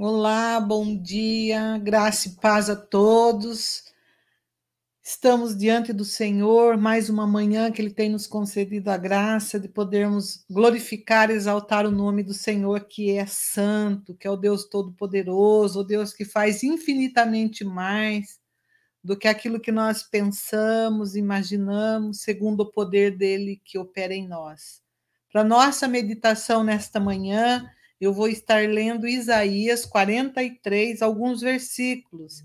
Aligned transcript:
Olá, 0.00 0.60
bom 0.60 0.96
dia, 0.96 1.76
graça 1.78 2.28
e 2.28 2.36
paz 2.36 2.70
a 2.70 2.76
todos. 2.76 3.82
Estamos 5.02 5.56
diante 5.58 5.92
do 5.92 6.04
Senhor, 6.04 6.76
mais 6.76 7.10
uma 7.10 7.26
manhã 7.26 7.68
que 7.72 7.82
Ele 7.82 7.90
tem 7.90 8.08
nos 8.08 8.24
concedido 8.24 8.92
a 8.92 8.96
graça 8.96 9.58
de 9.58 9.68
podermos 9.68 10.44
glorificar 10.48 11.30
e 11.30 11.32
exaltar 11.32 11.84
o 11.84 11.90
nome 11.90 12.22
do 12.22 12.32
Senhor, 12.32 12.84
que 12.84 13.10
é 13.10 13.26
santo, 13.26 14.14
que 14.14 14.24
é 14.24 14.30
o 14.30 14.36
Deus 14.36 14.68
Todo-Poderoso, 14.68 15.80
o 15.80 15.84
Deus 15.84 16.12
que 16.12 16.24
faz 16.24 16.62
infinitamente 16.62 17.64
mais 17.64 18.38
do 19.02 19.18
que 19.18 19.26
aquilo 19.26 19.58
que 19.58 19.72
nós 19.72 20.04
pensamos, 20.04 21.16
imaginamos, 21.16 22.20
segundo 22.20 22.60
o 22.60 22.70
poder 22.70 23.16
dele 23.18 23.60
que 23.64 23.76
opera 23.76 24.14
em 24.14 24.28
nós. 24.28 24.80
Para 25.32 25.42
nossa 25.42 25.88
meditação 25.88 26.62
nesta 26.62 27.00
manhã, 27.00 27.68
eu 28.00 28.12
vou 28.12 28.28
estar 28.28 28.68
lendo 28.68 29.08
Isaías 29.08 29.84
43, 29.84 31.02
alguns 31.02 31.40
versículos, 31.40 32.44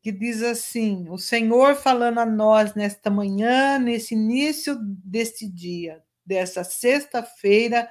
que 0.00 0.12
diz 0.12 0.42
assim: 0.42 1.08
O 1.08 1.18
Senhor 1.18 1.74
falando 1.74 2.20
a 2.20 2.26
nós 2.26 2.74
nesta 2.74 3.10
manhã, 3.10 3.78
nesse 3.78 4.14
início 4.14 4.76
deste 4.80 5.48
dia, 5.48 6.02
dessa 6.24 6.62
sexta-feira, 6.62 7.88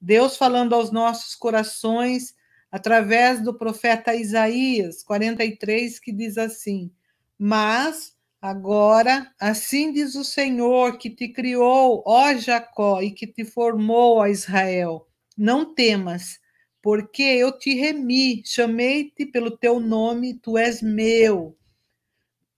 Deus 0.00 0.36
falando 0.36 0.74
aos 0.74 0.90
nossos 0.90 1.34
corações 1.34 2.34
através 2.70 3.42
do 3.42 3.56
profeta 3.56 4.14
Isaías 4.14 5.02
43, 5.02 5.98
que 5.98 6.12
diz 6.12 6.38
assim: 6.38 6.90
Mas 7.38 8.16
agora, 8.40 9.30
assim 9.38 9.92
diz 9.92 10.14
o 10.14 10.24
Senhor 10.24 10.96
que 10.96 11.10
te 11.10 11.28
criou, 11.28 12.02
ó 12.06 12.32
Jacó, 12.34 13.02
e 13.02 13.10
que 13.10 13.26
te 13.26 13.44
formou, 13.44 14.16
ó 14.18 14.26
Israel 14.26 15.07
não 15.38 15.72
temas, 15.72 16.40
porque 16.82 17.22
eu 17.22 17.56
te 17.56 17.74
remi, 17.74 18.42
chamei-te 18.44 19.24
pelo 19.24 19.56
teu 19.56 19.78
nome, 19.78 20.34
tu 20.34 20.58
és 20.58 20.82
meu. 20.82 21.56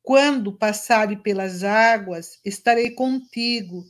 Quando 0.03 0.57
passare 0.57 1.17
pelas 1.17 1.63
águas, 1.63 2.41
estarei 2.43 2.93
contigo, 2.93 3.85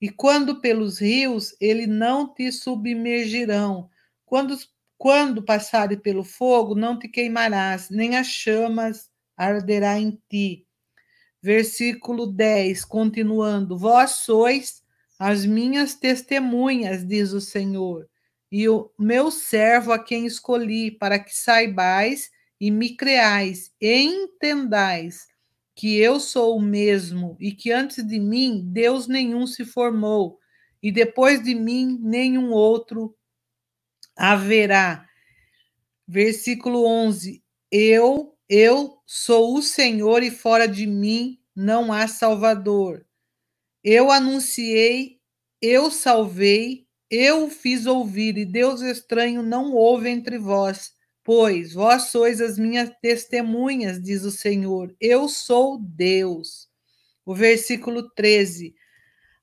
e 0.00 0.10
quando 0.10 0.60
pelos 0.60 0.98
rios, 0.98 1.54
ele 1.60 1.86
não 1.86 2.34
te 2.34 2.50
submergirão. 2.50 3.88
Quando, 4.26 4.58
quando 4.98 5.44
passare 5.44 5.96
pelo 5.96 6.24
fogo, 6.24 6.74
não 6.74 6.98
te 6.98 7.06
queimarás, 7.06 7.90
nem 7.90 8.16
as 8.16 8.26
chamas 8.26 9.08
arderá 9.36 10.00
em 10.00 10.20
ti. 10.28 10.66
Versículo 11.40 12.26
10, 12.26 12.84
continuando: 12.84 13.78
Vós 13.78 14.10
sois 14.12 14.82
as 15.18 15.46
minhas 15.46 15.94
testemunhas, 15.94 17.06
diz 17.06 17.32
o 17.32 17.40
Senhor 17.40 18.08
e 18.52 18.68
o 18.68 18.90
meu 18.98 19.30
servo 19.30 19.92
a 19.92 19.98
quem 19.98 20.26
escolhi, 20.26 20.90
para 20.90 21.18
que 21.18 21.34
saibais 21.34 22.30
e 22.60 22.70
me 22.70 22.94
creais 22.94 23.72
e 23.80 24.02
entendais 24.02 25.26
que 25.74 25.96
eu 25.96 26.20
sou 26.20 26.58
o 26.58 26.62
mesmo 26.62 27.34
e 27.40 27.50
que 27.52 27.72
antes 27.72 28.06
de 28.06 28.20
mim 28.20 28.62
Deus 28.66 29.08
nenhum 29.08 29.46
se 29.46 29.64
formou 29.64 30.38
e 30.82 30.92
depois 30.92 31.42
de 31.42 31.54
mim 31.54 31.98
nenhum 32.02 32.52
outro 32.52 33.16
haverá. 34.14 35.08
Versículo 36.06 36.84
11: 36.84 37.42
Eu, 37.70 38.36
eu 38.46 38.98
sou 39.06 39.56
o 39.56 39.62
Senhor 39.62 40.22
e 40.22 40.30
fora 40.30 40.68
de 40.68 40.86
mim 40.86 41.40
não 41.56 41.90
há 41.90 42.06
salvador. 42.06 43.06
Eu 43.82 44.10
anunciei, 44.10 45.18
eu 45.60 45.90
salvei, 45.90 46.86
eu 47.12 47.50
fiz 47.50 47.84
ouvir, 47.84 48.38
e 48.38 48.46
Deus 48.46 48.80
estranho 48.80 49.42
não 49.42 49.74
houve 49.74 50.08
entre 50.08 50.38
vós, 50.38 50.94
pois 51.22 51.74
vós 51.74 52.04
sois 52.04 52.40
as 52.40 52.58
minhas 52.58 52.90
testemunhas, 53.02 54.02
diz 54.02 54.24
o 54.24 54.30
Senhor. 54.30 54.96
Eu 54.98 55.28
sou 55.28 55.78
Deus. 55.78 56.70
O 57.22 57.34
versículo 57.34 58.10
13. 58.14 58.74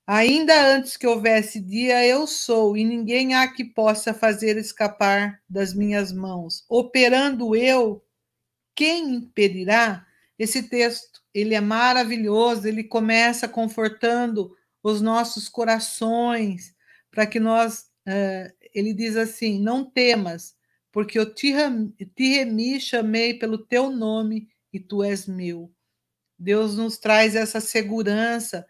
Ainda 0.08 0.76
antes 0.76 0.98
que 0.98 1.06
houvesse 1.06 1.60
dia, 1.60 2.04
eu 2.04 2.26
sou, 2.26 2.76
e 2.76 2.84
ninguém 2.84 3.36
há 3.36 3.48
que 3.48 3.64
possa 3.64 4.16
fazer 4.16 4.58
escapar 4.58 5.40
das 5.48 5.72
minhas 5.72 6.12
mãos. 6.12 6.66
Operando 6.68 7.56
eu, 7.56 8.04
quem 8.74 9.14
impedirá? 9.14 10.08
Esse 10.40 10.64
texto, 10.64 11.22
ele 11.32 11.54
é 11.54 11.62
maravilhoso, 11.62 12.68
ele 12.68 12.84
começa 12.84 13.48
confortando 13.48 14.58
os 14.82 15.02
nossos 15.02 15.48
corações, 15.48 16.74
para 17.12 17.26
que 17.26 17.40
nós, 17.40 17.90
uh, 18.08 18.54
ele 18.74 18.94
diz 18.94 19.16
assim: 19.16 19.60
não 19.60 19.84
temas, 19.84 20.56
porque 20.92 21.18
eu 21.18 21.34
te, 21.34 21.54
te 22.16 22.34
remi, 22.36 22.80
chamei 22.80 23.34
pelo 23.34 23.58
teu 23.58 23.90
nome 23.90 24.48
e 24.72 24.80
tu 24.80 25.04
és 25.04 25.28
meu. 25.28 25.72
Deus 26.38 26.78
nos 26.78 26.98
traz 26.98 27.36
essa 27.36 27.60
segurança 27.60 28.66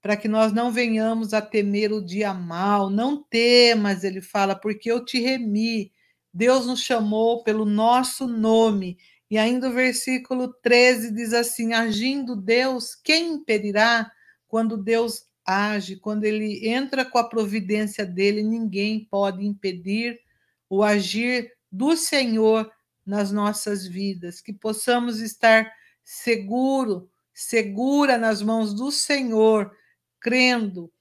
para 0.00 0.16
que 0.16 0.28
nós 0.28 0.52
não 0.52 0.70
venhamos 0.70 1.34
a 1.34 1.42
temer 1.42 1.92
o 1.92 2.04
dia 2.04 2.32
mal. 2.32 2.88
Não 2.88 3.22
temas, 3.22 4.04
ele 4.04 4.22
fala, 4.22 4.54
porque 4.54 4.90
eu 4.90 5.04
te 5.04 5.20
remi. 5.20 5.92
Deus 6.32 6.66
nos 6.66 6.80
chamou 6.80 7.42
pelo 7.42 7.64
nosso 7.64 8.26
nome. 8.26 8.96
E 9.30 9.36
ainda 9.36 9.68
o 9.68 9.72
versículo 9.72 10.52
13 10.62 11.12
diz 11.12 11.32
assim: 11.32 11.72
agindo 11.72 12.36
Deus, 12.36 12.94
quem 12.94 13.34
impedirá? 13.34 14.10
Quando 14.46 14.82
Deus 14.82 15.27
age, 15.48 15.96
quando 15.96 16.24
ele 16.24 16.68
entra 16.68 17.06
com 17.06 17.16
a 17.16 17.26
providência 17.26 18.04
dele, 18.04 18.42
ninguém 18.42 19.06
pode 19.06 19.46
impedir 19.46 20.20
o 20.68 20.82
agir 20.82 21.50
do 21.72 21.96
Senhor 21.96 22.70
nas 23.06 23.32
nossas 23.32 23.86
vidas, 23.86 24.42
que 24.42 24.52
possamos 24.52 25.20
estar 25.20 25.72
seguro, 26.04 27.10
segura 27.32 28.18
nas 28.18 28.42
mãos 28.42 28.74
do 28.74 28.92
Senhor, 28.92 29.72
crendo, 30.20 30.92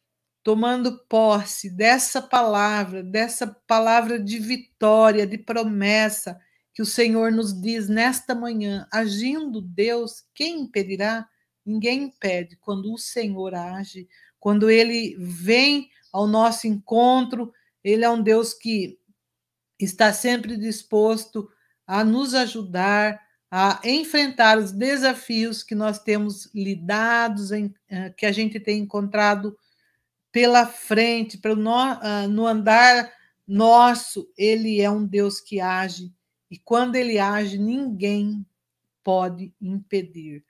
tomando 0.41 0.97
posse 1.09 1.69
dessa 1.69 2.21
palavra, 2.21 3.03
dessa 3.03 3.47
palavra 3.67 4.17
de 4.17 4.39
vitória, 4.39 5.27
de 5.27 5.37
promessa 5.37 6.39
que 6.73 6.81
o 6.81 6.85
Senhor 6.85 7.31
nos 7.31 7.59
diz 7.59 7.89
nesta 7.89 8.33
manhã, 8.33 8.87
agindo 8.93 9.59
Deus, 9.61 10.23
quem 10.33 10.61
impedirá? 10.61 11.27
Ninguém 11.65 12.03
impede. 12.03 12.55
Quando 12.55 12.93
o 12.93 12.97
Senhor 12.97 13.53
age, 13.53 14.07
quando 14.39 14.69
ele 14.69 15.15
vem 15.19 15.89
ao 16.11 16.27
nosso 16.27 16.67
encontro, 16.67 17.53
ele 17.83 18.03
é 18.03 18.09
um 18.09 18.21
Deus 18.21 18.53
que 18.53 18.97
está 19.79 20.11
sempre 20.11 20.57
disposto 20.57 21.49
a 21.85 22.03
nos 22.03 22.33
ajudar 22.33 23.27
a 23.49 23.79
enfrentar 23.85 24.57
os 24.57 24.71
desafios 24.71 25.63
que 25.63 25.73
nós 25.73 25.99
temos 25.99 26.53
lidados, 26.53 27.51
eh, 27.51 28.09
que 28.17 28.25
a 28.25 28.31
gente 28.31 28.59
tem 28.59 28.79
encontrado 28.79 29.57
pela 30.31 30.65
frente, 30.65 31.39
ah, 32.01 32.27
no 32.27 32.45
andar 32.45 33.11
nosso, 33.47 34.29
ele 34.37 34.81
é 34.81 34.89
um 34.89 35.05
Deus 35.05 35.39
que 35.39 35.61
age, 35.61 36.13
e 36.51 36.57
quando 36.57 36.95
ele 36.95 37.17
age, 37.17 37.57
ninguém 37.57 38.45
pode 39.03 39.53
impedir. 39.61 40.43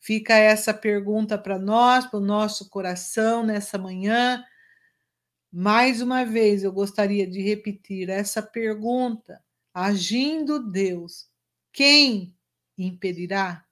Fica 0.00 0.34
essa 0.34 0.72
pergunta 0.72 1.36
para 1.36 1.58
nós, 1.58 2.06
para 2.06 2.18
o 2.18 2.24
nosso 2.24 2.70
coração 2.70 3.44
nessa 3.44 3.76
manhã. 3.76 4.42
Mais 5.52 6.00
uma 6.00 6.24
vez, 6.24 6.64
eu 6.64 6.72
gostaria 6.72 7.26
de 7.26 7.42
repetir 7.42 8.08
essa 8.08 8.42
pergunta: 8.42 9.42
agindo 9.74 10.58
Deus, 10.58 11.28
quem 11.70 12.34
impedirá? 12.78 13.62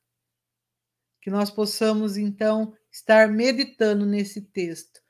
Que 1.23 1.31
nós 1.31 1.51
possamos, 1.51 2.19
então, 2.19 2.75
estar 2.93 3.29
meditando 3.29 4.05
nesse 4.05 4.43
texto. 4.43 5.01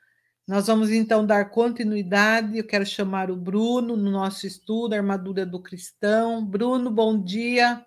Nós 0.47 0.67
vamos, 0.67 0.89
então, 0.89 1.25
dar 1.25 1.49
continuidade. 1.49 2.57
Eu 2.57 2.65
quero 2.65 2.85
chamar 2.85 3.29
o 3.29 3.35
Bruno 3.35 3.97
no 3.97 4.09
nosso 4.09 4.47
estudo, 4.47 4.93
Armadura 4.93 5.45
do 5.45 5.61
Cristão. 5.61 6.45
Bruno, 6.45 6.89
bom 6.89 7.21
dia. 7.21 7.85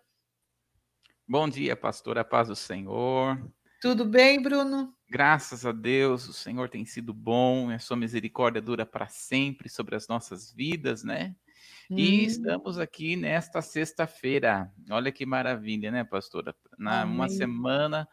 Bom 1.32 1.48
dia, 1.48 1.74
pastora, 1.74 2.22
paz 2.22 2.48
do 2.48 2.54
Senhor. 2.54 3.42
Tudo 3.80 4.04
bem, 4.04 4.42
Bruno? 4.42 4.94
Graças 5.08 5.64
a 5.64 5.72
Deus, 5.72 6.28
o 6.28 6.32
Senhor 6.34 6.68
tem 6.68 6.84
sido 6.84 7.14
bom, 7.14 7.70
a 7.70 7.78
sua 7.78 7.96
misericórdia 7.96 8.60
dura 8.60 8.84
para 8.84 9.08
sempre 9.08 9.70
sobre 9.70 9.96
as 9.96 10.06
nossas 10.06 10.52
vidas, 10.52 11.02
né? 11.02 11.34
Hum. 11.90 11.96
E 11.96 12.26
estamos 12.26 12.78
aqui 12.78 13.16
nesta 13.16 13.62
sexta-feira. 13.62 14.70
Olha 14.90 15.10
que 15.10 15.24
maravilha, 15.24 15.90
né, 15.90 16.04
pastora? 16.04 16.54
Na 16.78 17.06
uma 17.06 17.30
semana 17.30 18.06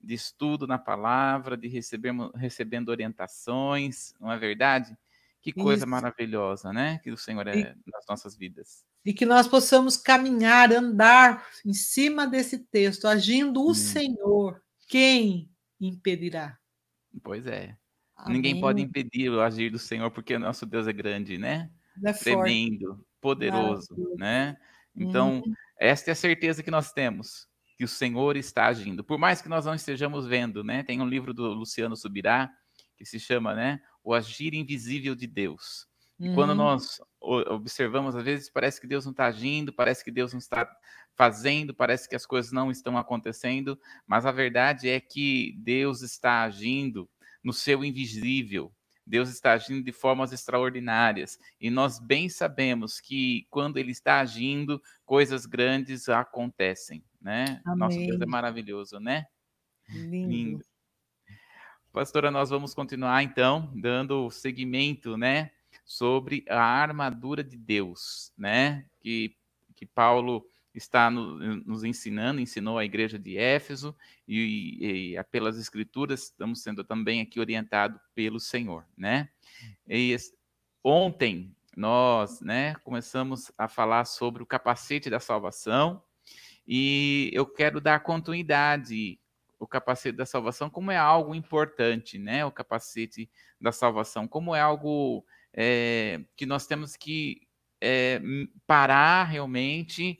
de 0.00 0.14
estudo 0.14 0.66
na 0.66 0.76
palavra, 0.76 1.56
de 1.56 1.68
recebermos, 1.68 2.32
recebendo 2.34 2.88
orientações, 2.88 4.14
não 4.20 4.32
é 4.32 4.36
verdade? 4.36 4.98
Que 5.44 5.52
coisa 5.52 5.82
Isso. 5.84 5.90
maravilhosa, 5.90 6.72
né? 6.72 6.98
Que 7.04 7.10
o 7.10 7.18
Senhor 7.18 7.46
é 7.46 7.58
e, 7.58 7.62
nas 7.64 8.06
nossas 8.08 8.34
vidas. 8.34 8.82
E 9.04 9.12
que 9.12 9.26
nós 9.26 9.46
possamos 9.46 9.94
caminhar, 9.94 10.72
andar 10.72 11.46
em 11.66 11.74
cima 11.74 12.26
desse 12.26 12.60
texto, 12.60 13.06
agindo 13.06 13.60
o 13.60 13.72
hum. 13.72 13.74
Senhor. 13.74 14.62
Quem 14.88 15.50
impedirá? 15.78 16.58
Pois 17.22 17.46
é. 17.46 17.76
Amém. 18.16 18.36
Ninguém 18.36 18.58
pode 18.58 18.80
impedir 18.80 19.28
o 19.28 19.42
agir 19.42 19.68
do 19.68 19.78
Senhor, 19.78 20.10
porque 20.10 20.38
nosso 20.38 20.64
Deus 20.64 20.88
é 20.88 20.94
grande, 20.94 21.36
né? 21.36 21.70
É 22.02 22.12
Tremendo, 22.14 23.04
poderoso, 23.20 23.88
Maravilha. 23.90 24.16
né? 24.16 24.56
Então, 24.96 25.42
uhum. 25.44 25.54
esta 25.78 26.10
é 26.10 26.12
a 26.12 26.16
certeza 26.16 26.62
que 26.62 26.70
nós 26.70 26.90
temos, 26.90 27.46
que 27.76 27.84
o 27.84 27.88
Senhor 27.88 28.34
está 28.38 28.68
agindo. 28.68 29.04
Por 29.04 29.18
mais 29.18 29.42
que 29.42 29.48
nós 29.50 29.66
não 29.66 29.74
estejamos 29.74 30.26
vendo, 30.26 30.64
né? 30.64 30.82
Tem 30.82 31.02
um 31.02 31.06
livro 31.06 31.34
do 31.34 31.52
Luciano 31.52 31.94
Subirá 31.94 32.50
que 32.96 33.04
se 33.04 33.20
chama, 33.20 33.54
né, 33.54 33.80
O 34.04 34.14
Agir 34.14 34.54
Invisível 34.54 35.14
de 35.14 35.26
Deus. 35.26 35.88
E 36.20 36.28
uhum. 36.28 36.34
quando 36.34 36.54
nós 36.54 37.00
observamos, 37.20 38.14
às 38.14 38.22
vezes 38.22 38.48
parece 38.48 38.80
que 38.80 38.86
Deus 38.86 39.04
não 39.04 39.10
está 39.10 39.26
agindo, 39.26 39.72
parece 39.72 40.04
que 40.04 40.12
Deus 40.12 40.32
não 40.32 40.38
está 40.38 40.70
fazendo, 41.16 41.74
parece 41.74 42.08
que 42.08 42.14
as 42.14 42.26
coisas 42.26 42.52
não 42.52 42.70
estão 42.70 42.96
acontecendo, 42.96 43.78
mas 44.06 44.26
a 44.26 44.32
verdade 44.32 44.88
é 44.88 45.00
que 45.00 45.56
Deus 45.58 46.02
está 46.02 46.42
agindo 46.42 47.08
no 47.42 47.52
seu 47.52 47.84
invisível. 47.84 48.72
Deus 49.06 49.28
está 49.28 49.52
agindo 49.52 49.84
de 49.84 49.92
formas 49.92 50.32
extraordinárias 50.32 51.38
e 51.60 51.68
nós 51.68 51.98
bem 51.98 52.28
sabemos 52.28 53.00
que 53.00 53.46
quando 53.50 53.76
Ele 53.76 53.90
está 53.90 54.20
agindo, 54.20 54.80
coisas 55.04 55.44
grandes 55.44 56.08
acontecem, 56.08 57.04
né? 57.20 57.60
Amém. 57.66 57.78
Nosso 57.78 57.98
Deus 57.98 58.20
é 58.20 58.26
maravilhoso, 58.26 58.98
né? 58.98 59.26
Lindo. 59.90 60.28
Lindo. 60.28 60.64
Pastora, 61.94 62.28
nós 62.28 62.50
vamos 62.50 62.74
continuar 62.74 63.22
então 63.22 63.70
dando 63.72 64.28
seguimento, 64.28 65.16
né, 65.16 65.52
sobre 65.84 66.44
a 66.48 66.60
armadura 66.60 67.44
de 67.44 67.56
Deus, 67.56 68.32
né, 68.36 68.84
que, 68.98 69.36
que 69.76 69.86
Paulo 69.86 70.44
está 70.74 71.08
no, 71.08 71.38
nos 71.58 71.84
ensinando, 71.84 72.40
ensinou 72.40 72.78
a 72.78 72.84
igreja 72.84 73.16
de 73.16 73.38
Éfeso 73.38 73.94
e, 74.26 75.14
e, 75.14 75.24
pelas 75.30 75.56
escrituras 75.56 76.24
estamos 76.24 76.64
sendo 76.64 76.82
também 76.82 77.20
aqui 77.20 77.38
orientado 77.38 78.00
pelo 78.12 78.40
Senhor, 78.40 78.84
né? 78.98 79.28
E 79.86 80.16
ontem 80.82 81.54
nós, 81.76 82.40
né, 82.40 82.74
começamos 82.82 83.52
a 83.56 83.68
falar 83.68 84.04
sobre 84.04 84.42
o 84.42 84.46
capacete 84.46 85.08
da 85.08 85.20
salvação 85.20 86.02
e 86.66 87.30
eu 87.32 87.46
quero 87.46 87.80
dar 87.80 88.00
continuidade 88.00 89.16
o 89.58 89.66
capacete 89.66 90.16
da 90.16 90.26
salvação 90.26 90.68
como 90.68 90.90
é 90.90 90.96
algo 90.96 91.34
importante, 91.34 92.18
né? 92.18 92.44
O 92.44 92.50
capacete 92.50 93.30
da 93.60 93.72
salvação 93.72 94.26
como 94.26 94.54
é 94.54 94.60
algo 94.60 95.24
é, 95.52 96.20
que 96.36 96.46
nós 96.46 96.66
temos 96.66 96.96
que 96.96 97.42
é, 97.80 98.20
parar 98.66 99.24
realmente 99.24 100.18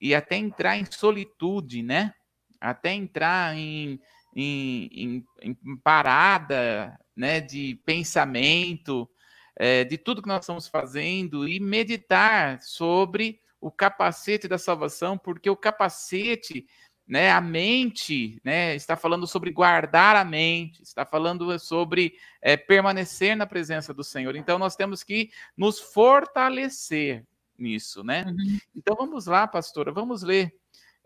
e 0.00 0.14
até 0.14 0.36
entrar 0.36 0.76
em 0.76 0.84
solitude, 0.90 1.82
né? 1.82 2.14
Até 2.60 2.92
entrar 2.92 3.56
em, 3.56 4.00
em, 4.34 4.88
em, 4.92 5.26
em 5.42 5.76
parada, 5.82 6.98
né? 7.14 7.40
De 7.40 7.80
pensamento, 7.84 9.08
é, 9.56 9.84
de 9.84 9.96
tudo 9.96 10.22
que 10.22 10.28
nós 10.28 10.40
estamos 10.40 10.68
fazendo 10.68 11.48
e 11.48 11.58
meditar 11.60 12.60
sobre 12.62 13.40
o 13.60 13.70
capacete 13.70 14.46
da 14.46 14.58
salvação, 14.58 15.16
porque 15.16 15.48
o 15.48 15.56
capacete 15.56 16.66
né, 17.06 17.30
a 17.30 17.40
mente, 17.40 18.40
né, 18.42 18.74
está 18.74 18.96
falando 18.96 19.26
sobre 19.26 19.52
guardar 19.52 20.16
a 20.16 20.24
mente, 20.24 20.82
está 20.82 21.06
falando 21.06 21.56
sobre 21.58 22.14
é, 22.42 22.56
permanecer 22.56 23.36
na 23.36 23.46
presença 23.46 23.94
do 23.94 24.02
Senhor. 24.02 24.34
Então 24.34 24.58
nós 24.58 24.74
temos 24.74 25.04
que 25.04 25.30
nos 25.56 25.78
fortalecer 25.78 27.24
nisso, 27.56 28.02
né? 28.02 28.24
Uhum. 28.26 28.58
Então 28.74 28.96
vamos 28.96 29.26
lá, 29.26 29.46
pastora, 29.46 29.92
vamos 29.92 30.22
ler 30.22 30.52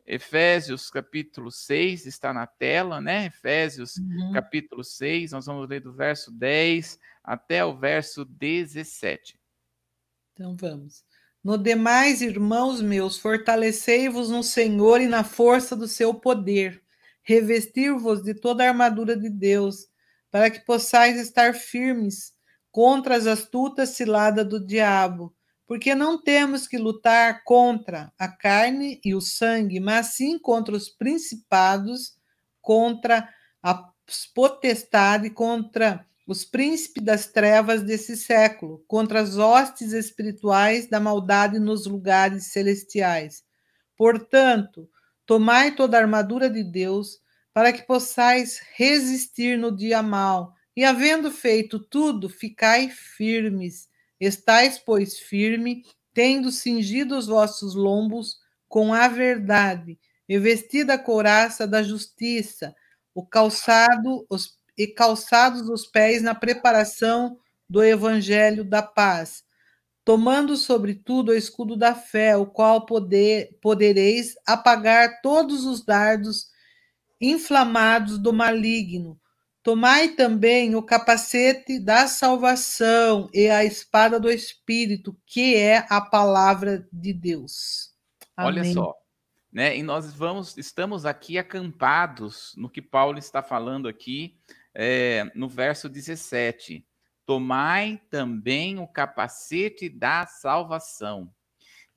Efésios 0.07 0.91
capítulo 0.91 1.51
6, 1.51 2.07
está 2.07 2.33
na 2.33 2.47
tela, 2.47 3.01
né? 3.01 3.27
Efésios 3.27 3.97
uhum. 3.97 4.33
capítulo 4.33 4.83
6, 4.83 5.33
nós 5.33 5.47
vamos 5.47 5.69
ler 5.69 5.81
do 5.81 5.93
verso 5.93 6.33
10 6.33 6.99
até 7.23 7.65
o 7.65 7.77
verso 7.77 8.25
17. 8.25 9.39
Então 10.33 10.57
vamos. 10.57 11.05
No 11.43 11.57
demais, 11.57 12.21
irmãos 12.21 12.81
meus, 12.83 13.19
fortalecei-vos 13.19 14.31
no 14.31 14.43
Senhor 14.43 15.01
e 15.01 15.07
na 15.07 15.25
força 15.25 15.75
do 15.75 15.89
seu 15.89 16.15
poder. 16.15 16.83
Revestir-vos 17.23 18.23
de 18.23 18.35
toda 18.35 18.65
a 18.65 18.69
armadura 18.69 19.17
de 19.17 19.31
Deus, 19.31 19.87
para 20.31 20.51
que 20.51 20.61
possais 20.61 21.19
estar 21.19 21.55
firmes 21.55 22.33
contra 22.71 23.17
as 23.17 23.27
astutas 23.27 23.91
ciladas 23.91 24.47
do 24.49 24.65
diabo 24.65 25.35
porque 25.71 25.95
não 25.95 26.21
temos 26.21 26.67
que 26.67 26.77
lutar 26.77 27.45
contra 27.45 28.13
a 28.19 28.27
carne 28.27 29.01
e 29.05 29.15
o 29.15 29.21
sangue, 29.21 29.79
mas 29.79 30.17
sim 30.17 30.37
contra 30.37 30.75
os 30.75 30.89
principados, 30.89 32.17
contra 32.61 33.33
as 33.63 33.81
potestades, 34.35 35.33
contra 35.33 36.05
os 36.31 36.45
príncipes 36.45 37.03
das 37.03 37.27
trevas 37.27 37.83
desse 37.83 38.17
século, 38.17 38.85
contra 38.87 39.21
as 39.21 39.37
hostes 39.37 39.93
espirituais 39.93 40.89
da 40.89 41.01
maldade 41.01 41.59
nos 41.59 41.87
lugares 41.87 42.53
celestiais. 42.53 43.43
Portanto, 43.97 44.89
tomai 45.27 45.75
toda 45.75 45.97
a 45.97 46.01
armadura 46.01 46.49
de 46.49 46.63
Deus, 46.63 47.19
para 47.53 47.73
que 47.73 47.83
possais 47.83 48.63
resistir 48.77 49.59
no 49.59 49.77
dia 49.77 50.05
mal, 50.05 50.55
e 50.77 50.85
havendo 50.85 51.33
feito 51.33 51.81
tudo, 51.81 52.29
ficai 52.29 52.89
firmes. 52.89 53.89
Estais, 54.21 54.79
pois, 54.79 55.19
firme, 55.19 55.83
tendo 56.15 56.53
cingido 56.53 57.19
os 57.19 57.27
vossos 57.27 57.75
lombos 57.75 58.39
com 58.69 58.95
a 58.95 59.09
verdade, 59.09 59.99
e 60.29 60.39
vestida 60.39 60.95
a 60.95 60.99
couraça 60.99 61.67
da 61.67 61.83
justiça, 61.83 62.73
o 63.13 63.27
calçado 63.27 64.25
os, 64.31 64.60
e 64.83 64.87
calçados 64.87 65.69
os 65.69 65.87
pés 65.87 66.23
na 66.23 66.35
preparação 66.35 67.39
do 67.69 67.83
evangelho 67.83 68.65
da 68.65 68.83
paz, 68.83 69.43
tomando 70.05 70.57
sobretudo 70.57 71.31
o 71.31 71.35
escudo 71.35 71.77
da 71.77 71.95
fé, 71.95 72.37
o 72.37 72.47
qual 72.47 72.87
poder, 72.87 73.59
podereis 73.61 74.35
apagar 74.47 75.21
todos 75.21 75.65
os 75.65 75.85
dardos 75.85 76.49
inflamados 77.21 78.19
do 78.19 78.33
maligno 78.33 79.21
Tomai 79.63 80.09
também 80.09 80.75
o 80.75 80.83
capacete 80.83 81.79
da 81.79 82.07
salvação 82.07 83.29
e 83.33 83.51
a 83.51 83.63
espada 83.63 84.19
do 84.19 84.31
Espírito, 84.31 85.15
que 85.27 85.55
é 85.55 85.85
a 85.91 86.01
palavra 86.01 86.89
de 86.91 87.13
Deus. 87.13 87.91
Amém. 88.35 88.63
Olha 88.63 88.73
só, 88.73 88.95
né? 89.53 89.77
E 89.77 89.83
nós 89.83 90.15
vamos, 90.15 90.57
estamos 90.57 91.05
aqui 91.05 91.37
acampados 91.37 92.55
no 92.57 92.71
que 92.71 92.81
Paulo 92.81 93.19
está 93.19 93.43
falando 93.43 93.87
aqui 93.87 94.35
é, 94.75 95.31
no 95.35 95.49
verso 95.49 95.89
17. 95.89 96.87
Tomai 97.27 98.01
também 98.11 98.79
o 98.79 98.89
capacete 98.89 99.89
da 99.89 100.27
salvação. 100.27 101.33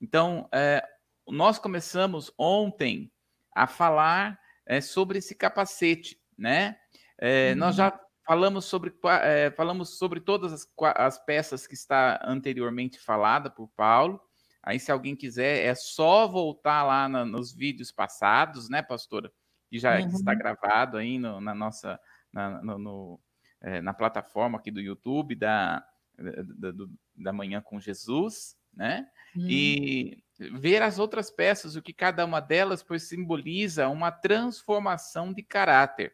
Então, 0.00 0.48
é, 0.52 0.86
nós 1.26 1.58
começamos 1.58 2.32
ontem 2.38 3.10
a 3.54 3.66
falar 3.66 4.38
é, 4.66 4.80
sobre 4.80 5.18
esse 5.18 5.34
capacete, 5.34 6.20
né? 6.36 6.76
É, 7.18 7.52
uhum. 7.52 7.58
Nós 7.58 7.76
já 7.76 7.98
falamos 8.26 8.64
sobre, 8.64 8.92
é, 9.22 9.50
falamos 9.50 9.98
sobre 9.98 10.20
todas 10.20 10.52
as, 10.52 10.66
as, 10.96 11.18
peças 11.24 11.66
que 11.66 11.74
está 11.74 12.20
anteriormente 12.24 12.98
falada 12.98 13.50
por 13.50 13.68
Paulo. 13.68 14.20
Aí, 14.62 14.80
se 14.80 14.90
alguém 14.90 15.14
quiser, 15.14 15.64
é 15.64 15.74
só 15.74 16.26
voltar 16.26 16.82
lá 16.82 17.08
na, 17.08 17.24
nos 17.24 17.54
vídeos 17.54 17.92
passados, 17.92 18.68
né, 18.68 18.82
pastora? 18.82 19.30
Que 19.70 19.78
já 19.78 19.98
uhum. 20.00 20.08
está 20.08 20.34
gravado 20.34 20.96
aí 20.96 21.18
no, 21.18 21.40
na 21.40 21.54
nossa 21.54 22.00
na, 22.34 22.62
no, 22.62 22.78
no, 22.78 23.20
é, 23.60 23.80
na 23.80 23.94
plataforma 23.94 24.58
aqui 24.58 24.70
do 24.70 24.80
YouTube 24.80 25.36
da, 25.36 25.86
da, 26.18 26.72
do, 26.72 26.90
da 27.16 27.32
Manhã 27.32 27.62
com 27.62 27.80
Jesus, 27.80 28.56
né? 28.74 29.08
Uhum. 29.36 29.46
E 29.48 30.22
ver 30.52 30.82
as 30.82 30.98
outras 30.98 31.30
peças, 31.30 31.76
o 31.76 31.82
que 31.82 31.92
cada 31.92 32.24
uma 32.24 32.40
delas 32.40 32.82
pois, 32.82 33.04
simboliza 33.04 33.88
uma 33.88 34.10
transformação 34.10 35.32
de 35.32 35.42
caráter. 35.42 36.12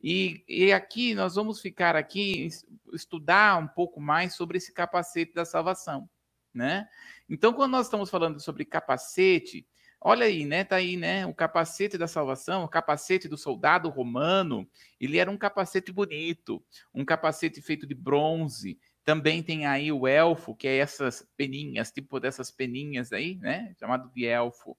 E, 0.00 0.44
e 0.48 0.72
aqui 0.72 1.14
nós 1.14 1.34
vamos 1.34 1.60
ficar 1.60 1.96
aqui 1.96 2.48
estudar 2.92 3.58
um 3.58 3.66
pouco 3.66 4.00
mais 4.00 4.34
sobre 4.34 4.58
esse 4.58 4.72
capacete 4.72 5.34
da 5.34 5.44
salvação, 5.44 6.08
né? 6.54 6.88
Então, 7.28 7.52
quando 7.52 7.72
nós 7.72 7.86
estamos 7.86 8.08
falando 8.08 8.38
sobre 8.38 8.64
capacete, 8.64 9.66
olha 10.00 10.26
aí, 10.26 10.44
né? 10.44 10.64
Tá 10.64 10.76
aí, 10.76 10.96
né? 10.96 11.26
O 11.26 11.34
capacete 11.34 11.98
da 11.98 12.06
salvação, 12.06 12.64
o 12.64 12.68
capacete 12.68 13.28
do 13.28 13.36
soldado 13.36 13.88
romano, 13.88 14.68
ele 15.00 15.18
era 15.18 15.30
um 15.30 15.36
capacete 15.36 15.92
bonito, 15.92 16.62
um 16.94 17.04
capacete 17.04 17.60
feito 17.60 17.86
de 17.86 17.94
bronze. 17.94 18.78
Também 19.04 19.42
tem 19.42 19.66
aí 19.66 19.92
o 19.92 20.06
elfo, 20.06 20.54
que 20.54 20.66
é 20.66 20.78
essas 20.78 21.26
peninhas, 21.36 21.92
tipo 21.92 22.18
dessas 22.18 22.50
peninhas 22.50 23.12
aí, 23.12 23.36
né? 23.36 23.72
Chamado 23.78 24.10
de 24.12 24.26
elfo. 24.26 24.76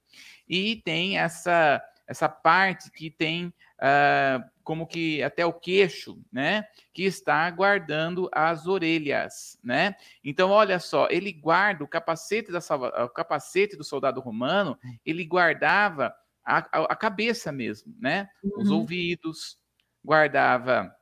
E 0.48 0.78
tem 0.84 1.18
essa 1.18 1.82
essa 2.08 2.30
parte 2.30 2.90
que 2.90 3.12
tem 3.12 3.48
uh, 3.48 4.44
como 4.64 4.88
que 4.88 5.22
até 5.22 5.46
o 5.46 5.54
queixo, 5.54 6.20
né? 6.32 6.66
Que 6.94 7.04
está 7.04 7.50
guardando 7.52 8.30
as 8.34 8.66
orelhas, 8.66 9.60
né? 9.64 9.96
Então, 10.24 10.50
olha 10.50 10.80
só, 10.80 11.08
ele 11.10 11.32
guarda 11.32 11.84
o 11.84 11.88
capacete 11.88 12.52
da 12.52 12.62
salva, 12.62 12.88
o 13.04 13.10
capacete 13.10 13.76
do 13.76 13.84
soldado 13.84 14.22
romano, 14.22 14.78
ele 15.06 15.24
guardava 15.26 16.16
a, 16.44 16.58
a, 16.58 16.84
a 16.86 16.96
cabeça 16.96 17.52
mesmo, 17.52 17.94
né? 18.00 18.30
Uhum. 18.44 18.62
Os 18.62 18.70
ouvidos, 18.72 19.60
guardava 20.04 20.96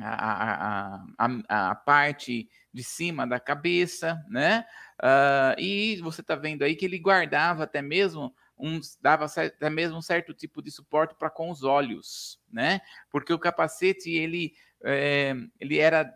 a, 0.00 0.96
a, 1.18 1.28
a, 1.48 1.70
a 1.70 1.74
parte 1.74 2.48
de 2.72 2.82
cima 2.82 3.26
da 3.26 3.38
cabeça, 3.38 4.24
né? 4.28 4.64
Uh, 5.00 5.58
e 5.58 6.00
você 6.02 6.20
está 6.20 6.34
vendo 6.34 6.62
aí 6.62 6.74
que 6.74 6.84
ele 6.84 6.98
guardava 6.98 7.64
até 7.64 7.80
mesmo 7.80 8.34
um, 8.60 8.80
dava 9.00 9.24
até 9.24 9.70
mesmo 9.70 9.98
um 9.98 10.02
certo 10.02 10.34
tipo 10.34 10.62
de 10.62 10.70
suporte 10.70 11.14
para 11.14 11.30
com 11.30 11.50
os 11.50 11.62
olhos, 11.62 12.40
né? 12.50 12.80
Porque 13.10 13.32
o 13.32 13.38
capacete 13.38 14.10
ele, 14.10 14.54
é, 14.84 15.34
ele 15.58 15.78
era 15.78 16.12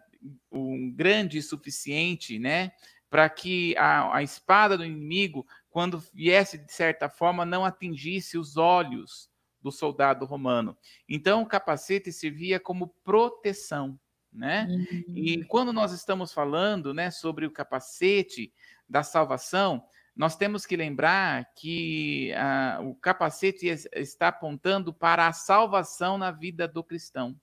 um 0.50 0.90
grande 0.92 1.40
suficiente, 1.42 2.38
né? 2.38 2.72
Para 3.08 3.28
que 3.28 3.76
a, 3.76 4.16
a 4.16 4.22
espada 4.22 4.76
do 4.76 4.84
inimigo, 4.84 5.46
quando 5.70 6.02
viesse 6.12 6.58
de 6.58 6.72
certa 6.72 7.08
forma, 7.08 7.44
não 7.44 7.64
atingisse 7.64 8.36
os 8.36 8.56
olhos 8.56 9.30
do 9.60 9.72
soldado 9.72 10.26
romano. 10.26 10.76
Então, 11.08 11.42
o 11.42 11.46
capacete 11.46 12.12
servia 12.12 12.60
como 12.60 12.94
proteção, 13.02 13.98
né? 14.30 14.66
Uhum. 14.68 15.16
E 15.16 15.44
quando 15.44 15.72
nós 15.72 15.92
estamos 15.92 16.32
falando, 16.32 16.92
né, 16.92 17.10
sobre 17.10 17.46
o 17.46 17.50
capacete 17.50 18.52
da 18.88 19.02
salvação, 19.02 19.82
nós 20.16 20.36
temos 20.36 20.64
que 20.64 20.76
lembrar 20.76 21.52
que 21.56 22.32
ah, 22.34 22.78
o 22.82 22.94
capacete 22.94 23.66
está 23.66 24.28
apontando 24.28 24.92
para 24.94 25.26
a 25.26 25.32
salvação 25.32 26.16
na 26.16 26.30
vida 26.30 26.68
do 26.68 26.84
cristão. 26.84 27.36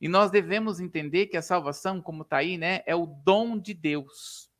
E 0.00 0.08
nós 0.08 0.30
devemos 0.30 0.80
entender 0.80 1.26
que 1.26 1.36
a 1.36 1.42
salvação, 1.42 2.00
como 2.00 2.22
está 2.22 2.36
aí, 2.36 2.56
né, 2.56 2.82
é 2.86 2.94
o 2.94 3.06
dom 3.06 3.58
de 3.58 3.74
Deus. 3.74 4.50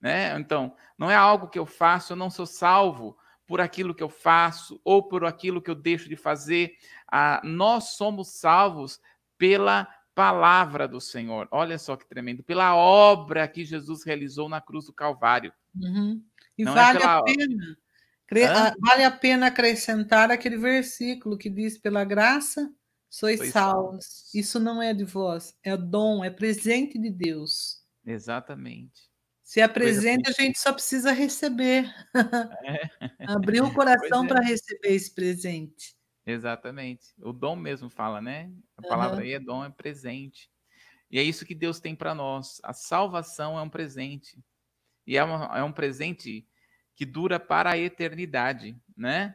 Né? 0.00 0.38
Então, 0.38 0.74
não 0.96 1.10
é 1.10 1.14
algo 1.14 1.48
que 1.48 1.58
eu 1.58 1.66
faço, 1.66 2.12
eu 2.12 2.16
não 2.16 2.30
sou 2.30 2.46
salvo 2.46 3.16
por 3.46 3.60
aquilo 3.60 3.94
que 3.94 4.02
eu 4.02 4.08
faço 4.08 4.80
ou 4.84 5.06
por 5.06 5.24
aquilo 5.24 5.60
que 5.60 5.70
eu 5.70 5.74
deixo 5.74 6.08
de 6.08 6.16
fazer. 6.16 6.76
Ah, 7.10 7.40
nós 7.44 7.96
somos 7.96 8.28
salvos 8.38 9.00
pela 9.36 9.86
palavra 10.14 10.86
do 10.86 11.00
Senhor. 11.00 11.48
Olha 11.50 11.78
só 11.78 11.96
que 11.96 12.08
tremendo. 12.08 12.42
Pela 12.42 12.76
obra 12.76 13.48
que 13.48 13.64
Jesus 13.64 14.04
realizou 14.04 14.48
na 14.48 14.60
cruz 14.60 14.86
do 14.86 14.92
Calvário. 14.92 15.52
Uhum. 15.74 16.22
E 16.56 16.64
Não 16.64 16.72
é 16.72 16.74
vale 16.74 16.98
é 16.98 17.00
pela... 17.00 17.18
a 17.18 17.22
pena. 17.22 17.76
Hã? 18.34 18.74
Vale 18.80 19.04
a 19.04 19.10
pena 19.10 19.46
acrescentar 19.46 20.30
aquele 20.30 20.56
versículo 20.56 21.36
que 21.36 21.50
diz: 21.50 21.78
pela 21.78 22.04
graça 22.04 22.72
sois, 23.10 23.38
sois 23.38 23.52
salvos. 23.52 24.04
salvos. 24.04 24.34
Isso 24.34 24.58
não 24.58 24.82
é 24.82 24.94
de 24.94 25.04
vós, 25.04 25.54
é 25.62 25.76
dom, 25.76 26.24
é 26.24 26.30
presente 26.30 26.98
de 26.98 27.10
Deus. 27.10 27.82
Exatamente. 28.04 29.12
Se 29.42 29.60
é 29.60 29.68
presente, 29.68 30.30
a 30.30 30.32
gente 30.32 30.58
só 30.58 30.72
precisa 30.72 31.12
receber. 31.12 31.84
É. 32.64 32.88
Abrir 33.28 33.60
o 33.60 33.72
coração 33.74 34.24
é. 34.24 34.28
para 34.28 34.40
receber 34.40 34.94
esse 34.94 35.14
presente. 35.14 35.94
Exatamente. 36.26 37.12
O 37.18 37.32
dom 37.32 37.56
mesmo 37.56 37.88
fala, 37.90 38.20
né? 38.20 38.50
A 38.76 38.82
palavra 38.82 39.16
uhum. 39.16 39.22
aí 39.22 39.32
é 39.32 39.40
dom, 39.40 39.64
é 39.64 39.70
presente. 39.70 40.50
E 41.10 41.18
é 41.18 41.22
isso 41.22 41.44
que 41.44 41.54
Deus 41.54 41.80
tem 41.80 41.94
para 41.94 42.14
nós. 42.14 42.60
A 42.62 42.72
salvação 42.72 43.58
é 43.58 43.62
um 43.62 43.68
presente. 43.68 44.38
E 45.06 45.16
é, 45.16 45.24
uma, 45.24 45.58
é 45.58 45.62
um 45.62 45.72
presente 45.72 46.46
que 46.94 47.04
dura 47.04 47.40
para 47.40 47.72
a 47.72 47.78
eternidade, 47.78 48.76
né? 48.96 49.34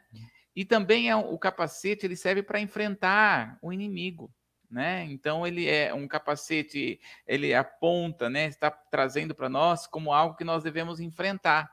E 0.55 0.65
também 0.65 1.09
é 1.09 1.15
o 1.15 1.37
capacete, 1.37 2.05
ele 2.05 2.15
serve 2.15 2.41
para 2.41 2.59
enfrentar 2.59 3.59
o 3.61 3.71
inimigo, 3.71 4.33
né? 4.69 5.03
Então 5.05 5.45
ele 5.45 5.67
é 5.67 5.93
um 5.93 6.07
capacete, 6.07 6.99
ele 7.27 7.53
aponta, 7.53 8.29
né? 8.29 8.47
Está 8.47 8.71
trazendo 8.71 9.35
para 9.35 9.49
nós 9.49 9.85
como 9.85 10.13
algo 10.13 10.35
que 10.35 10.43
nós 10.43 10.63
devemos 10.63 10.99
enfrentar. 10.99 11.71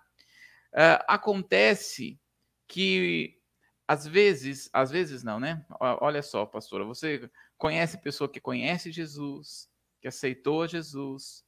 Uh, 0.73 1.01
acontece 1.07 2.19
que 2.67 3.39
às 3.87 4.07
vezes, 4.07 4.71
às 4.73 4.91
vezes 4.91 5.23
não, 5.23 5.39
né? 5.39 5.65
Olha 5.79 6.23
só, 6.23 6.47
pastora, 6.47 6.85
você 6.85 7.31
conhece 7.59 7.99
pessoa 7.99 8.31
que 8.31 8.41
conhece 8.41 8.91
Jesus, 8.91 9.69
que 10.01 10.09
aceitou 10.09 10.67
Jesus, 10.67 11.45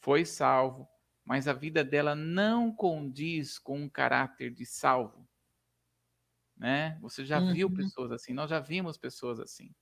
foi 0.00 0.24
salvo, 0.24 0.88
mas 1.24 1.46
a 1.46 1.52
vida 1.52 1.84
dela 1.84 2.14
não 2.14 2.74
condiz 2.74 3.58
com 3.58 3.82
um 3.82 3.88
caráter 3.88 4.52
de 4.52 4.66
salvo. 4.66 5.28
Né? 6.56 6.98
Você 7.00 7.24
já 7.24 7.40
uhum. 7.40 7.52
viu 7.52 7.70
pessoas 7.70 8.12
assim, 8.12 8.34
nós 8.34 8.50
já 8.50 8.60
vimos 8.60 8.98
pessoas 8.98 9.38
assim. 9.40 9.74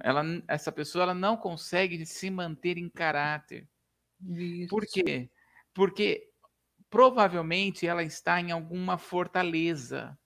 Ela, 0.00 0.22
essa 0.46 0.70
pessoa 0.70 1.02
ela 1.02 1.14
não 1.14 1.36
consegue 1.36 2.04
se 2.06 2.30
manter 2.30 2.78
em 2.78 2.88
caráter. 2.88 3.68
Isso. 4.24 4.68
Por 4.68 4.86
quê? 4.86 5.28
Porque 5.74 6.30
provavelmente 6.88 7.86
ela 7.86 8.02
está 8.02 8.40
em 8.40 8.52
alguma 8.52 8.96
fortaleza. 8.96 10.16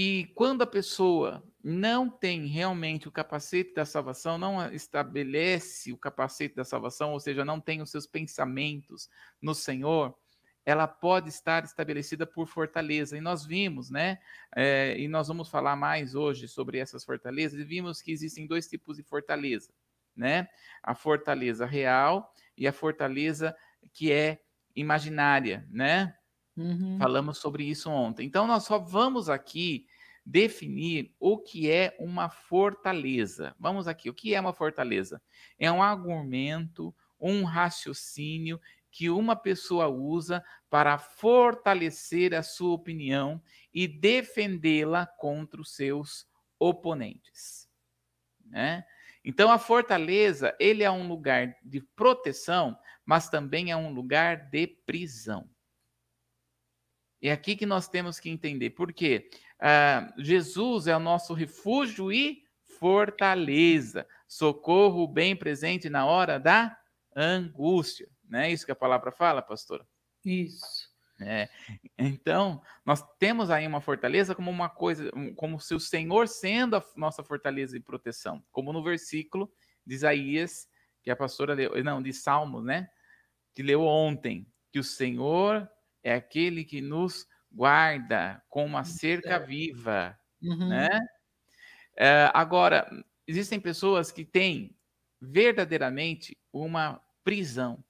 E 0.00 0.26
quando 0.36 0.62
a 0.62 0.66
pessoa 0.66 1.42
não 1.60 2.08
tem 2.08 2.46
realmente 2.46 3.08
o 3.08 3.10
capacete 3.10 3.74
da 3.74 3.84
salvação, 3.84 4.38
não 4.38 4.72
estabelece 4.72 5.92
o 5.92 5.96
capacete 5.96 6.54
da 6.54 6.64
salvação, 6.64 7.14
ou 7.14 7.18
seja, 7.18 7.44
não 7.44 7.60
tem 7.60 7.82
os 7.82 7.90
seus 7.90 8.06
pensamentos 8.06 9.10
no 9.42 9.56
Senhor, 9.56 10.16
ela 10.64 10.86
pode 10.86 11.30
estar 11.30 11.64
estabelecida 11.64 12.24
por 12.24 12.46
fortaleza. 12.46 13.18
E 13.18 13.20
nós 13.20 13.44
vimos, 13.44 13.90
né? 13.90 14.20
É, 14.54 14.96
e 14.96 15.08
nós 15.08 15.26
vamos 15.26 15.48
falar 15.48 15.74
mais 15.74 16.14
hoje 16.14 16.46
sobre 16.46 16.78
essas 16.78 17.04
fortalezas, 17.04 17.58
e 17.58 17.64
vimos 17.64 18.00
que 18.00 18.12
existem 18.12 18.46
dois 18.46 18.68
tipos 18.68 18.98
de 18.98 19.02
fortaleza, 19.02 19.72
né? 20.14 20.48
A 20.80 20.94
fortaleza 20.94 21.66
real 21.66 22.32
e 22.56 22.68
a 22.68 22.72
fortaleza 22.72 23.52
que 23.92 24.12
é 24.12 24.40
imaginária, 24.76 25.66
né? 25.68 26.14
Uhum. 26.58 26.98
Falamos 26.98 27.38
sobre 27.38 27.64
isso 27.64 27.88
ontem. 27.88 28.26
Então, 28.26 28.46
nós 28.46 28.64
só 28.64 28.78
vamos 28.78 29.28
aqui 29.28 29.86
definir 30.26 31.14
o 31.18 31.38
que 31.38 31.70
é 31.70 31.96
uma 31.98 32.28
fortaleza. 32.28 33.54
Vamos 33.58 33.86
aqui, 33.86 34.10
o 34.10 34.14
que 34.14 34.34
é 34.34 34.40
uma 34.40 34.52
fortaleza? 34.52 35.22
É 35.58 35.70
um 35.70 35.82
argumento, 35.82 36.94
um 37.18 37.44
raciocínio 37.44 38.60
que 38.90 39.08
uma 39.08 39.36
pessoa 39.36 39.86
usa 39.86 40.44
para 40.68 40.98
fortalecer 40.98 42.34
a 42.34 42.42
sua 42.42 42.74
opinião 42.74 43.40
e 43.72 43.86
defendê-la 43.86 45.06
contra 45.06 45.60
os 45.60 45.74
seus 45.74 46.26
oponentes. 46.58 47.68
Né? 48.44 48.84
Então, 49.24 49.50
a 49.50 49.58
fortaleza 49.58 50.56
ele 50.58 50.82
é 50.82 50.90
um 50.90 51.06
lugar 51.06 51.54
de 51.62 51.80
proteção, 51.80 52.76
mas 53.04 53.28
também 53.28 53.70
é 53.70 53.76
um 53.76 53.92
lugar 53.92 54.48
de 54.50 54.66
prisão. 54.66 55.48
É 57.20 57.32
aqui 57.32 57.56
que 57.56 57.66
nós 57.66 57.88
temos 57.88 58.20
que 58.20 58.30
entender. 58.30 58.70
Por 58.70 58.92
quê? 58.92 59.28
Ah, 59.60 60.12
Jesus 60.18 60.86
é 60.86 60.96
o 60.96 61.00
nosso 61.00 61.34
refúgio 61.34 62.12
e 62.12 62.42
fortaleza, 62.78 64.06
socorro 64.26 65.06
bem 65.06 65.34
presente 65.34 65.90
na 65.90 66.06
hora 66.06 66.38
da 66.38 66.78
angústia. 67.14 68.08
Não 68.28 68.38
é 68.38 68.52
isso 68.52 68.64
que 68.64 68.72
a 68.72 68.76
palavra 68.76 69.10
fala, 69.10 69.42
pastora? 69.42 69.86
Isso. 70.24 70.88
É. 71.20 71.48
Então, 71.98 72.62
nós 72.86 73.02
temos 73.18 73.50
aí 73.50 73.66
uma 73.66 73.80
fortaleza 73.80 74.34
como 74.34 74.50
uma 74.50 74.68
coisa, 74.68 75.10
como 75.34 75.58
se 75.58 75.74
o 75.74 75.80
Senhor 75.80 76.28
sendo 76.28 76.76
a 76.76 76.84
nossa 76.96 77.24
fortaleza 77.24 77.76
e 77.76 77.80
proteção, 77.80 78.44
como 78.52 78.72
no 78.72 78.84
versículo 78.84 79.52
de 79.84 79.96
Isaías, 79.96 80.68
que 81.02 81.10
a 81.10 81.16
pastora 81.16 81.54
leu, 81.54 81.82
não, 81.82 82.00
de 82.00 82.12
Salmos, 82.12 82.64
né? 82.64 82.88
Que 83.52 83.64
leu 83.64 83.82
ontem, 83.82 84.46
que 84.70 84.78
o 84.78 84.84
Senhor 84.84 85.68
é 86.02 86.14
aquele 86.14 86.64
que 86.64 86.80
nos 86.80 87.26
guarda 87.50 88.42
com 88.48 88.64
uma 88.64 88.84
cerca 88.84 89.38
viva, 89.38 90.18
uhum. 90.42 90.68
né? 90.68 90.88
É, 91.96 92.30
agora, 92.32 92.88
existem 93.26 93.58
pessoas 93.58 94.12
que 94.12 94.24
têm 94.24 94.76
verdadeiramente 95.20 96.38
uma 96.52 97.00
prisão. 97.24 97.82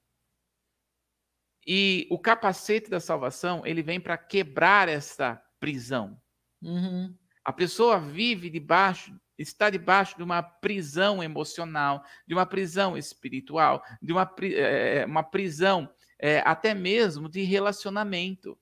E 1.66 2.06
o 2.10 2.18
capacete 2.18 2.88
da 2.88 2.98
salvação, 2.98 3.66
ele 3.66 3.82
vem 3.82 4.00
para 4.00 4.16
quebrar 4.16 4.88
essa 4.88 5.40
prisão. 5.60 6.18
Uhum. 6.62 7.14
A 7.44 7.52
pessoa 7.52 8.00
vive 8.00 8.48
debaixo, 8.48 9.14
está 9.36 9.68
debaixo 9.68 10.16
de 10.16 10.22
uma 10.22 10.42
prisão 10.42 11.22
emocional, 11.22 12.02
de 12.26 12.34
uma 12.34 12.46
prisão 12.46 12.96
espiritual, 12.96 13.82
de 14.00 14.12
uma, 14.12 14.34
é, 14.42 15.04
uma 15.04 15.22
prisão 15.22 15.92
é, 16.18 16.40
até 16.44 16.74
mesmo 16.74 17.28
de 17.28 17.42
relacionamento, 17.42 18.58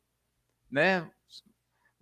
né? 0.70 1.10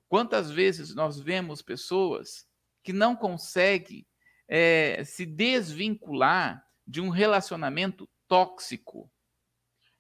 Quantas 0.08 0.50
vezes 0.50 0.94
nós 0.94 1.18
vemos 1.18 1.62
pessoas 1.62 2.46
que 2.82 2.92
não 2.92 3.16
conseguem 3.16 4.06
é, 4.48 5.02
se 5.04 5.24
desvincular 5.24 6.64
de 6.86 7.00
um 7.00 7.08
relacionamento 7.08 8.08
tóxico, 8.28 9.10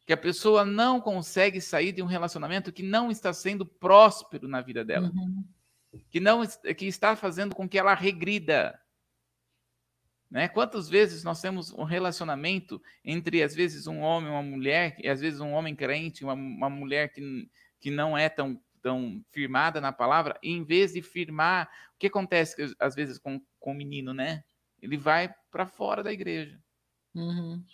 que 0.06 0.12
a 0.12 0.16
pessoa 0.16 0.64
não 0.64 1.00
consegue 1.00 1.60
sair 1.60 1.92
de 1.92 2.02
um 2.02 2.06
relacionamento 2.06 2.72
que 2.72 2.82
não 2.82 3.10
está 3.10 3.32
sendo 3.32 3.64
próspero 3.64 4.46
na 4.46 4.60
vida 4.60 4.84
dela, 4.84 5.10
uhum. 5.14 5.44
que 6.10 6.20
não 6.20 6.46
que 6.46 6.86
está 6.86 7.16
fazendo 7.16 7.54
com 7.54 7.66
que 7.68 7.78
ela 7.78 7.94
regrida, 7.94 8.78
né? 10.34 10.48
Quantas 10.48 10.88
vezes 10.88 11.22
nós 11.22 11.40
temos 11.40 11.72
um 11.72 11.84
relacionamento 11.84 12.82
entre, 13.04 13.40
às 13.40 13.54
vezes, 13.54 13.86
um 13.86 14.00
homem 14.00 14.28
e 14.28 14.32
uma 14.32 14.42
mulher, 14.42 14.96
e 14.98 15.08
às 15.08 15.20
vezes 15.20 15.38
um 15.38 15.52
homem 15.52 15.76
crente, 15.76 16.24
uma, 16.24 16.32
uma 16.32 16.68
mulher 16.68 17.12
que, 17.12 17.48
que 17.78 17.88
não 17.88 18.18
é 18.18 18.28
tão, 18.28 18.60
tão 18.82 19.24
firmada 19.30 19.80
na 19.80 19.92
palavra, 19.92 20.36
e 20.42 20.50
em 20.50 20.64
vez 20.64 20.92
de 20.92 21.02
firmar, 21.02 21.70
o 21.94 21.98
que 22.00 22.08
acontece 22.08 22.74
às 22.80 22.96
vezes 22.96 23.16
com, 23.16 23.40
com 23.60 23.70
o 23.70 23.76
menino, 23.76 24.12
né? 24.12 24.42
ele 24.82 24.96
vai 24.96 25.32
para 25.52 25.68
fora 25.68 26.02
da 26.02 26.12
igreja. 26.12 26.60
Uhum. 27.14 27.64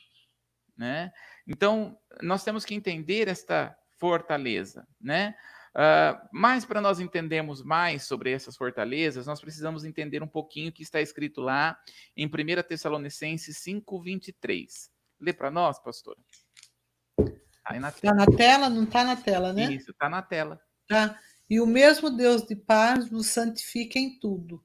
Né? 0.76 1.10
Então, 1.46 1.98
nós 2.20 2.44
temos 2.44 2.66
que 2.66 2.74
entender 2.74 3.26
esta 3.26 3.74
fortaleza, 3.98 4.86
né? 5.00 5.34
Uh, 5.70 6.18
mas 6.32 6.64
para 6.64 6.80
nós 6.80 6.98
entendermos 6.98 7.62
mais 7.62 8.02
sobre 8.02 8.32
essas 8.32 8.56
fortalezas, 8.56 9.26
nós 9.26 9.40
precisamos 9.40 9.84
entender 9.84 10.22
um 10.22 10.28
pouquinho 10.28 10.70
o 10.70 10.72
que 10.72 10.82
está 10.82 11.00
escrito 11.00 11.40
lá 11.40 11.78
em 12.16 12.26
1 12.26 12.30
Tessalonicenses 12.66 13.56
5,23. 13.64 14.90
Lê 15.20 15.32
para 15.32 15.50
nós, 15.50 15.78
pastor. 15.78 16.16
Está 17.18 17.78
na, 17.78 17.92
tá 17.92 18.14
na 18.14 18.26
tela? 18.26 18.68
Não 18.68 18.84
está 18.84 19.04
na 19.04 19.16
tela, 19.16 19.52
né? 19.52 19.72
Isso, 19.72 19.92
está 19.92 20.08
na 20.08 20.22
tela. 20.22 20.60
Tá. 20.88 21.18
E 21.48 21.60
o 21.60 21.66
mesmo 21.66 22.10
Deus 22.10 22.42
de 22.42 22.56
paz 22.56 23.08
vos 23.08 23.26
santifica 23.26 23.98
em 23.98 24.18
tudo, 24.18 24.64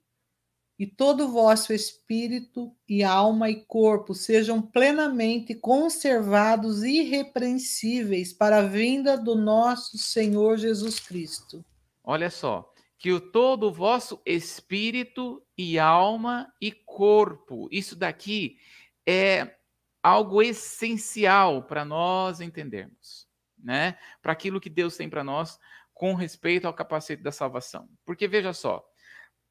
e 0.77 0.85
todo 0.85 1.25
o 1.25 1.31
vosso 1.31 1.71
espírito 1.71 2.75
e 2.87 3.03
alma 3.03 3.49
e 3.49 3.63
corpo 3.65 4.13
sejam 4.13 4.61
plenamente 4.61 5.55
conservados 5.55 6.83
irrepreensíveis 6.83 8.33
para 8.33 8.57
a 8.57 8.67
vinda 8.67 9.17
do 9.17 9.35
nosso 9.35 9.97
Senhor 9.97 10.57
Jesus 10.57 10.99
Cristo. 10.99 11.63
Olha 12.03 12.29
só, 12.29 12.73
que 12.97 13.11
o 13.13 13.21
todo 13.21 13.67
o 13.67 13.73
vosso 13.73 14.21
espírito 14.25 15.41
e 15.57 15.79
alma 15.79 16.53
e 16.59 16.71
corpo, 16.71 17.69
isso 17.71 17.95
daqui 17.95 18.57
é 19.05 19.55
algo 20.03 20.41
essencial 20.41 21.63
para 21.63 21.85
nós 21.85 22.41
entendermos, 22.41 23.27
né? 23.57 23.97
Para 24.21 24.33
aquilo 24.33 24.59
que 24.59 24.69
Deus 24.69 24.97
tem 24.97 25.09
para 25.09 25.23
nós 25.23 25.57
com 25.93 26.13
respeito 26.13 26.67
ao 26.67 26.73
capacete 26.73 27.23
da 27.23 27.31
salvação. 27.31 27.87
Porque 28.05 28.27
veja 28.27 28.53
só, 28.53 28.85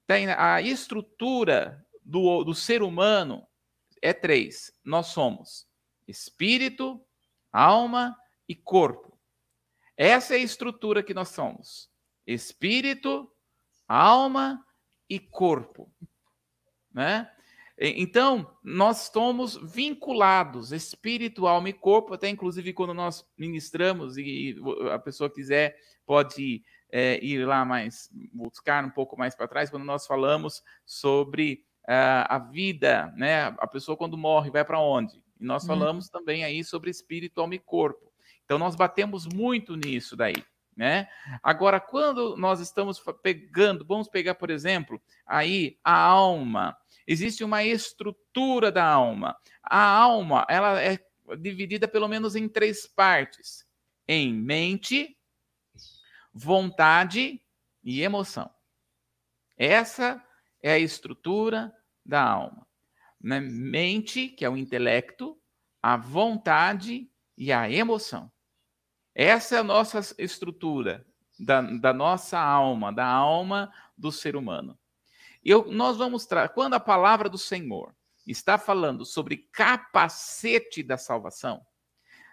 tem 0.06 0.28
a 0.30 0.60
estrutura 0.60 1.84
do, 2.04 2.44
do 2.44 2.54
ser 2.54 2.82
humano 2.82 3.46
é 4.02 4.12
três. 4.12 4.72
Nós 4.84 5.08
somos 5.08 5.66
espírito, 6.06 7.00
alma 7.52 8.16
e 8.48 8.54
corpo. 8.54 9.18
Essa 9.96 10.34
é 10.34 10.38
a 10.38 10.42
estrutura 10.42 11.02
que 11.02 11.14
nós 11.14 11.28
somos: 11.30 11.90
espírito, 12.26 13.30
alma 13.88 14.64
e 15.08 15.18
corpo. 15.18 15.90
Né? 16.92 17.30
Então, 17.76 18.56
nós 18.62 19.04
estamos 19.04 19.56
vinculados, 19.56 20.70
espírito, 20.70 21.46
alma 21.46 21.70
e 21.70 21.72
corpo, 21.72 22.14
até 22.14 22.28
inclusive 22.28 22.72
quando 22.72 22.94
nós 22.94 23.26
ministramos, 23.36 24.16
e 24.16 24.56
a 24.92 24.98
pessoa 24.98 25.28
quiser, 25.28 25.76
pode 26.06 26.62
é, 26.96 27.18
ir 27.24 27.44
lá 27.44 27.64
mais, 27.64 28.08
buscar 28.32 28.84
um 28.84 28.90
pouco 28.90 29.18
mais 29.18 29.34
para 29.34 29.48
trás, 29.48 29.68
quando 29.68 29.82
nós 29.82 30.06
falamos 30.06 30.62
sobre 30.86 31.64
uh, 31.88 32.22
a 32.28 32.38
vida, 32.38 33.12
né? 33.16 33.46
A 33.58 33.66
pessoa 33.66 33.96
quando 33.96 34.16
morre 34.16 34.48
vai 34.48 34.64
para 34.64 34.78
onde? 34.78 35.20
E 35.40 35.44
nós 35.44 35.64
uhum. 35.64 35.70
falamos 35.70 36.08
também 36.08 36.44
aí 36.44 36.62
sobre 36.62 36.90
espírito, 36.90 37.40
alma 37.40 37.56
e 37.56 37.58
corpo. 37.58 38.12
Então 38.44 38.58
nós 38.58 38.76
batemos 38.76 39.26
muito 39.26 39.74
nisso 39.74 40.14
daí. 40.16 40.36
Né? 40.76 41.08
Agora, 41.42 41.80
quando 41.80 42.36
nós 42.36 42.60
estamos 42.60 43.02
pegando, 43.20 43.84
vamos 43.84 44.06
pegar, 44.06 44.36
por 44.36 44.50
exemplo, 44.50 45.02
aí 45.26 45.76
a 45.82 45.96
alma. 45.96 46.76
Existe 47.08 47.42
uma 47.42 47.64
estrutura 47.64 48.70
da 48.70 48.84
alma. 48.84 49.36
A 49.64 49.84
alma, 49.84 50.46
ela 50.48 50.80
é 50.80 50.98
dividida 51.40 51.88
pelo 51.88 52.06
menos 52.06 52.36
em 52.36 52.48
três 52.48 52.86
partes: 52.86 53.66
em 54.06 54.32
mente, 54.32 55.13
vontade 56.34 57.40
e 57.82 58.02
emoção. 58.02 58.50
Essa 59.56 60.22
é 60.60 60.72
a 60.72 60.78
estrutura 60.78 61.72
da 62.04 62.22
alma. 62.22 62.66
Na 63.20 63.40
mente, 63.40 64.28
que 64.28 64.44
é 64.44 64.50
o 64.50 64.56
intelecto, 64.56 65.38
a 65.80 65.96
vontade 65.96 67.08
e 67.38 67.52
a 67.52 67.70
emoção. 67.70 68.30
Essa 69.14 69.56
é 69.56 69.58
a 69.58 69.64
nossa 69.64 70.00
estrutura 70.18 71.06
da, 71.38 71.60
da 71.60 71.92
nossa 71.92 72.38
alma, 72.38 72.92
da 72.92 73.06
alma 73.06 73.72
do 73.96 74.10
ser 74.10 74.34
humano. 74.34 74.78
Eu, 75.44 75.70
nós 75.70 75.96
vamos 75.96 76.26
quando 76.54 76.74
a 76.74 76.80
palavra 76.80 77.28
do 77.28 77.38
Senhor 77.38 77.94
está 78.26 78.58
falando 78.58 79.04
sobre 79.04 79.48
capacete 79.52 80.82
da 80.82 80.96
salvação, 80.96 81.64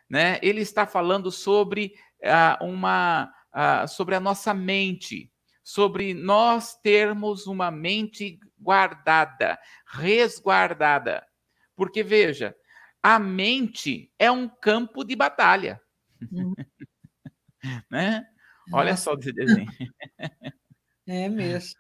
né? 0.10 0.40
Ele 0.42 0.62
está 0.62 0.88
falando 0.88 1.30
sobre 1.30 1.94
uh, 2.24 2.66
uma 2.66 3.34
ah, 3.52 3.88
sobre 3.88 4.16
a 4.16 4.20
nossa 4.20 4.54
mente, 4.54 5.32
sobre 5.64 6.14
nós 6.14 6.76
termos 6.76 7.48
uma 7.48 7.72
mente 7.72 8.40
guardada, 8.60 9.60
resguardada. 9.86 11.26
Porque, 11.76 12.04
veja, 12.04 12.56
a 13.02 13.18
mente 13.20 14.12
é 14.18 14.30
um 14.32 14.48
campo 14.48 15.04
de 15.04 15.16
batalha. 15.16 15.82
Uhum. 16.32 16.54
né? 17.90 18.28
Olha 18.72 18.92
Nossa. 18.92 19.04
só 19.04 19.14
esse 19.16 19.34
desenho. 19.34 19.72
É 21.08 21.28
mesmo. 21.28 21.74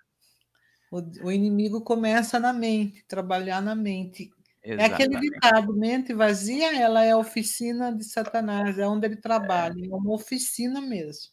O, 0.91 1.27
o, 1.27 1.31
inimigo 1.31 1.81
começa 1.81 2.39
na 2.39 2.51
mente, 2.51 3.05
trabalhar 3.05 3.61
na 3.61 3.75
mente. 3.75 4.29
Exatamente. 4.63 4.91
É 4.91 4.93
aquele 4.93 5.19
ditado, 5.19 5.73
mente 5.73 6.13
vazia, 6.13 6.75
ela 6.77 7.03
é 7.03 7.11
a 7.11 7.17
oficina 7.17 7.95
de 7.95 8.03
Satanás, 8.03 8.77
é 8.77 8.87
onde 8.87 9.07
ele 9.07 9.15
trabalha, 9.15 9.79
é, 9.79 9.87
é 9.87 9.95
uma 9.95 10.13
oficina 10.13 10.81
mesmo. 10.81 11.31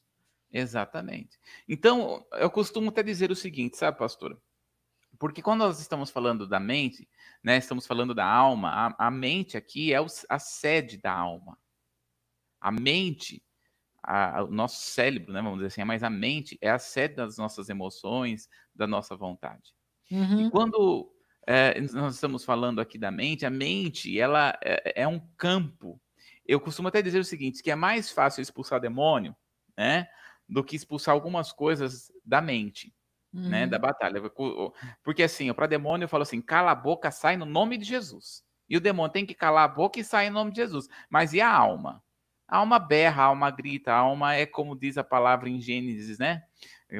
Exatamente. 0.58 1.38
Então, 1.68 2.26
eu 2.32 2.50
costumo 2.50 2.90
até 2.90 3.02
dizer 3.02 3.30
o 3.30 3.36
seguinte, 3.36 3.76
sabe, 3.76 3.98
pastor? 3.98 4.40
Porque 5.18 5.42
quando 5.42 5.60
nós 5.60 5.80
estamos 5.80 6.10
falando 6.10 6.46
da 6.46 6.60
mente, 6.60 7.08
né, 7.42 7.56
estamos 7.56 7.86
falando 7.86 8.14
da 8.14 8.24
alma, 8.24 8.70
a, 8.98 9.06
a 9.08 9.10
mente 9.10 9.56
aqui 9.56 9.92
é 9.92 10.00
o, 10.00 10.06
a 10.28 10.38
sede 10.38 10.96
da 10.96 11.12
alma. 11.12 11.58
A 12.60 12.70
mente, 12.70 13.42
a, 14.02 14.44
o 14.44 14.50
nosso 14.50 14.80
cérebro, 14.80 15.32
né, 15.32 15.42
vamos 15.42 15.58
dizer 15.58 15.68
assim, 15.68 15.84
mas 15.84 16.02
a 16.02 16.10
mente 16.10 16.56
é 16.60 16.70
a 16.70 16.78
sede 16.78 17.16
das 17.16 17.36
nossas 17.36 17.68
emoções, 17.68 18.48
da 18.74 18.86
nossa 18.86 19.16
vontade. 19.16 19.74
Uhum. 20.10 20.46
E 20.46 20.50
quando 20.50 21.12
é, 21.46 21.80
nós 21.80 22.14
estamos 22.14 22.44
falando 22.44 22.80
aqui 22.80 22.96
da 22.96 23.10
mente, 23.10 23.44
a 23.44 23.50
mente 23.50 24.18
ela 24.18 24.56
é, 24.62 25.02
é 25.02 25.08
um 25.08 25.18
campo. 25.36 26.00
Eu 26.46 26.60
costumo 26.60 26.88
até 26.88 27.02
dizer 27.02 27.18
o 27.18 27.24
seguinte, 27.24 27.62
que 27.62 27.70
é 27.70 27.74
mais 27.74 28.10
fácil 28.10 28.40
expulsar 28.40 28.80
demônio, 28.80 29.34
né? 29.76 30.08
Do 30.48 30.64
que 30.64 30.74
expulsar 30.74 31.14
algumas 31.14 31.52
coisas 31.52 32.10
da 32.24 32.40
mente, 32.40 32.94
uhum. 33.34 33.48
né, 33.48 33.66
da 33.66 33.78
batalha. 33.78 34.20
Porque 35.02 35.22
assim, 35.22 35.52
para 35.52 35.66
demônio 35.66 36.04
eu 36.04 36.08
falo 36.08 36.22
assim, 36.22 36.40
cala 36.40 36.70
a 36.70 36.74
boca, 36.74 37.10
sai 37.10 37.36
no 37.36 37.44
nome 37.44 37.76
de 37.76 37.84
Jesus. 37.84 38.42
E 38.68 38.76
o 38.76 38.80
demônio 38.80 39.12
tem 39.12 39.26
que 39.26 39.34
calar 39.34 39.64
a 39.64 39.68
boca 39.68 39.98
e 39.98 40.04
sair 40.04 40.30
no 40.30 40.34
nome 40.34 40.50
de 40.52 40.58
Jesus. 40.58 40.88
Mas 41.08 41.32
e 41.32 41.40
a 41.40 41.50
alma? 41.50 42.02
A 42.46 42.58
alma 42.58 42.78
berra, 42.78 43.24
a 43.24 43.26
alma 43.26 43.50
grita, 43.50 43.92
a 43.92 43.96
alma 43.96 44.34
é 44.34 44.46
como 44.46 44.76
diz 44.76 44.96
a 44.96 45.04
palavra 45.04 45.48
em 45.48 45.60
Gênesis, 45.60 46.18
né? 46.18 46.42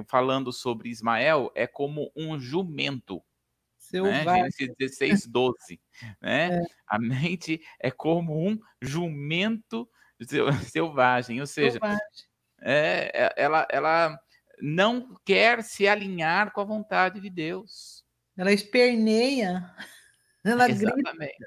Falando 0.07 0.53
sobre 0.53 0.91
Ismael, 0.91 1.51
é 1.55 1.67
como 1.67 2.11
um 2.15 2.39
jumento. 2.39 3.23
Né? 3.93 4.25
Gênesis 4.25 4.75
16, 4.79 5.27
12. 5.27 5.81
Né? 6.23 6.59
É. 6.59 6.63
A 6.87 6.99
mente 6.99 7.61
é 7.81 7.91
como 7.91 8.47
um 8.47 8.59
jumento 8.81 9.89
selvagem, 10.71 11.41
ou 11.41 11.47
seja, 11.47 11.73
selvagem 11.73 12.28
é, 12.61 13.11
é, 13.15 13.35
ela, 13.37 13.67
ela 13.71 14.19
não 14.61 15.15
quer 15.25 15.63
se 15.63 15.87
alinhar 15.87 16.53
com 16.53 16.61
a 16.61 16.65
vontade 16.65 17.21
de 17.21 17.31
Deus. 17.31 18.05
Ela 18.37 18.53
esperneia, 18.53 19.65
ela 20.45 20.69
Exatamente. 20.69 21.17
grita. 21.17 21.47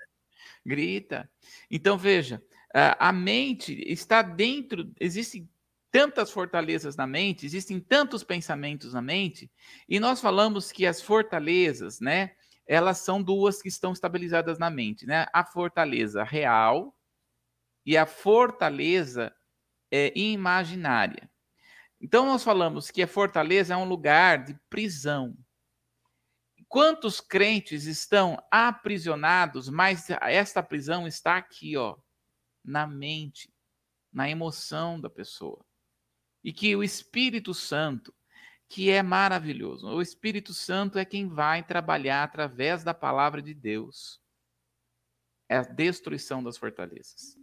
Grita. 0.65 1.31
Então, 1.69 1.97
veja, 1.97 2.41
a 2.73 3.11
mente 3.11 3.73
está 3.91 4.21
dentro, 4.21 4.91
existem 4.99 5.49
tantas 5.91 6.31
fortalezas 6.31 6.95
na 6.95 7.05
mente, 7.05 7.45
existem 7.45 7.79
tantos 7.79 8.23
pensamentos 8.23 8.93
na 8.93 9.01
mente, 9.01 9.51
e 9.89 9.99
nós 9.99 10.21
falamos 10.21 10.71
que 10.71 10.85
as 10.85 11.01
fortalezas, 11.01 11.99
né, 11.99 12.31
elas 12.65 12.99
são 12.99 13.21
duas 13.21 13.61
que 13.61 13.67
estão 13.67 13.91
estabilizadas 13.91 14.57
na 14.57 14.69
mente, 14.69 15.05
né? 15.05 15.25
A 15.33 15.43
fortaleza 15.43 16.23
real 16.23 16.95
e 17.85 17.97
a 17.97 18.05
fortaleza 18.05 19.33
é, 19.91 20.17
imaginária. 20.17 21.29
Então, 21.99 22.25
nós 22.25 22.43
falamos 22.43 22.89
que 22.89 23.03
a 23.03 23.07
fortaleza 23.07 23.73
é 23.73 23.77
um 23.77 23.87
lugar 23.87 24.43
de 24.43 24.55
prisão. 24.69 25.37
Quantos 26.67 27.19
crentes 27.19 27.85
estão 27.85 28.41
aprisionados, 28.49 29.69
mas 29.69 30.09
esta 30.09 30.63
prisão 30.63 31.05
está 31.05 31.37
aqui, 31.37 31.75
ó, 31.75 31.97
na 32.63 32.87
mente, 32.87 33.53
na 34.11 34.29
emoção 34.29 34.99
da 34.99 35.09
pessoa. 35.09 35.63
E 36.43 36.51
que 36.51 36.75
o 36.75 36.83
Espírito 36.83 37.53
Santo, 37.53 38.13
que 38.67 38.89
é 38.89 39.03
maravilhoso, 39.03 39.87
o 39.87 40.01
Espírito 40.01 40.53
Santo 40.53 40.97
é 40.97 41.05
quem 41.05 41.27
vai 41.27 41.61
trabalhar 41.61 42.23
através 42.23 42.83
da 42.83 42.93
palavra 42.93 43.41
de 43.41 43.53
Deus. 43.53 44.19
É 45.49 45.57
a 45.57 45.63
destruição 45.63 46.41
das 46.41 46.57
fortalezas. 46.57 47.40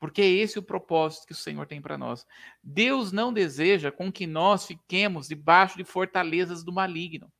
Porque 0.00 0.22
é 0.22 0.28
esse 0.28 0.58
o 0.58 0.62
propósito 0.62 1.26
que 1.26 1.32
o 1.32 1.36
Senhor 1.36 1.66
tem 1.66 1.80
para 1.80 1.98
nós. 1.98 2.26
Deus 2.64 3.12
não 3.12 3.32
deseja 3.32 3.92
com 3.92 4.10
que 4.10 4.26
nós 4.26 4.66
fiquemos 4.66 5.28
debaixo 5.28 5.76
de 5.76 5.84
fortalezas 5.84 6.64
do 6.64 6.72
maligno. 6.72 7.30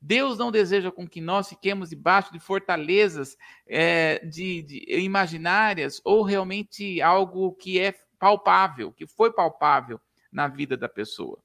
Deus 0.00 0.36
não 0.36 0.50
deseja 0.50 0.90
com 0.90 1.08
que 1.08 1.20
nós 1.20 1.48
fiquemos 1.48 1.90
debaixo 1.90 2.32
de 2.32 2.38
fortalezas 2.38 3.36
é, 3.66 4.24
de, 4.26 4.62
de, 4.62 5.00
imaginárias 5.00 6.00
ou 6.04 6.22
realmente 6.22 7.00
algo 7.00 7.52
que 7.54 7.80
é 7.80 7.92
palpável, 8.18 8.92
que 8.92 9.06
foi 9.06 9.32
palpável 9.32 10.00
na 10.30 10.46
vida 10.46 10.76
da 10.76 10.88
pessoa. 10.88 11.40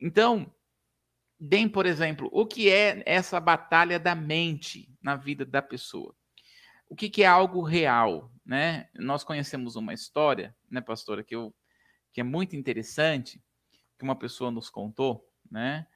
Então, 0.00 0.52
deem, 1.38 1.68
por 1.68 1.86
exemplo, 1.86 2.28
o 2.32 2.46
que 2.46 2.70
é 2.70 3.02
essa 3.06 3.40
batalha 3.40 3.98
da 3.98 4.14
mente 4.14 4.90
na 5.02 5.16
vida 5.16 5.44
da 5.44 5.60
pessoa? 5.60 6.14
O 6.88 6.94
que, 6.94 7.10
que 7.10 7.22
é 7.22 7.26
algo 7.26 7.62
real? 7.62 8.30
Né? 8.44 8.88
Nós 8.94 9.24
conhecemos 9.24 9.76
uma 9.76 9.94
história, 9.94 10.54
né, 10.70 10.80
pastora, 10.80 11.24
que, 11.24 11.34
eu, 11.34 11.54
que 12.12 12.20
é 12.20 12.24
muito 12.24 12.54
interessante, 12.56 13.42
que 13.98 14.04
uma 14.04 14.16
pessoa 14.16 14.50
nos 14.50 14.68
contou, 14.68 15.28
né? 15.50 15.86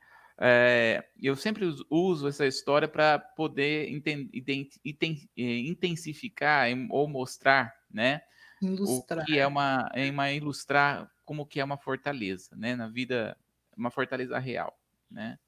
É, 0.40 1.04
eu 1.20 1.34
sempre 1.34 1.64
uso 1.90 2.28
essa 2.28 2.46
história 2.46 2.86
para 2.86 3.18
poder 3.18 3.88
eh, 3.90 5.58
intensificar 5.66 6.68
ou 6.90 7.08
mostrar, 7.08 7.74
né? 7.90 8.22
Ilustrar. 8.62 9.24
O 9.24 9.26
que 9.26 9.36
é 9.38 9.46
uma, 9.46 9.90
é 9.92 10.08
uma 10.08 10.30
ilustrar 10.30 11.10
como 11.24 11.44
que 11.44 11.58
é 11.58 11.64
uma 11.64 11.76
fortaleza, 11.76 12.54
né? 12.56 12.76
Na 12.76 12.88
vida, 12.88 13.36
uma 13.76 13.90
fortaleza 13.90 14.38
real, 14.38 14.78
né? 15.10 15.38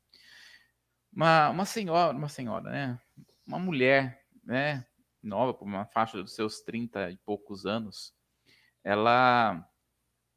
Uma, 1.12 1.50
uma 1.50 1.64
senhora, 1.64 2.16
uma 2.16 2.28
senhora, 2.28 2.70
né? 2.70 3.00
Uma 3.46 3.58
mulher, 3.60 4.24
né? 4.44 4.84
Nova, 5.22 5.54
por 5.54 5.66
uma 5.66 5.86
faixa 5.86 6.22
dos 6.22 6.34
seus 6.34 6.60
30 6.60 7.10
e 7.10 7.16
poucos 7.18 7.66
anos, 7.66 8.14
ela 8.82 9.66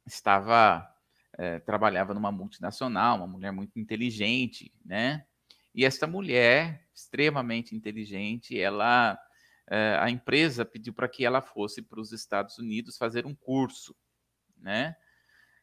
estava 0.06 0.86
é, 1.36 1.58
trabalhava 1.60 2.14
numa 2.14 2.30
multinacional, 2.30 3.16
uma 3.16 3.26
mulher 3.26 3.52
muito 3.52 3.78
inteligente, 3.78 4.72
né? 4.84 5.26
E 5.74 5.84
essa 5.84 6.06
mulher, 6.06 6.86
extremamente 6.94 7.74
inteligente, 7.74 8.58
ela, 8.58 9.18
é, 9.68 9.98
a 10.00 10.08
empresa 10.08 10.64
pediu 10.64 10.92
para 10.92 11.08
que 11.08 11.24
ela 11.24 11.40
fosse 11.40 11.82
para 11.82 12.00
os 12.00 12.12
Estados 12.12 12.58
Unidos 12.58 12.96
fazer 12.96 13.26
um 13.26 13.34
curso, 13.34 13.96
né? 14.56 14.94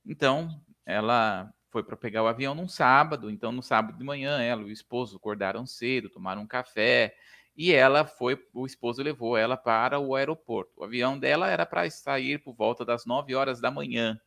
Então, 0.05 0.61
ela 0.85 1.53
foi 1.69 1.83
para 1.83 1.95
pegar 1.95 2.23
o 2.23 2.27
avião 2.27 2.53
num 2.53 2.67
sábado, 2.67 3.29
então 3.29 3.51
no 3.51 3.63
sábado 3.63 3.97
de 3.97 4.03
manhã 4.03 4.41
ela 4.41 4.61
e 4.61 4.65
o 4.65 4.71
esposo 4.71 5.15
acordaram 5.15 5.65
cedo, 5.65 6.09
tomaram 6.09 6.41
um 6.41 6.47
café, 6.47 7.15
e 7.55 7.73
ela 7.73 8.05
foi, 8.05 8.41
o 8.53 8.65
esposo 8.65 9.03
levou 9.03 9.37
ela 9.37 9.57
para 9.57 9.99
o 9.99 10.15
aeroporto. 10.15 10.71
O 10.77 10.83
avião 10.83 11.19
dela 11.19 11.49
era 11.49 11.65
para 11.65 11.89
sair 11.89 12.41
por 12.41 12.53
volta 12.55 12.85
das 12.85 13.05
9 13.05 13.35
horas 13.35 13.59
da 13.59 13.69
manhã, 13.69 14.19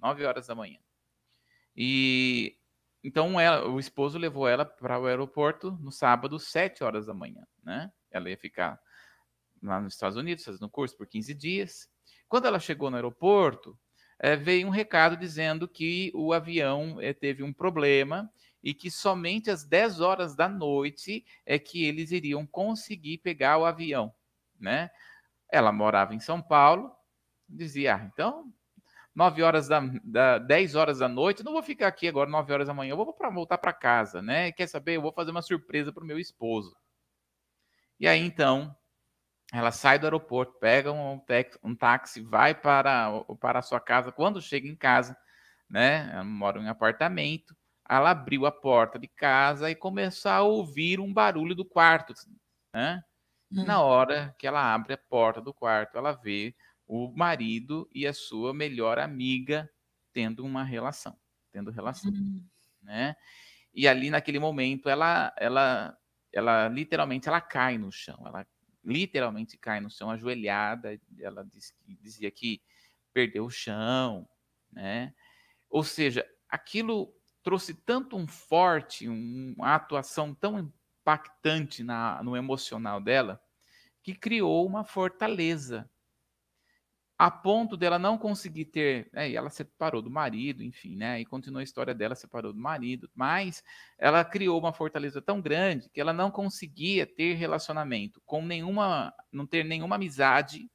9 0.00 0.24
horas 0.24 0.46
da 0.46 0.54
manhã. 0.54 0.78
E 1.76 2.56
então 3.02 3.38
ela, 3.38 3.68
o 3.68 3.78
esposo 3.78 4.16
levou 4.16 4.48
ela 4.48 4.64
para 4.64 4.98
o 4.98 5.06
aeroporto 5.06 5.72
no 5.72 5.92
sábado, 5.92 6.38
7 6.38 6.82
horas 6.82 7.04
da 7.06 7.12
manhã, 7.12 7.46
né? 7.62 7.92
Ela 8.10 8.30
ia 8.30 8.38
ficar 8.38 8.80
lá 9.62 9.80
nos 9.80 9.94
Estados 9.94 10.16
Unidos 10.16 10.44
fazendo 10.44 10.68
curso 10.70 10.96
por 10.96 11.06
15 11.06 11.34
dias. 11.34 11.88
Quando 12.28 12.46
ela 12.46 12.58
chegou 12.58 12.90
no 12.90 12.96
aeroporto, 12.96 13.78
é, 14.18 14.36
veio 14.36 14.66
um 14.66 14.70
recado 14.70 15.16
dizendo 15.18 15.68
que 15.68 16.10
o 16.14 16.32
avião 16.32 16.98
é, 17.00 17.12
teve 17.12 17.42
um 17.42 17.52
problema 17.52 18.30
e 18.64 18.72
que 18.72 18.90
somente 18.90 19.50
às 19.50 19.62
10 19.62 20.00
horas 20.00 20.34
da 20.34 20.48
noite 20.48 21.22
é 21.44 21.58
que 21.58 21.84
eles 21.84 22.10
iriam 22.10 22.46
conseguir 22.46 23.18
pegar 23.18 23.58
o 23.58 23.66
avião, 23.66 24.12
né? 24.58 24.90
Ela 25.52 25.70
morava 25.70 26.14
em 26.14 26.18
São 26.18 26.40
Paulo, 26.40 26.90
dizia, 27.46 27.96
ah, 27.96 28.10
então 28.10 28.50
9 29.14 29.42
horas 29.42 29.68
da, 29.68 29.80
da 30.02 30.38
10 30.38 30.74
horas 30.76 30.98
da 30.98 31.08
noite, 31.08 31.44
não 31.44 31.52
vou 31.52 31.62
ficar 31.62 31.88
aqui 31.88 32.08
agora 32.08 32.30
9 32.30 32.52
horas 32.54 32.66
da 32.66 32.72
manhã, 32.72 32.92
eu 32.92 32.96
vou 32.96 33.12
para 33.12 33.28
voltar 33.28 33.58
para 33.58 33.72
casa, 33.72 34.22
né? 34.22 34.50
Quer 34.50 34.66
saber? 34.66 34.96
Eu 34.96 35.02
vou 35.02 35.12
fazer 35.12 35.30
uma 35.30 35.42
surpresa 35.42 35.92
para 35.92 36.02
o 36.02 36.06
meu 36.06 36.18
esposo. 36.18 36.74
E 38.00 38.08
aí 38.08 38.20
então, 38.20 38.74
ela 39.52 39.70
sai 39.70 39.98
do 39.98 40.06
aeroporto, 40.06 40.58
pega 40.58 40.90
um, 40.90 41.20
um 41.62 41.76
táxi, 41.76 42.22
vai 42.22 42.54
para, 42.54 43.12
para 43.38 43.58
a 43.58 43.62
sua 43.62 43.78
casa. 43.78 44.10
Quando 44.10 44.40
chega 44.40 44.66
em 44.66 44.74
casa, 44.74 45.16
né? 45.68 46.10
Ela 46.12 46.24
mora 46.24 46.58
em 46.58 46.64
um 46.64 46.70
apartamento. 46.70 47.54
Ela 47.88 48.10
abriu 48.10 48.46
a 48.46 48.52
porta 48.52 48.98
de 48.98 49.08
casa 49.08 49.70
e 49.70 49.74
começou 49.74 50.30
a 50.30 50.42
ouvir 50.42 51.00
um 51.00 51.12
barulho 51.12 51.54
do 51.54 51.64
quarto, 51.64 52.14
né? 52.72 53.02
Hum. 53.52 53.64
Na 53.64 53.82
hora 53.82 54.34
que 54.38 54.46
ela 54.46 54.74
abre 54.74 54.94
a 54.94 54.98
porta 54.98 55.40
do 55.40 55.52
quarto, 55.52 55.98
ela 55.98 56.12
vê 56.12 56.54
o 56.86 57.12
marido 57.14 57.88
e 57.94 58.06
a 58.06 58.12
sua 58.12 58.52
melhor 58.54 58.98
amiga 58.98 59.70
tendo 60.12 60.44
uma 60.44 60.64
relação, 60.64 61.18
tendo 61.52 61.70
relação, 61.70 62.10
uhum. 62.10 62.44
né? 62.82 63.16
E 63.72 63.88
ali 63.88 64.10
naquele 64.10 64.38
momento 64.38 64.88
ela 64.88 65.34
ela 65.36 65.98
ela 66.32 66.68
literalmente 66.68 67.28
ela 67.28 67.40
cai 67.40 67.78
no 67.78 67.90
chão, 67.90 68.22
ela 68.26 68.46
literalmente 68.84 69.56
cai 69.56 69.80
no 69.80 69.90
chão 69.90 70.10
ajoelhada, 70.10 70.98
ela 71.20 71.44
diz, 71.44 71.74
dizia 72.00 72.30
que 72.30 72.62
perdeu 73.12 73.46
o 73.46 73.50
chão, 73.50 74.28
né? 74.70 75.14
Ou 75.70 75.82
seja, 75.82 76.26
aquilo 76.48 77.12
trouxe 77.44 77.74
tanto 77.74 78.16
um 78.16 78.26
forte, 78.26 79.08
um, 79.08 79.54
uma 79.56 79.74
atuação 79.74 80.34
tão 80.34 80.58
impactante 80.58 81.84
na, 81.84 82.22
no 82.22 82.34
emocional 82.34 83.00
dela, 83.00 83.40
que 84.02 84.14
criou 84.14 84.66
uma 84.66 84.82
fortaleza. 84.82 85.88
A 87.16 87.30
ponto 87.30 87.76
dela 87.76 87.98
não 87.98 88.18
conseguir 88.18 88.64
ter, 88.64 89.08
né, 89.12 89.30
ela 89.32 89.50
separou 89.50 90.02
do 90.02 90.10
marido, 90.10 90.64
enfim, 90.64 90.96
né, 90.96 91.20
e 91.20 91.24
continua 91.24 91.60
a 91.60 91.64
história 91.64 91.94
dela, 91.94 92.14
separou 92.14 92.52
do 92.52 92.58
marido, 92.58 93.08
mas 93.14 93.62
ela 93.96 94.24
criou 94.24 94.58
uma 94.58 94.72
fortaleza 94.72 95.22
tão 95.22 95.40
grande 95.40 95.88
que 95.90 96.00
ela 96.00 96.12
não 96.12 96.30
conseguia 96.30 97.06
ter 97.06 97.34
relacionamento 97.34 98.20
com 98.26 98.44
nenhuma, 98.44 99.14
não 99.30 99.46
ter 99.46 99.64
nenhuma 99.64 99.94
amizade 99.94 100.68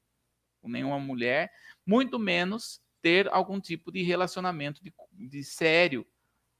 com 0.61 0.69
nenhuma 0.69 0.99
mulher, 0.99 1.51
muito 1.85 2.17
menos 2.17 2.79
ter 3.01 3.27
algum 3.33 3.59
tipo 3.59 3.91
de 3.91 4.03
relacionamento 4.03 4.81
de, 4.83 4.93
de 5.11 5.43
sério 5.43 6.05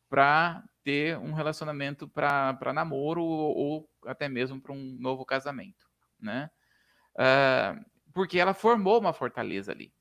para 0.09 0.63
ter 0.83 1.17
um 1.17 1.33
relacionamento 1.33 2.07
para 2.07 2.73
namoro 2.73 3.23
ou, 3.23 3.55
ou, 3.55 3.89
até 4.05 4.27
mesmo 4.27 4.59
para 4.59 4.73
um 4.73 4.97
novo 4.99 5.25
casamento, 5.25 5.87
né? 6.19 6.49
Uh, 7.15 7.85
porque 8.13 8.39
ela 8.39 8.53
formou 8.53 8.99
uma 8.99 9.13
fortaleza 9.13 9.71
ali. 9.71 9.93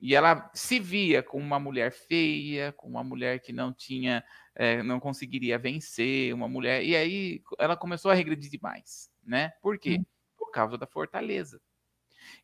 E 0.00 0.14
ela 0.14 0.48
se 0.54 0.78
via 0.78 1.22
com 1.22 1.38
uma 1.38 1.58
mulher 1.58 1.90
feia, 1.90 2.72
com 2.72 2.88
uma 2.88 3.02
mulher 3.02 3.40
que 3.40 3.52
não 3.52 3.72
tinha, 3.72 4.24
é, 4.54 4.80
não 4.82 5.00
conseguiria 5.00 5.58
vencer, 5.58 6.32
uma 6.32 6.48
mulher. 6.48 6.84
E 6.84 6.94
aí 6.94 7.42
ela 7.58 7.76
começou 7.76 8.10
a 8.10 8.14
regredir 8.14 8.48
demais, 8.48 9.10
né? 9.24 9.50
Por 9.60 9.76
quê? 9.76 9.96
Hum. 9.98 10.04
Por 10.36 10.52
causa 10.52 10.78
da 10.78 10.86
fortaleza. 10.86 11.60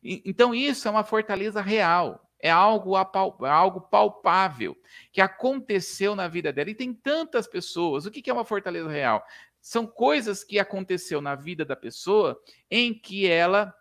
E, 0.03 0.21
então 0.25 0.53
isso 0.53 0.87
é 0.87 0.91
uma 0.91 1.03
fortaleza 1.03 1.61
real, 1.61 2.24
é 2.39 2.49
algo, 2.49 2.95
é 2.97 3.49
algo 3.49 3.81
palpável 3.81 4.77
que 5.11 5.21
aconteceu 5.21 6.15
na 6.15 6.27
vida 6.27 6.51
dela. 6.51 6.69
E 6.69 6.75
tem 6.75 6.93
tantas 6.93 7.47
pessoas. 7.47 8.05
O 8.05 8.11
que 8.11 8.29
é 8.29 8.33
uma 8.33 8.45
fortaleza 8.45 8.89
real? 8.89 9.25
São 9.61 9.87
coisas 9.87 10.43
que 10.43 10.59
aconteceu 10.59 11.21
na 11.21 11.35
vida 11.35 11.65
da 11.65 11.75
pessoa 11.75 12.39
em 12.69 12.93
que 12.93 13.27
ela 13.27 13.73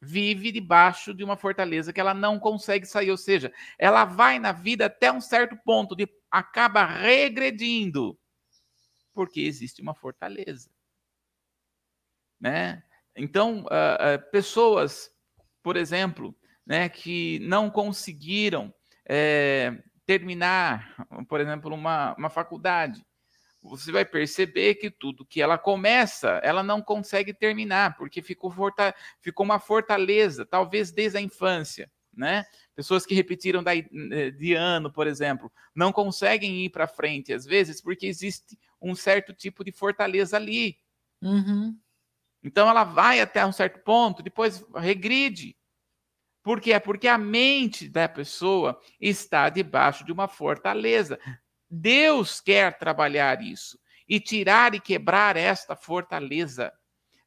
vive 0.00 0.52
debaixo 0.52 1.12
de 1.12 1.24
uma 1.24 1.36
fortaleza 1.36 1.92
que 1.92 2.00
ela 2.00 2.14
não 2.14 2.38
consegue 2.38 2.86
sair, 2.86 3.10
ou 3.10 3.16
seja, 3.16 3.52
ela 3.78 4.04
vai 4.04 4.38
na 4.38 4.52
vida 4.52 4.86
até 4.86 5.10
um 5.10 5.20
certo 5.20 5.56
ponto 5.64 5.96
de 5.96 6.08
acaba 6.30 6.84
regredindo, 6.84 8.16
porque 9.12 9.40
existe 9.40 9.82
uma 9.82 9.94
fortaleza, 9.94 10.70
né? 12.40 12.84
Então, 13.16 13.62
uh, 13.62 13.64
uh, 13.64 14.30
pessoas, 14.30 15.10
por 15.62 15.76
exemplo, 15.76 16.32
né, 16.68 16.86
que 16.90 17.38
não 17.40 17.70
conseguiram 17.70 18.72
é, 19.08 19.74
terminar, 20.04 20.94
por 21.26 21.40
exemplo, 21.40 21.74
uma, 21.74 22.14
uma 22.16 22.28
faculdade, 22.28 23.02
você 23.62 23.90
vai 23.90 24.04
perceber 24.04 24.74
que 24.74 24.90
tudo 24.90 25.24
que 25.24 25.40
ela 25.40 25.56
começa, 25.56 26.40
ela 26.44 26.62
não 26.62 26.82
consegue 26.82 27.32
terminar, 27.32 27.96
porque 27.96 28.20
ficou, 28.20 28.50
forta, 28.50 28.94
ficou 29.20 29.44
uma 29.44 29.58
fortaleza, 29.58 30.44
talvez 30.44 30.92
desde 30.92 31.16
a 31.16 31.20
infância. 31.22 31.90
Né? 32.14 32.44
Pessoas 32.74 33.06
que 33.06 33.14
repetiram 33.14 33.62
eh, 33.66 34.30
de 34.30 34.52
ano, 34.52 34.92
por 34.92 35.06
exemplo, 35.06 35.50
não 35.74 35.92
conseguem 35.92 36.64
ir 36.64 36.70
para 36.70 36.86
frente, 36.86 37.32
às 37.32 37.44
vezes, 37.44 37.80
porque 37.80 38.06
existe 38.06 38.58
um 38.80 38.94
certo 38.94 39.32
tipo 39.32 39.64
de 39.64 39.72
fortaleza 39.72 40.36
ali. 40.36 40.76
Uhum. 41.22 41.76
Então 42.42 42.68
ela 42.68 42.84
vai 42.84 43.20
até 43.20 43.44
um 43.44 43.52
certo 43.52 43.80
ponto, 43.80 44.22
depois 44.22 44.64
regride. 44.74 45.57
Por 46.48 46.62
quê? 46.62 46.80
Porque 46.80 47.06
a 47.06 47.18
mente 47.18 47.90
da 47.90 48.08
pessoa 48.08 48.80
está 48.98 49.50
debaixo 49.50 50.02
de 50.02 50.10
uma 50.10 50.26
fortaleza. 50.26 51.20
Deus 51.68 52.40
quer 52.40 52.78
trabalhar 52.78 53.42
isso 53.42 53.78
e 54.08 54.18
tirar 54.18 54.74
e 54.74 54.80
quebrar 54.80 55.36
esta 55.36 55.76
fortaleza. 55.76 56.72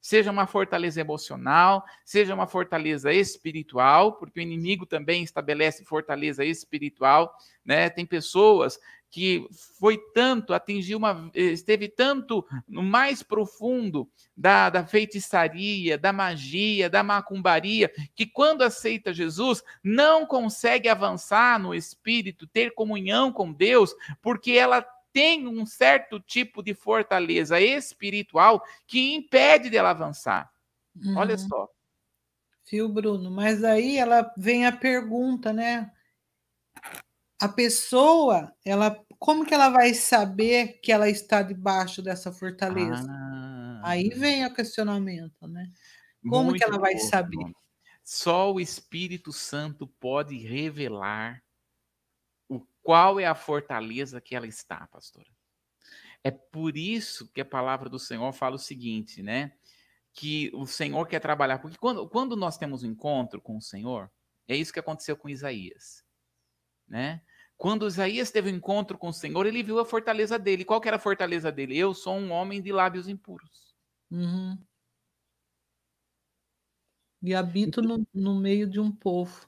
Seja 0.02 0.32
uma 0.32 0.48
fortaleza 0.48 1.00
emocional, 1.00 1.86
seja 2.04 2.34
uma 2.34 2.48
fortaleza 2.48 3.14
espiritual, 3.14 4.18
porque 4.18 4.40
o 4.40 4.42
inimigo 4.42 4.88
também 4.88 5.22
estabelece 5.22 5.86
fortaleza 5.86 6.44
espiritual, 6.44 7.32
né? 7.64 7.92
Tem 7.92 8.08
pessoas 8.08 8.80
que 9.12 9.46
foi 9.78 9.98
tanto, 10.14 10.54
atingiu 10.54 10.98
uma, 10.98 11.30
esteve 11.36 11.90
tanto 11.90 12.48
no 12.66 12.82
mais 12.82 13.22
profundo 13.22 14.10
da, 14.36 14.70
da 14.70 14.86
feitiçaria, 14.86 15.98
da 15.98 16.14
magia, 16.14 16.90
da 16.90 17.04
macumbaria, 17.04 17.92
que 18.16 18.26
quando 18.26 18.62
aceita 18.62 19.14
Jesus, 19.14 19.62
não 19.84 20.26
consegue 20.26 20.88
avançar 20.88 21.60
no 21.60 21.76
espírito, 21.76 22.48
ter 22.48 22.74
comunhão 22.74 23.34
com 23.34 23.52
Deus, 23.52 23.94
porque 24.22 24.54
ela 24.54 24.82
tem 25.12 25.46
um 25.46 25.66
certo 25.66 26.18
tipo 26.18 26.64
de 26.64 26.74
fortaleza 26.74 27.60
espiritual 27.60 28.64
que 28.88 29.14
impede 29.14 29.70
dela 29.70 29.90
avançar. 29.90 30.50
Uhum. 30.96 31.18
Olha 31.18 31.38
só. 31.38 31.68
Viu, 32.70 32.88
Bruno? 32.88 33.30
Mas 33.30 33.62
aí 33.62 33.98
ela 33.98 34.34
vem 34.38 34.66
a 34.66 34.72
pergunta, 34.72 35.52
né? 35.52 35.92
A 37.42 37.50
pessoa, 37.50 38.54
ela, 38.64 39.04
como 39.20 39.46
que 39.46 39.54
ela 39.54 39.70
vai 39.70 39.94
saber 39.94 40.80
que 40.82 40.92
ela 40.92 41.10
está 41.10 41.42
debaixo 41.42 42.02
dessa 42.02 42.32
fortaleza? 42.32 43.08
Ah. 43.10 43.82
Aí 43.84 44.10
vem 44.10 44.46
o 44.46 44.54
questionamento, 44.54 45.48
né? 45.48 45.68
Como 46.30 46.54
que 46.54 46.64
ela 46.64 46.78
vai 46.78 46.94
bom, 46.94 47.00
saber? 47.00 47.52
Só 48.04 48.54
o 48.54 48.60
Espírito 48.60 49.32
Santo 49.34 49.88
pode 49.88 50.38
revelar 50.38 51.44
o 52.48 52.60
qual 52.84 53.20
é 53.20 53.26
a 53.26 53.34
fortaleza 53.34 54.22
que 54.22 54.36
ela 54.36 54.46
está, 54.46 54.88
pastora. 54.88 55.30
É 56.24 56.30
por 56.30 56.78
isso 56.78 57.28
que 57.32 57.42
a 57.42 57.46
palavra 57.46 57.90
do 57.90 57.98
Senhor 57.98 58.32
fala 58.34 58.56
o 58.56 58.60
seguinte, 58.60 59.24
né? 59.24 59.54
que 60.14 60.52
o 60.54 60.66
Senhor 60.66 61.08
quer 61.08 61.20
trabalhar. 61.20 61.60
Porque 61.60 61.78
quando, 61.78 62.08
quando 62.08 62.36
nós 62.36 62.58
temos 62.58 62.84
um 62.84 62.88
encontro 62.88 63.42
com 63.42 63.58
o 63.58 63.62
Senhor, 63.62 64.12
é 64.48 64.56
isso 64.56 64.74
que 64.74 64.80
aconteceu 64.80 65.16
com 65.16 65.30
Isaías. 65.30 66.04
Né? 66.88 67.22
Quando 67.62 67.86
Isaías 67.86 68.32
teve 68.32 68.52
um 68.52 68.56
encontro 68.56 68.98
com 68.98 69.10
o 69.10 69.14
Senhor, 69.14 69.46
ele 69.46 69.62
viu 69.62 69.78
a 69.78 69.86
fortaleza 69.86 70.40
dele. 70.40 70.66
Qual 70.66 70.82
que 70.82 70.88
era 70.88 70.98
a 70.98 71.00
fortaleza 71.00 71.52
dele? 71.52 71.78
Eu 71.78 71.94
sou 71.94 72.16
um 72.16 72.32
homem 72.32 72.60
de 72.60 72.72
lábios 72.72 73.08
impuros. 73.08 73.76
Uhum. 74.10 74.58
E 77.22 77.36
habito 77.36 77.80
no, 77.80 78.04
no 78.12 78.34
meio 78.34 78.68
de 78.68 78.80
um 78.80 78.92
povo. 78.92 79.48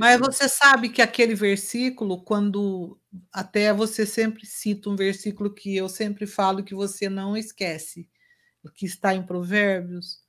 Mas 0.00 0.18
você 0.18 0.48
sabe 0.48 0.88
que 0.88 1.00
aquele 1.00 1.36
versículo, 1.36 2.24
quando 2.24 3.00
até 3.32 3.72
você 3.72 4.04
sempre 4.04 4.44
cita 4.44 4.90
um 4.90 4.96
versículo 4.96 5.54
que 5.54 5.76
eu 5.76 5.88
sempre 5.88 6.26
falo 6.26 6.64
que 6.64 6.74
você 6.74 7.08
não 7.08 7.36
esquece 7.36 8.10
que 8.74 8.84
está 8.84 9.14
em 9.14 9.24
Provérbios. 9.24 10.24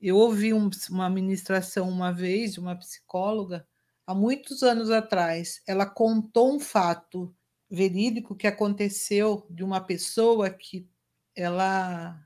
Eu 0.00 0.16
ouvi 0.16 0.54
um, 0.54 0.70
uma 0.88 1.10
ministração 1.10 1.86
uma 1.86 2.10
vez 2.10 2.54
de 2.54 2.60
uma 2.60 2.74
psicóloga, 2.74 3.68
há 4.10 4.14
muitos 4.14 4.62
anos 4.64 4.90
atrás. 4.90 5.62
Ela 5.66 5.86
contou 5.86 6.54
um 6.56 6.60
fato 6.60 7.34
verídico 7.70 8.34
que 8.34 8.46
aconteceu 8.48 9.46
de 9.48 9.62
uma 9.62 9.80
pessoa 9.80 10.50
que 10.50 10.88
ela 11.36 12.20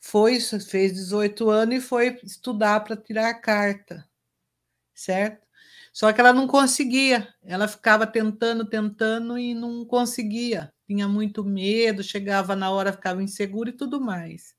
foi, 0.00 0.40
fez 0.40 0.94
18 0.94 1.50
anos 1.50 1.76
e 1.76 1.80
foi 1.82 2.20
estudar 2.24 2.80
para 2.84 2.96
tirar 2.96 3.30
a 3.30 3.34
carta, 3.40 4.08
certo? 4.94 5.46
Só 5.94 6.12
que 6.12 6.20
ela 6.20 6.34
não 6.34 6.48
conseguia, 6.48 7.34
ela 7.44 7.68
ficava 7.68 8.06
tentando, 8.08 8.66
tentando 8.68 9.38
e 9.38 9.54
não 9.54 9.86
conseguia. 9.86 10.74
Tinha 10.88 11.08
muito 11.08 11.44
medo, 11.44 12.02
chegava 12.04 12.56
na 12.56 12.70
hora, 12.72 12.94
ficava 12.94 13.22
insegura 13.22 13.70
e 13.70 13.74
tudo 13.74 14.00
mais. 14.02 14.55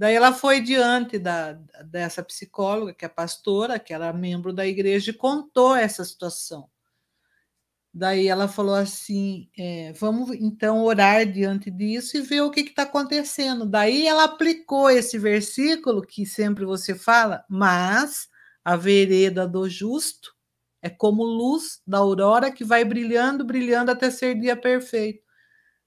Daí 0.00 0.14
ela 0.14 0.32
foi 0.32 0.62
diante 0.62 1.18
da, 1.18 1.52
dessa 1.84 2.22
psicóloga, 2.22 2.94
que 2.94 3.04
é 3.04 3.08
pastora, 3.08 3.78
que 3.78 3.92
era 3.92 4.10
membro 4.14 4.50
da 4.50 4.66
igreja, 4.66 5.10
e 5.10 5.14
contou 5.14 5.76
essa 5.76 6.02
situação. 6.02 6.70
Daí 7.92 8.26
ela 8.26 8.48
falou 8.48 8.74
assim: 8.74 9.50
é, 9.58 9.92
vamos 9.92 10.30
então 10.36 10.82
orar 10.82 11.30
diante 11.30 11.70
disso 11.70 12.16
e 12.16 12.22
ver 12.22 12.40
o 12.40 12.50
que 12.50 12.60
está 12.60 12.84
acontecendo. 12.84 13.66
Daí 13.66 14.06
ela 14.06 14.24
aplicou 14.24 14.88
esse 14.88 15.18
versículo 15.18 16.00
que 16.00 16.24
sempre 16.24 16.64
você 16.64 16.94
fala, 16.94 17.44
mas 17.46 18.26
a 18.64 18.76
vereda 18.76 19.46
do 19.46 19.68
justo 19.68 20.34
é 20.80 20.88
como 20.88 21.22
luz 21.24 21.82
da 21.86 21.98
aurora 21.98 22.50
que 22.50 22.64
vai 22.64 22.86
brilhando, 22.86 23.44
brilhando 23.44 23.90
até 23.90 24.10
ser 24.10 24.34
dia 24.40 24.56
perfeito. 24.56 25.22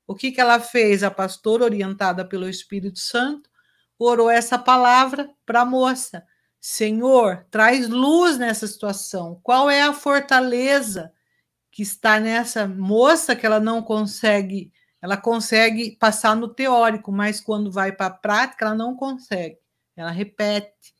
O 0.05 0.13
que, 0.13 0.31
que 0.31 0.39
ela 0.39 0.59
fez, 0.59 1.01
a 1.01 1.09
pastora, 1.09 1.63
orientada 1.63 2.23
pelo 2.23 2.47
Espírito 2.47 2.99
Santo? 2.99 3.51
Orou 4.03 4.29
essa 4.29 4.57
palavra 4.57 5.29
para 5.45 5.61
a 5.61 5.65
moça. 5.65 6.25
Senhor, 6.59 7.45
traz 7.51 7.89
luz 7.89 8.37
nessa 8.37 8.65
situação. 8.67 9.39
Qual 9.43 9.69
é 9.69 9.81
a 9.81 9.93
fortaleza 9.93 11.11
que 11.69 11.81
está 11.81 12.19
nessa 12.19 12.67
moça 12.67 13.35
que 13.35 13.45
ela 13.45 13.59
não 13.59 13.81
consegue, 13.81 14.71
ela 15.01 15.17
consegue 15.17 15.97
passar 15.99 16.35
no 16.35 16.47
teórico, 16.47 17.11
mas 17.11 17.41
quando 17.41 17.71
vai 17.71 17.91
para 17.91 18.05
a 18.05 18.11
prática, 18.11 18.65
ela 18.65 18.75
não 18.75 18.95
consegue. 18.95 19.57
Ela 19.95 20.11
repete. 20.11 20.93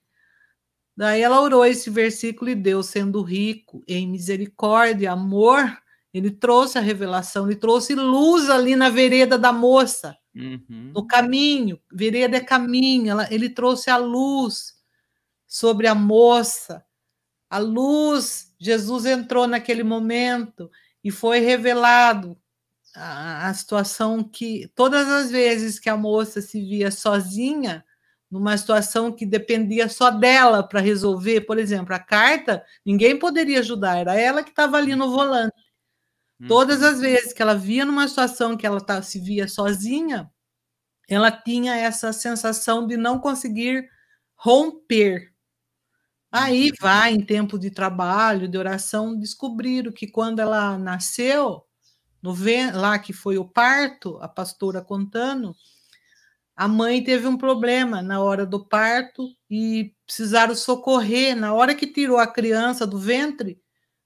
Daí 0.97 1.21
ela 1.21 1.41
orou 1.41 1.65
esse 1.65 1.89
versículo 1.89 2.51
e 2.51 2.55
Deus, 2.55 2.87
sendo 2.87 3.21
rico 3.21 3.83
em 3.87 4.07
misericórdia, 4.07 5.11
amor, 5.11 5.77
ele 6.13 6.29
trouxe 6.29 6.77
a 6.77 6.81
revelação, 6.81 7.47
ele 7.47 7.55
trouxe 7.55 7.95
luz 7.95 8.49
ali 8.49 8.75
na 8.75 8.89
vereda 8.89 9.37
da 9.37 9.51
moça. 9.51 10.15
Uhum. 10.35 10.91
No 10.93 11.05
caminho, 11.05 11.79
vereda 11.91 12.37
é 12.37 12.41
caminho, 12.41 13.11
ela, 13.11 13.27
ele 13.31 13.49
trouxe 13.49 13.89
a 13.89 13.97
luz 13.97 14.73
sobre 15.47 15.87
a 15.87 15.93
moça. 15.93 16.83
A 17.49 17.59
luz, 17.59 18.53
Jesus 18.59 19.05
entrou 19.05 19.47
naquele 19.47 19.83
momento 19.83 20.71
e 21.03 21.11
foi 21.11 21.39
revelado 21.39 22.37
a, 22.95 23.49
a 23.49 23.53
situação 23.53 24.23
que 24.23 24.71
todas 24.75 25.07
as 25.07 25.31
vezes 25.31 25.79
que 25.79 25.89
a 25.89 25.97
moça 25.97 26.41
se 26.41 26.59
via 26.59 26.91
sozinha, 26.91 27.85
numa 28.29 28.57
situação 28.57 29.11
que 29.11 29.27
dependia 29.27 29.87
só 29.87 30.09
dela 30.09 30.63
para 30.63 30.79
resolver, 30.79 31.41
por 31.41 31.59
exemplo, 31.59 31.93
a 31.93 31.99
carta, 31.99 32.63
ninguém 32.83 33.17
poderia 33.17 33.59
ajudar, 33.59 33.97
era 33.99 34.15
ela 34.19 34.43
que 34.43 34.49
estava 34.49 34.77
ali 34.77 34.95
no 34.95 35.11
volante. 35.11 35.53
Todas 36.47 36.82
uhum. 36.82 36.88
as 36.88 36.99
vezes 36.99 37.34
que 37.34 37.41
ela 37.41 37.56
via 37.56 37.86
numa 37.86 38.08
situação 38.08 38.58
que 38.58 38.65
ela 38.65 38.82
tá, 38.82 39.01
se 39.01 39.19
via 39.19 39.47
sozinha, 39.47 40.29
ela 41.08 41.32
tinha 41.32 41.75
essa 41.75 42.12
sensação 42.12 42.88
de 42.88 42.97
não 42.97 43.19
conseguir 43.19 43.88
romper. 44.36 45.32
Aí 46.32 46.69
uhum. 46.69 46.75
vai, 46.82 47.13
em 47.13 47.23
tempo 47.23 47.60
de 47.60 47.69
trabalho, 47.69 48.47
de 48.47 48.58
oração, 48.58 49.17
descobriram 49.17 49.91
que 49.91 50.08
quando 50.08 50.39
ela 50.39 50.77
nasceu, 50.77 51.63
no 52.21 52.34
lá 52.73 52.97
que 52.97 53.13
foi 53.13 53.38
o 53.38 53.47
parto, 53.47 54.17
a 54.21 54.27
pastora 54.27 54.82
contando, 54.82 55.56
a 56.56 56.67
mãe 56.67 57.03
teve 57.03 57.27
um 57.27 57.38
problema 57.38 58.01
na 58.01 58.21
hora 58.21 58.45
do 58.45 58.65
parto 58.65 59.27
e 59.49 59.93
precisaram 60.06 60.56
socorrer. 60.56 61.36
Na 61.36 61.53
hora 61.53 61.73
que 61.73 61.88
tirou 61.88 62.17
a 62.17 62.27
criança 62.27 62.86
do 62.86 62.99
ventre, 62.99 63.60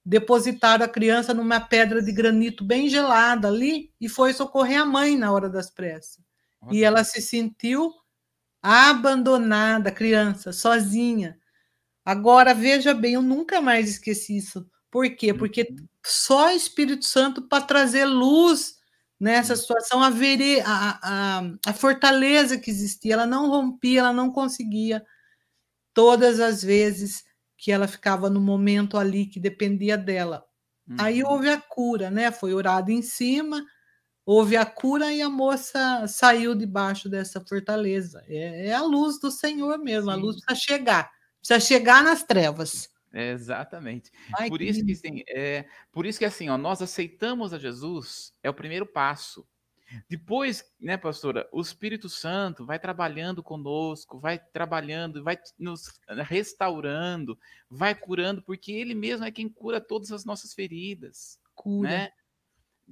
depositaram 0.07 0.85
a 0.85 0.87
criança 0.87 1.33
numa 1.33 1.59
pedra 1.59 2.01
de 2.01 2.13
granito 2.13 2.63
bem 2.63 2.87
gelada 2.87 3.49
ali 3.49 3.91
e 3.99 4.07
foi 4.07 4.31
socorrer 4.31 4.79
a 4.79 4.85
mãe 4.85 5.17
na 5.17 5.33
hora 5.33 5.49
das 5.49 5.69
pressas. 5.69 6.23
Olha. 6.61 6.73
E 6.73 6.81
ela 6.81 7.03
se 7.03 7.21
sentiu 7.21 7.93
abandonada, 8.63 9.91
criança, 9.91 10.53
sozinha. 10.53 11.37
Agora, 12.05 12.53
veja 12.53 12.93
bem, 12.93 13.15
eu 13.15 13.21
nunca 13.21 13.59
mais 13.59 13.89
esqueci 13.89 14.37
isso. 14.37 14.65
Por 14.89 15.09
quê? 15.13 15.33
Porque 15.33 15.67
uhum. 15.69 15.85
só 16.05 16.47
o 16.47 16.55
Espírito 16.55 17.05
Santo 17.05 17.41
para 17.41 17.65
trazer 17.65 18.05
luz 18.05 18.77
nessa 19.19 19.55
uhum. 19.55 19.59
situação, 19.59 20.01
a, 20.01 20.09
vere, 20.09 20.61
a, 20.61 20.99
a, 21.03 21.41
a 21.65 21.73
fortaleza 21.73 22.57
que 22.57 22.71
existia, 22.71 23.15
ela 23.15 23.27
não 23.27 23.49
rompia, 23.49 23.99
ela 23.99 24.13
não 24.13 24.31
conseguia. 24.31 25.05
Todas 25.93 26.39
as 26.39 26.63
vezes 26.63 27.26
que 27.57 27.71
ela 27.71 27.87
ficava 27.87 28.29
no 28.29 28.39
momento 28.39 28.97
ali 28.97 29.25
que 29.25 29.39
dependia 29.39 29.97
dela. 29.97 30.45
Uhum. 30.87 30.95
Aí 30.99 31.23
houve 31.23 31.49
a 31.49 31.59
cura, 31.59 32.11
né? 32.11 32.31
Foi 32.31 32.53
orado 32.53 32.91
em 32.91 33.01
cima, 33.01 33.65
houve 34.25 34.55
a 34.55 34.65
cura 34.65 35.11
e 35.11 35.21
a 35.21 35.29
moça 35.29 36.05
saiu 36.07 36.53
debaixo 36.53 37.09
dessa 37.09 37.43
fortaleza. 37.43 38.23
É, 38.27 38.67
é 38.67 38.73
a 38.73 38.83
luz 38.83 39.19
do 39.19 39.31
Senhor 39.31 39.77
mesmo, 39.79 40.11
Sim. 40.11 40.17
a 40.17 40.19
luz 40.19 40.37
precisa 40.39 40.65
chegar, 40.65 41.11
precisa 41.39 41.59
chegar 41.59 42.03
nas 42.03 42.23
trevas. 42.23 42.89
exatamente. 43.13 44.11
Ai, 44.37 44.49
por 44.49 44.61
isso 44.61 44.85
que, 44.85 44.95
sim, 44.95 45.23
é, 45.27 45.65
por 45.91 46.05
isso 46.05 46.19
que 46.19 46.25
assim, 46.25 46.49
ó, 46.49 46.57
nós 46.57 46.81
aceitamos 46.81 47.53
a 47.53 47.57
Jesus 47.57 48.31
é 48.43 48.49
o 48.49 48.53
primeiro 48.53 48.85
passo. 48.85 49.47
Depois, 50.09 50.65
né, 50.79 50.97
pastora, 50.97 51.47
o 51.51 51.61
Espírito 51.61 52.09
Santo 52.09 52.65
vai 52.65 52.77
trabalhando 52.77 53.41
conosco, 53.41 54.19
vai 54.19 54.37
trabalhando, 54.37 55.23
vai 55.23 55.39
nos 55.57 55.99
restaurando, 56.25 57.37
vai 57.69 57.95
curando, 57.95 58.41
porque 58.41 58.71
Ele 58.71 58.93
mesmo 58.93 59.25
é 59.25 59.31
quem 59.31 59.47
cura 59.47 59.79
todas 59.79 60.11
as 60.11 60.25
nossas 60.25 60.53
feridas. 60.53 61.39
Cura. 61.55 61.89
Né? 61.89 62.11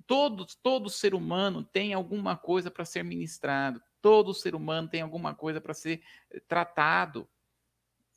Todo, 0.07 0.45
todo 0.61 0.89
ser 0.89 1.13
humano 1.13 1.63
tem 1.63 1.93
alguma 1.93 2.35
coisa 2.37 2.69
para 2.69 2.85
ser 2.85 3.03
ministrado, 3.03 3.81
todo 4.01 4.33
ser 4.33 4.55
humano 4.55 4.87
tem 4.87 5.01
alguma 5.01 5.33
coisa 5.33 5.59
para 5.59 5.73
ser 5.73 6.01
eh, 6.31 6.41
tratado. 6.47 7.27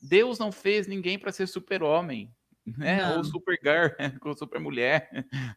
Deus 0.01 0.39
não 0.39 0.51
fez 0.51 0.87
ninguém 0.87 1.17
para 1.17 1.31
ser 1.31 1.47
super-homem, 1.47 2.33
né? 2.65 3.15
Ou 3.15 3.23
super-girl, 3.23 3.93
ou 4.23 4.37
super-mulher, 4.37 5.09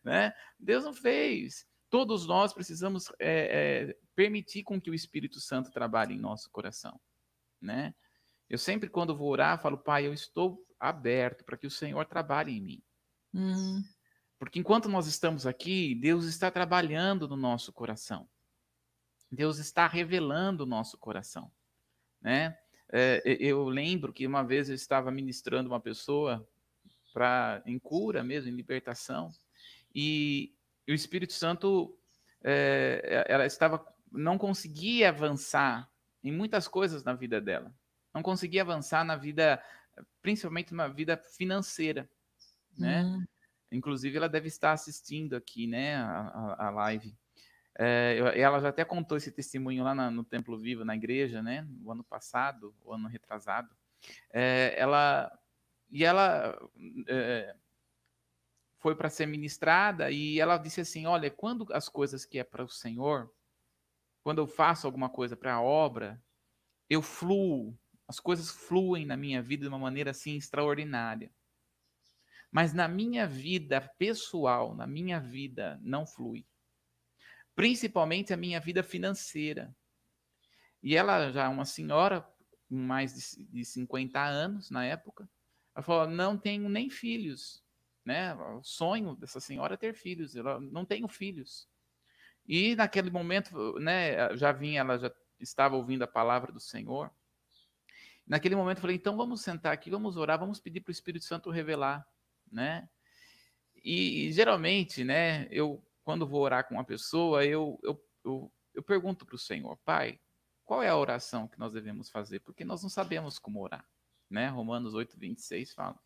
né? 0.03 0.33
Deus 0.59 0.85
não 0.85 0.95
fez. 0.95 1.67
Todos 1.93 2.27
nós 2.27 2.55
precisamos 2.55 3.13
é, 3.19 3.91
é, 3.91 3.97
permitir 4.15 4.63
com 4.63 4.81
que 4.81 4.91
o 4.91 4.95
Espírito 4.95 5.39
Santo 5.39 5.71
trabalhe 5.71 6.15
em 6.15 6.19
nosso 6.19 6.51
coração, 6.51 6.99
né? 7.61 7.95
Eu 8.49 8.57
sempre, 8.57 8.89
quando 8.89 9.15
vou 9.15 9.29
orar, 9.29 9.61
falo, 9.61 9.77
Pai, 9.77 10.07
eu 10.07 10.15
estou 10.15 10.67
aberto 10.81 11.45
para 11.45 11.59
que 11.59 11.67
o 11.67 11.71
Senhor 11.71 12.03
trabalhe 12.07 12.57
em 12.57 12.63
mim. 12.63 12.83
Uhum. 13.35 13.85
Porque 14.39 14.59
enquanto 14.59 14.89
nós 14.89 15.07
estamos 15.07 15.47
aqui, 15.47 15.95
Deus 15.95 16.25
está 16.25 16.51
trabalhando 16.51 17.29
no 17.29 17.37
nosso 17.37 17.71
coração. 17.75 18.27
Deus 19.31 19.59
está 19.59 19.87
revelando 19.87 20.65
o 20.65 20.67
nosso 20.67 20.97
coração, 20.97 21.53
né? 22.23 22.59
É, 22.91 23.23
eu 23.39 23.69
lembro 23.69 24.15
que 24.15 24.27
uma 24.27 24.43
vez 24.43 24.71
eu 24.71 24.75
estava 24.75 25.11
ministrando 25.11 25.69
uma 25.69 25.81
pessoa 25.81 26.47
para 27.13 27.63
em 27.67 27.79
cura 27.79 28.25
mesmo, 28.25 28.49
em 28.49 28.57
libertação, 28.57 29.31
e 29.95 30.55
o 30.89 30.95
Espírito 30.95 31.33
Santo 31.33 31.97
é, 32.43 33.25
ela 33.29 33.47
estava 33.47 33.85
não 34.11 34.37
conseguia 34.37 35.09
avançar 35.09 35.91
em 36.23 36.31
muitas 36.31 36.69
coisas 36.69 37.03
na 37.03 37.15
vida 37.15 37.41
dela, 37.41 37.75
não 38.13 38.23
conseguia 38.23 38.63
avançar 38.63 39.05
na 39.05 39.17
vida, 39.17 39.63
principalmente 40.21 40.75
na 40.75 40.87
vida 40.89 41.17
financeira, 41.17 42.09
né? 42.79 43.03
Uhum. 43.03 43.25
Inclusive 43.73 44.17
ela 44.17 44.29
deve 44.29 44.49
estar 44.49 44.73
assistindo 44.73 45.35
aqui, 45.35 45.67
né, 45.67 45.97
a, 45.97 46.67
a 46.67 46.71
live. 46.71 47.17
É, 47.79 48.19
ela 48.37 48.61
já 48.61 48.69
até 48.69 48.85
contou 48.85 49.17
esse 49.17 49.33
testemunho 49.33 49.83
lá 49.83 49.95
na, 49.95 50.11
no 50.11 50.23
Templo 50.23 50.59
Vivo, 50.59 50.85
na 50.85 50.95
igreja, 50.95 51.43
né? 51.43 51.67
O 51.83 51.91
ano 51.91 52.05
passado, 52.05 52.75
o 52.85 52.93
ano 52.93 53.09
retrasado. 53.09 53.75
É, 54.31 54.75
ela 54.77 55.33
e 55.91 56.05
ela 56.05 56.59
é, 57.09 57.55
foi 58.83 58.95
para 58.95 59.09
ser 59.09 59.27
ministrada 59.27 60.11
e 60.11 60.39
ela 60.39 60.59
disse 60.59 60.81
assim: 60.81 61.07
Olha, 61.07 61.31
quando 61.31 61.67
as 61.73 61.89
coisas 61.89 62.25
que 62.25 62.39
é 62.39 62.45
para 62.45 62.65
o 62.65 62.69
Senhor, 62.69 63.33
quando 64.23 64.39
eu 64.39 64.47
faço 64.47 64.87
alguma 64.87 65.09
coisa 65.09 65.37
para 65.37 65.55
a 65.55 65.63
obra, 65.63 66.23
eu 66.91 67.01
fluo, 67.01 67.79
as 68.07 68.21
coisas 68.21 68.51
fluem 68.51 69.07
na 69.07 69.17
minha 69.17 69.41
vida 69.41 69.63
de 69.63 69.69
uma 69.69 69.79
maneira 69.79 70.11
assim 70.11 70.37
extraordinária. 70.37 71.33
Mas 72.51 72.75
na 72.75 72.87
minha 72.87 73.27
vida 73.27 73.81
pessoal, 73.97 74.75
na 74.75 74.87
minha 74.87 75.19
vida, 75.19 75.81
não 75.83 76.07
flui 76.07 76.45
principalmente 77.55 78.33
a 78.33 78.37
minha 78.37 78.61
vida 78.61 78.83
financeira. 78.83 79.75
E 80.83 80.97
ela 80.97 81.31
já 81.31 81.45
é 81.45 81.49
uma 81.49 81.65
senhora 81.65 82.23
com 82.69 82.77
mais 82.77 83.15
de, 83.15 83.45
de 83.47 83.65
50 83.65 84.21
anos 84.21 84.71
na 84.71 84.85
época, 84.85 85.29
ela 85.75 85.83
falou: 85.83 86.09
não 86.09 86.37
tenho 86.37 86.69
nem 86.69 86.91
filhos, 86.91 87.63
né? 88.05 88.35
O 88.35 88.63
sonho 88.63 89.15
dessa 89.17 89.41
senhora 89.41 89.75
é 89.75 89.77
ter 89.77 89.95
filhos, 89.95 90.35
ela 90.35 90.61
não 90.61 90.85
tenho 90.85 91.09
filhos. 91.09 91.69
E 92.47 92.75
naquele 92.75 93.11
momento, 93.11 93.79
né, 93.79 94.37
já 94.37 94.53
vinha, 94.53 94.81
ela 94.81 94.99
já 94.99 95.13
estava 95.39 95.77
ouvindo 95.77 96.03
a 96.03 96.09
palavra 96.09 96.53
do 96.53 96.61
Senhor. 96.61 97.11
Naquele 98.27 98.57
momento 98.57 98.79
eu 98.79 98.83
falei: 98.83 98.97
então 98.97 99.17
vamos 99.17 99.43
sentar 99.43 99.73
aqui, 99.73 99.91
vamos 99.91 100.17
orar, 100.17 100.39
vamos 100.39 100.61
pedir 100.61 100.81
para 100.81 100.91
o 100.91 100.93
Espírito 100.93 101.25
Santo 101.25 101.51
revelar, 101.51 102.07
né? 102.51 102.89
E, 103.85 104.27
e 104.27 104.33
geralmente, 104.33 105.05
né, 105.05 105.49
eu 105.51 105.85
quando 106.05 106.27
vou 106.27 106.43
orar 106.43 106.67
com 106.67 106.75
uma 106.75 106.85
pessoa, 106.85 107.45
eu, 107.45 107.79
eu, 107.83 108.05
eu, 108.25 108.53
eu 108.75 108.83
pergunto 108.83 109.25
para 109.25 109.37
o 109.37 109.39
Senhor, 109.39 109.77
Pai, 109.85 110.19
qual 110.65 110.83
é 110.83 110.89
a 110.89 110.97
oração 110.97 111.47
que 111.47 111.59
nós 111.59 111.73
devemos 111.73 112.11
fazer? 112.11 112.41
Porque 112.41 112.65
nós 112.65 112.83
não 112.83 112.91
sabemos 112.91 113.39
como 113.39 113.61
orar. 113.61 113.87
Né? 114.29 114.49
Romanos 114.49 114.95
8, 114.95 115.19
26 115.19 115.75
fala. 115.75 115.99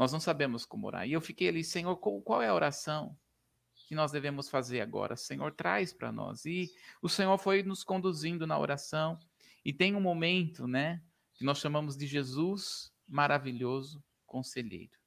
Nós 0.00 0.12
não 0.12 0.18
sabemos 0.18 0.64
como 0.64 0.86
orar. 0.86 1.06
E 1.06 1.12
eu 1.12 1.20
fiquei 1.20 1.48
ali, 1.48 1.62
Senhor, 1.62 1.94
qual, 1.94 2.40
é 2.40 2.48
a 2.48 2.54
oração 2.54 3.14
que 3.86 3.94
nós 3.94 4.10
devemos 4.10 4.48
fazer 4.48 4.80
agora? 4.80 5.14
Senhor, 5.14 5.52
traz 5.52 5.92
para 5.92 6.10
nós. 6.10 6.46
E 6.46 6.74
o 7.02 7.08
Senhor 7.08 7.36
foi 7.36 7.62
nos 7.62 7.84
conduzindo 7.84 8.46
na 8.46 8.58
oração. 8.58 9.18
E 9.62 9.74
tem 9.74 9.94
um 9.94 10.00
momento, 10.00 10.66
né, 10.66 11.02
que 11.34 11.44
nós 11.44 11.58
chamamos 11.58 11.98
de 11.98 12.06
Jesus 12.06 12.90
maravilhoso 13.06 14.02
conselheiro. 14.24 14.98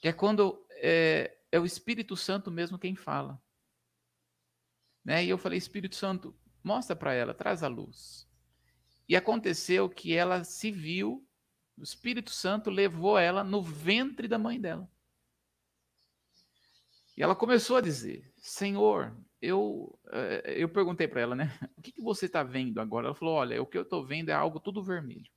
Que 0.00 0.08
é 0.08 0.12
quando 0.14 0.66
é, 0.76 1.36
é 1.52 1.60
o 1.60 1.66
Espírito 1.66 2.16
Santo 2.16 2.50
mesmo 2.50 2.78
quem 2.78 2.96
fala. 2.96 3.38
Né? 5.04 5.22
E 5.22 5.28
eu 5.28 5.36
falei, 5.36 5.58
Espírito 5.58 5.96
Santo, 5.96 6.34
mostra 6.64 6.96
para 6.96 7.12
ela, 7.12 7.34
traz 7.34 7.62
a 7.62 7.68
luz. 7.68 8.26
E 9.06 9.14
aconteceu 9.14 9.90
que 9.90 10.14
ela 10.14 10.44
se 10.44 10.70
viu, 10.70 11.28
o 11.76 11.82
Espírito 11.82 12.30
Santo 12.30 12.70
levou 12.70 13.18
ela 13.18 13.42
no 13.42 13.62
ventre 13.62 14.28
da 14.28 14.38
mãe 14.38 14.60
dela. 14.60 14.90
E 17.16 17.22
ela 17.22 17.34
começou 17.34 17.76
a 17.76 17.80
dizer: 17.80 18.32
Senhor, 18.38 19.16
eu, 19.40 19.98
eh, 20.12 20.54
eu 20.58 20.68
perguntei 20.68 21.06
para 21.06 21.20
ela, 21.20 21.34
né? 21.34 21.58
O 21.76 21.82
que, 21.82 21.92
que 21.92 22.02
você 22.02 22.26
está 22.26 22.42
vendo 22.42 22.80
agora? 22.80 23.06
Ela 23.08 23.14
falou: 23.14 23.34
Olha, 23.34 23.60
o 23.60 23.66
que 23.66 23.76
eu 23.76 23.82
estou 23.82 24.04
vendo 24.04 24.30
é 24.30 24.32
algo 24.32 24.60
tudo 24.60 24.82
vermelho. 24.82 25.30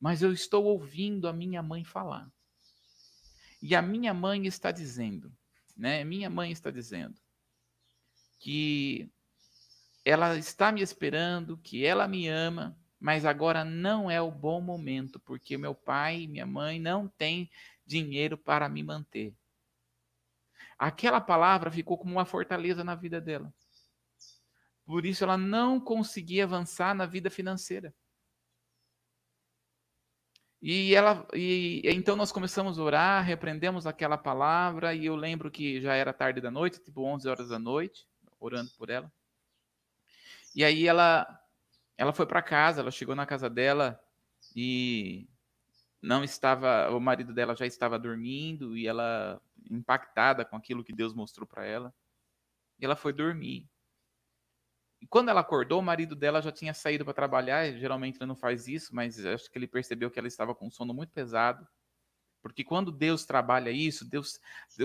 Mas 0.00 0.22
eu 0.22 0.32
estou 0.32 0.64
ouvindo 0.64 1.28
a 1.28 1.32
minha 1.32 1.62
mãe 1.62 1.84
falar. 1.84 2.30
E 3.62 3.74
a 3.74 3.80
minha 3.80 4.12
mãe 4.12 4.46
está 4.46 4.70
dizendo, 4.70 5.32
né? 5.76 6.04
Minha 6.04 6.28
mãe 6.28 6.50
está 6.50 6.70
dizendo 6.70 7.18
que 8.38 9.10
ela 10.04 10.36
está 10.36 10.70
me 10.70 10.82
esperando, 10.82 11.56
que 11.56 11.84
ela 11.84 12.06
me 12.06 12.28
ama, 12.28 12.78
mas 13.04 13.26
agora 13.26 13.66
não 13.66 14.10
é 14.10 14.18
o 14.18 14.30
bom 14.30 14.62
momento, 14.62 15.20
porque 15.20 15.58
meu 15.58 15.74
pai 15.74 16.22
e 16.22 16.26
minha 16.26 16.46
mãe 16.46 16.80
não 16.80 17.06
têm 17.06 17.50
dinheiro 17.84 18.38
para 18.38 18.66
me 18.66 18.82
manter. 18.82 19.36
Aquela 20.78 21.20
palavra 21.20 21.70
ficou 21.70 21.98
como 21.98 22.12
uma 22.12 22.24
fortaleza 22.24 22.82
na 22.82 22.94
vida 22.94 23.20
dela. 23.20 23.52
Por 24.86 25.04
isso 25.04 25.22
ela 25.22 25.36
não 25.36 25.78
conseguia 25.78 26.44
avançar 26.44 26.94
na 26.94 27.04
vida 27.04 27.28
financeira. 27.28 27.94
E 30.62 30.94
ela 30.94 31.28
e 31.34 31.82
então 31.84 32.16
nós 32.16 32.32
começamos 32.32 32.78
a 32.78 32.82
orar, 32.82 33.22
repreendemos 33.22 33.86
aquela 33.86 34.16
palavra 34.16 34.94
e 34.94 35.04
eu 35.04 35.14
lembro 35.14 35.50
que 35.50 35.78
já 35.78 35.92
era 35.94 36.14
tarde 36.14 36.40
da 36.40 36.50
noite, 36.50 36.82
tipo 36.82 37.02
11 37.02 37.28
horas 37.28 37.48
da 37.50 37.58
noite, 37.58 38.08
orando 38.40 38.70
por 38.78 38.88
ela. 38.88 39.12
E 40.54 40.64
aí 40.64 40.88
ela 40.88 41.43
ela 41.96 42.12
foi 42.12 42.26
para 42.26 42.42
casa, 42.42 42.80
ela 42.80 42.90
chegou 42.90 43.14
na 43.14 43.26
casa 43.26 43.48
dela 43.48 44.00
e 44.54 45.28
não 46.02 46.22
estava, 46.22 46.90
o 46.90 47.00
marido 47.00 47.32
dela 47.32 47.56
já 47.56 47.66
estava 47.66 47.98
dormindo 47.98 48.76
e 48.76 48.86
ela 48.86 49.40
impactada 49.70 50.44
com 50.44 50.56
aquilo 50.56 50.84
que 50.84 50.92
Deus 50.92 51.14
mostrou 51.14 51.46
para 51.46 51.64
ela. 51.64 51.94
E 52.78 52.84
ela 52.84 52.96
foi 52.96 53.12
dormir. 53.12 53.68
E 55.00 55.06
quando 55.06 55.28
ela 55.28 55.40
acordou, 55.40 55.80
o 55.80 55.82
marido 55.82 56.14
dela 56.14 56.42
já 56.42 56.50
tinha 56.50 56.74
saído 56.74 57.04
para 57.04 57.14
trabalhar. 57.14 57.72
Geralmente 57.72 58.16
ele 58.16 58.26
não 58.26 58.36
faz 58.36 58.66
isso, 58.68 58.94
mas 58.94 59.24
acho 59.24 59.50
que 59.50 59.58
ele 59.58 59.66
percebeu 59.66 60.10
que 60.10 60.18
ela 60.18 60.28
estava 60.28 60.54
com 60.54 60.66
um 60.66 60.70
sono 60.70 60.92
muito 60.92 61.12
pesado. 61.12 61.66
Porque 62.42 62.62
quando 62.62 62.92
Deus 62.92 63.24
trabalha 63.24 63.70
isso, 63.70 64.08
Deus, 64.08 64.38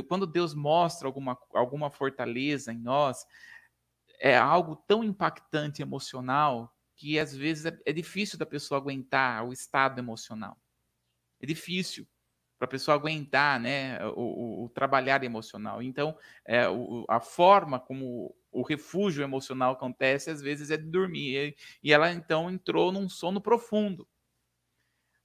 quando 0.07 0.25
Deus 0.25 0.53
mostra 0.53 1.07
alguma, 1.07 1.37
alguma 1.53 1.89
fortaleza 1.89 2.71
em 2.71 2.77
nós, 2.79 3.25
é 4.19 4.37
algo 4.37 4.77
tão 4.87 5.03
impactante 5.03 5.81
emocional 5.81 6.73
que 6.99 7.17
às 7.17 7.33
vezes 7.33 7.65
é, 7.65 7.79
é 7.85 7.93
difícil 7.93 8.37
da 8.37 8.45
pessoa 8.45 8.77
aguentar 8.77 9.45
o 9.47 9.53
estado 9.53 9.99
emocional. 9.99 10.59
É 11.39 11.45
difícil 11.45 12.05
para 12.57 12.65
a 12.65 12.69
pessoa 12.69 12.95
aguentar 12.95 13.57
né, 13.57 14.05
o, 14.07 14.21
o, 14.21 14.65
o 14.65 14.69
trabalhar 14.69 15.23
emocional. 15.23 15.81
Então, 15.81 16.17
é, 16.43 16.67
o, 16.67 17.05
a 17.07 17.21
forma 17.21 17.79
como 17.79 18.35
o 18.51 18.61
refúgio 18.61 19.23
emocional 19.23 19.71
acontece, 19.71 20.29
às 20.29 20.41
vezes, 20.41 20.69
é 20.69 20.75
de 20.75 20.83
dormir. 20.83 21.55
E 21.81 21.93
ela, 21.93 22.11
então, 22.11 22.51
entrou 22.51 22.91
num 22.91 23.07
sono 23.07 23.39
profundo. 23.39 24.05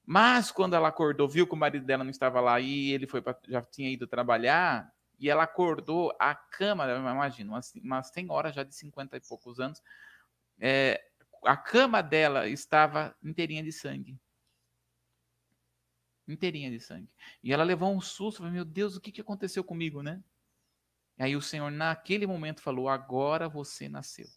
Mas, 0.06 0.52
quando 0.52 0.74
ela 0.76 0.88
acordou, 0.88 1.28
viu 1.28 1.44
que 1.44 1.54
o 1.54 1.56
marido 1.56 1.84
dela 1.84 2.04
não 2.04 2.10
estava 2.12 2.40
lá 2.40 2.60
e 2.60 2.92
ele 2.92 3.08
foi 3.08 3.20
pra, 3.20 3.36
já 3.48 3.62
tinha 3.62 3.90
ido 3.90 4.06
trabalhar, 4.06 4.94
e 5.18 5.28
ela 5.28 5.42
acordou, 5.42 6.14
a 6.20 6.36
cama, 6.36 6.84
imagina, 6.84 7.50
uma, 7.50 7.60
uma 7.82 8.02
senhora 8.04 8.52
já 8.52 8.62
de 8.62 8.76
50 8.76 9.16
e 9.16 9.20
poucos 9.20 9.58
anos, 9.58 9.82
é, 10.60 11.02
a 11.44 11.56
cama 11.56 12.02
dela 12.02 12.48
estava 12.48 13.14
inteirinha 13.22 13.62
de 13.62 13.72
sangue 13.72 14.18
inteirinha 16.26 16.70
de 16.70 16.80
sangue. 16.80 17.08
E 17.42 17.52
ela 17.52 17.64
levou 17.64 17.94
um 17.94 18.00
susto, 18.00 18.38
falou, 18.38 18.52
meu 18.52 18.64
Deus, 18.64 18.96
o 18.96 19.00
que, 19.00 19.12
que 19.12 19.20
aconteceu 19.20 19.62
comigo, 19.62 20.02
né? 20.02 20.22
E 21.18 21.22
aí 21.22 21.36
o 21.36 21.42
Senhor, 21.42 21.70
naquele 21.70 22.26
momento, 22.26 22.60
falou: 22.60 22.88
Agora 22.88 23.48
você 23.48 23.88
nasceu. 23.88 24.28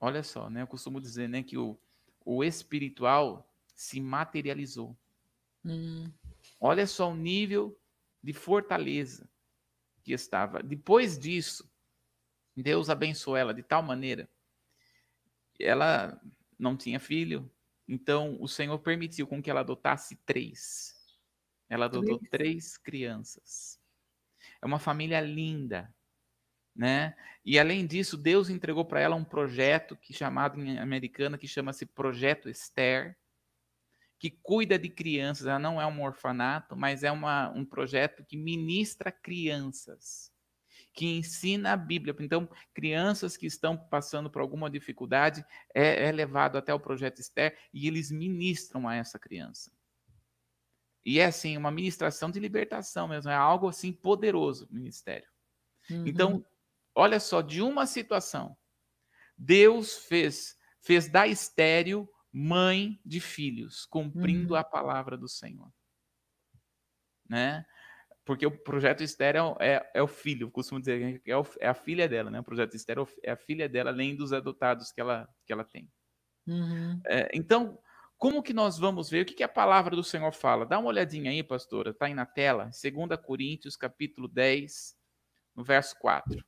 Olha 0.00 0.22
só, 0.22 0.50
né? 0.50 0.62
Eu 0.62 0.66
costumo 0.66 1.00
dizer 1.00 1.28
né, 1.28 1.44
que 1.44 1.56
o, 1.56 1.78
o 2.24 2.42
espiritual 2.42 3.48
se 3.72 4.00
materializou. 4.00 4.96
Hum. 5.64 6.10
Olha 6.58 6.86
só 6.88 7.10
o 7.10 7.16
nível 7.16 7.78
de 8.20 8.32
fortaleza 8.32 9.30
que 10.02 10.12
estava. 10.12 10.60
Depois 10.60 11.16
disso, 11.16 11.70
Deus 12.56 12.90
abençoou 12.90 13.36
ela 13.36 13.54
de 13.54 13.62
tal 13.62 13.82
maneira. 13.82 14.28
Ela 15.58 16.20
não 16.58 16.76
tinha 16.76 16.98
filho, 16.98 17.50
então, 17.92 18.38
o 18.40 18.48
Senhor 18.48 18.78
permitiu 18.78 19.26
com 19.26 19.42
que 19.42 19.50
ela 19.50 19.60
adotasse 19.60 20.16
três. 20.24 20.94
Ela 21.68 21.84
adotou 21.84 22.18
três, 22.18 22.30
três 22.30 22.78
crianças. 22.78 23.78
é 24.62 24.66
uma 24.66 24.78
família 24.78 25.20
linda, 25.20 25.94
né? 26.74 27.14
E 27.44 27.58
além 27.58 27.86
disso, 27.86 28.16
Deus 28.16 28.48
entregou 28.48 28.84
para 28.84 29.00
ela 29.00 29.14
um 29.14 29.24
projeto 29.24 29.94
que 29.94 30.14
chamado 30.14 30.58
em 30.58 30.78
americana 30.78 31.36
que 31.36 31.46
chama-se 31.46 31.84
Projeto 31.84 32.48
Esther, 32.48 33.14
que 34.18 34.30
cuida 34.30 34.78
de 34.78 34.88
crianças. 34.88 35.46
Ela 35.46 35.58
não 35.58 35.78
é 35.78 35.86
um 35.86 36.02
orfanato, 36.02 36.74
mas 36.74 37.02
é 37.02 37.12
uma, 37.12 37.50
um 37.50 37.62
projeto 37.64 38.24
que 38.24 38.38
ministra 38.38 39.12
crianças, 39.12 40.31
que 40.92 41.06
ensina 41.06 41.72
a 41.72 41.76
Bíblia. 41.76 42.14
Então, 42.20 42.48
crianças 42.74 43.36
que 43.36 43.46
estão 43.46 43.76
passando 43.76 44.30
por 44.30 44.42
alguma 44.42 44.70
dificuldade 44.70 45.44
é, 45.74 46.08
é 46.08 46.12
levado 46.12 46.58
até 46.58 46.72
o 46.72 46.80
projeto 46.80 47.20
Esther 47.20 47.58
e 47.72 47.86
eles 47.86 48.10
ministram 48.10 48.86
a 48.86 48.94
essa 48.94 49.18
criança. 49.18 49.72
E 51.04 51.18
é 51.18 51.26
assim, 51.26 51.56
uma 51.56 51.70
ministração 51.70 52.30
de 52.30 52.38
libertação 52.38 53.08
mesmo, 53.08 53.30
é 53.30 53.34
algo 53.34 53.68
assim 53.68 53.92
poderoso, 53.92 54.68
ministério. 54.70 55.28
Uhum. 55.90 56.06
Então, 56.06 56.46
olha 56.94 57.18
só, 57.18 57.40
de 57.40 57.60
uma 57.60 57.86
situação, 57.86 58.56
Deus 59.36 59.96
fez 60.06 60.56
fez 60.84 61.08
da 61.08 61.28
estéreo 61.28 62.08
mãe 62.32 63.00
de 63.04 63.20
filhos, 63.20 63.86
cumprindo 63.86 64.54
uhum. 64.54 64.60
a 64.60 64.64
palavra 64.64 65.16
do 65.16 65.28
Senhor. 65.28 65.72
Né? 67.28 67.64
Porque 68.24 68.46
o 68.46 68.50
projeto 68.50 69.02
estéreo 69.02 69.56
é, 69.58 69.84
é 69.94 70.02
o 70.02 70.06
filho, 70.06 70.50
costumo 70.50 70.80
dizer, 70.80 71.20
é, 71.26 71.36
o, 71.36 71.44
é, 71.58 71.68
a 71.68 71.74
filha 71.74 72.08
dela, 72.08 72.30
né? 72.30 72.38
O 72.38 72.44
projeto 72.44 72.74
estéreo 72.74 73.08
é 73.22 73.32
a 73.32 73.36
filha 73.36 73.68
dela, 73.68 73.90
além 73.90 74.14
dos 74.14 74.32
adotados 74.32 74.92
que 74.92 75.00
ela, 75.00 75.28
que 75.44 75.52
ela 75.52 75.64
tem. 75.64 75.90
Uhum. 76.46 77.00
É, 77.06 77.30
então, 77.34 77.78
como 78.16 78.42
que 78.42 78.52
nós 78.52 78.78
vamos 78.78 79.10
ver? 79.10 79.22
O 79.22 79.26
que, 79.26 79.34
que 79.34 79.42
a 79.42 79.48
palavra 79.48 79.96
do 79.96 80.04
Senhor 80.04 80.32
fala? 80.32 80.64
Dá 80.64 80.78
uma 80.78 80.88
olhadinha 80.88 81.32
aí, 81.32 81.42
pastora, 81.42 81.90
está 81.90 82.06
aí 82.06 82.14
na 82.14 82.24
tela, 82.24 82.70
2 82.70 83.20
Coríntios, 83.20 83.76
capítulo 83.76 84.28
10, 84.28 84.96
no 85.56 85.64
verso 85.64 85.96
4. 85.98 86.44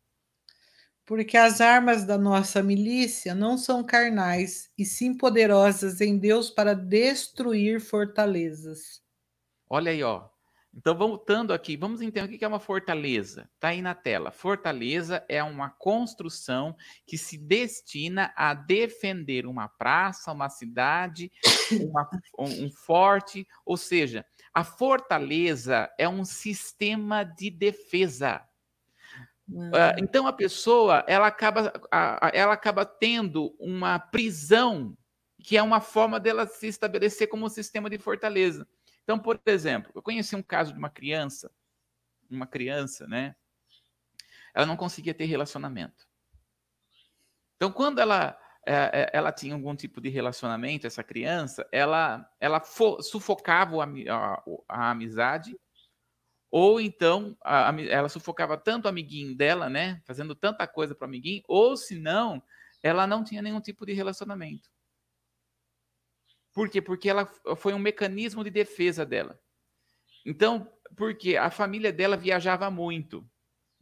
Porque 1.05 1.37
as 1.37 1.61
armas 1.61 2.05
da 2.07 2.17
nossa 2.17 2.63
milícia 2.63 3.35
não 3.35 3.59
são 3.59 3.85
carnais, 3.85 4.71
e 4.79 4.85
sim 4.85 5.17
poderosas 5.17 6.01
em 6.01 6.17
Deus 6.17 6.49
para 6.49 6.75
destruir 6.75 7.81
fortalezas. 7.81 9.03
Olha 9.69 9.91
aí, 9.91 10.03
ó. 10.03 10.29
Então, 10.77 10.95
voltando 10.97 11.53
aqui, 11.53 11.77
vamos 11.77 12.01
entender 12.01 12.35
o 12.35 12.39
que 12.39 12.45
é 12.45 12.49
uma 12.49 12.59
fortaleza. 12.59 13.49
Está 13.55 13.69
aí 13.69 13.81
na 13.81 13.95
tela. 13.95 14.33
Fortaleza 14.33 15.25
é 15.29 15.43
uma 15.43 15.71
construção 15.71 16.77
que 17.07 17.17
se 17.17 17.39
destina 17.39 18.33
a 18.37 18.55
defender 18.55 19.47
uma 19.47 19.69
praça, 19.69 20.33
uma 20.33 20.49
cidade, 20.49 21.31
uma, 21.93 22.11
um 22.39 22.69
forte. 22.71 23.47
Ou 23.65 23.77
seja, 23.77 24.27
a 24.53 24.65
fortaleza 24.65 25.89
é 25.97 26.09
um 26.09 26.25
sistema 26.25 27.23
de 27.23 27.51
defesa. 27.51 28.43
Uhum. 29.47 29.71
então 29.99 30.27
a 30.27 30.33
pessoa 30.33 31.05
ela 31.07 31.27
acaba, 31.27 31.71
ela 32.33 32.55
acaba 32.55 32.87
tendo 32.87 33.55
uma 33.61 33.99
prisão 33.99 34.97
que 35.39 35.55
é 35.55 35.63
uma 35.63 35.83
forma 35.83 36.19
dela 36.19 36.47
se 36.47 36.67
estabelecer 36.67 37.29
como 37.29 37.45
um 37.45 37.51
sistema 37.51 37.91
de 37.91 37.99
fortaleza. 37.99 38.67
Então, 39.05 39.19
por 39.19 39.41
exemplo, 39.47 39.93
eu 39.95 40.03
conheci 40.03 40.35
um 40.35 40.43
caso 40.43 40.73
de 40.73 40.79
uma 40.79 40.91
criança, 40.91 41.51
uma 42.29 42.47
criança, 42.47 43.07
né? 43.07 43.37
Ela 44.55 44.67
não 44.67 44.77
conseguia 44.77 45.15
ter 45.15 45.27
relacionamento. 45.27 46.09
Então, 47.57 47.71
quando 47.71 48.01
ela 48.01 48.39
é, 48.67 49.11
ela 49.13 49.31
tinha 49.31 49.55
algum 49.55 49.77
tipo 49.77 50.01
de 50.01 50.09
relacionamento, 50.09 50.87
essa 50.87 51.05
criança, 51.05 51.69
ela 51.71 52.27
ela 52.41 52.63
sufocava 53.01 53.85
a, 53.85 54.43
a, 54.69 54.91
amizade 54.91 55.55
ou 56.51 56.81
então 56.81 57.37
a, 57.45 57.71
ela 57.89 58.09
sufocava 58.09 58.57
tanto 58.57 58.87
o 58.87 58.89
amiguinho 58.89 59.37
dela, 59.37 59.69
né, 59.69 60.01
fazendo 60.07 60.35
tanta 60.35 60.67
coisa 60.67 60.95
para 60.95 61.05
o 61.05 61.09
amiguinho, 61.09 61.43
ou 61.47 61.77
se 61.77 61.99
não, 61.99 62.43
ela 62.83 63.07
não 63.07 63.23
tinha 63.23 63.43
nenhum 63.43 63.61
tipo 63.61 63.85
de 63.85 63.93
relacionamento. 63.93 64.71
Por 66.55 66.71
quê? 66.71 66.81
Porque 66.81 67.11
ela 67.11 67.27
foi 67.57 67.75
um 67.75 67.79
mecanismo 67.79 68.45
de 68.45 68.51
defesa 68.51 69.05
dela. 69.05 69.39
Então, 70.25 70.71
porque 70.97 71.37
a 71.37 71.51
família 71.51 71.93
dela 71.93 72.17
viajava 72.17 72.71
muito. 72.71 73.29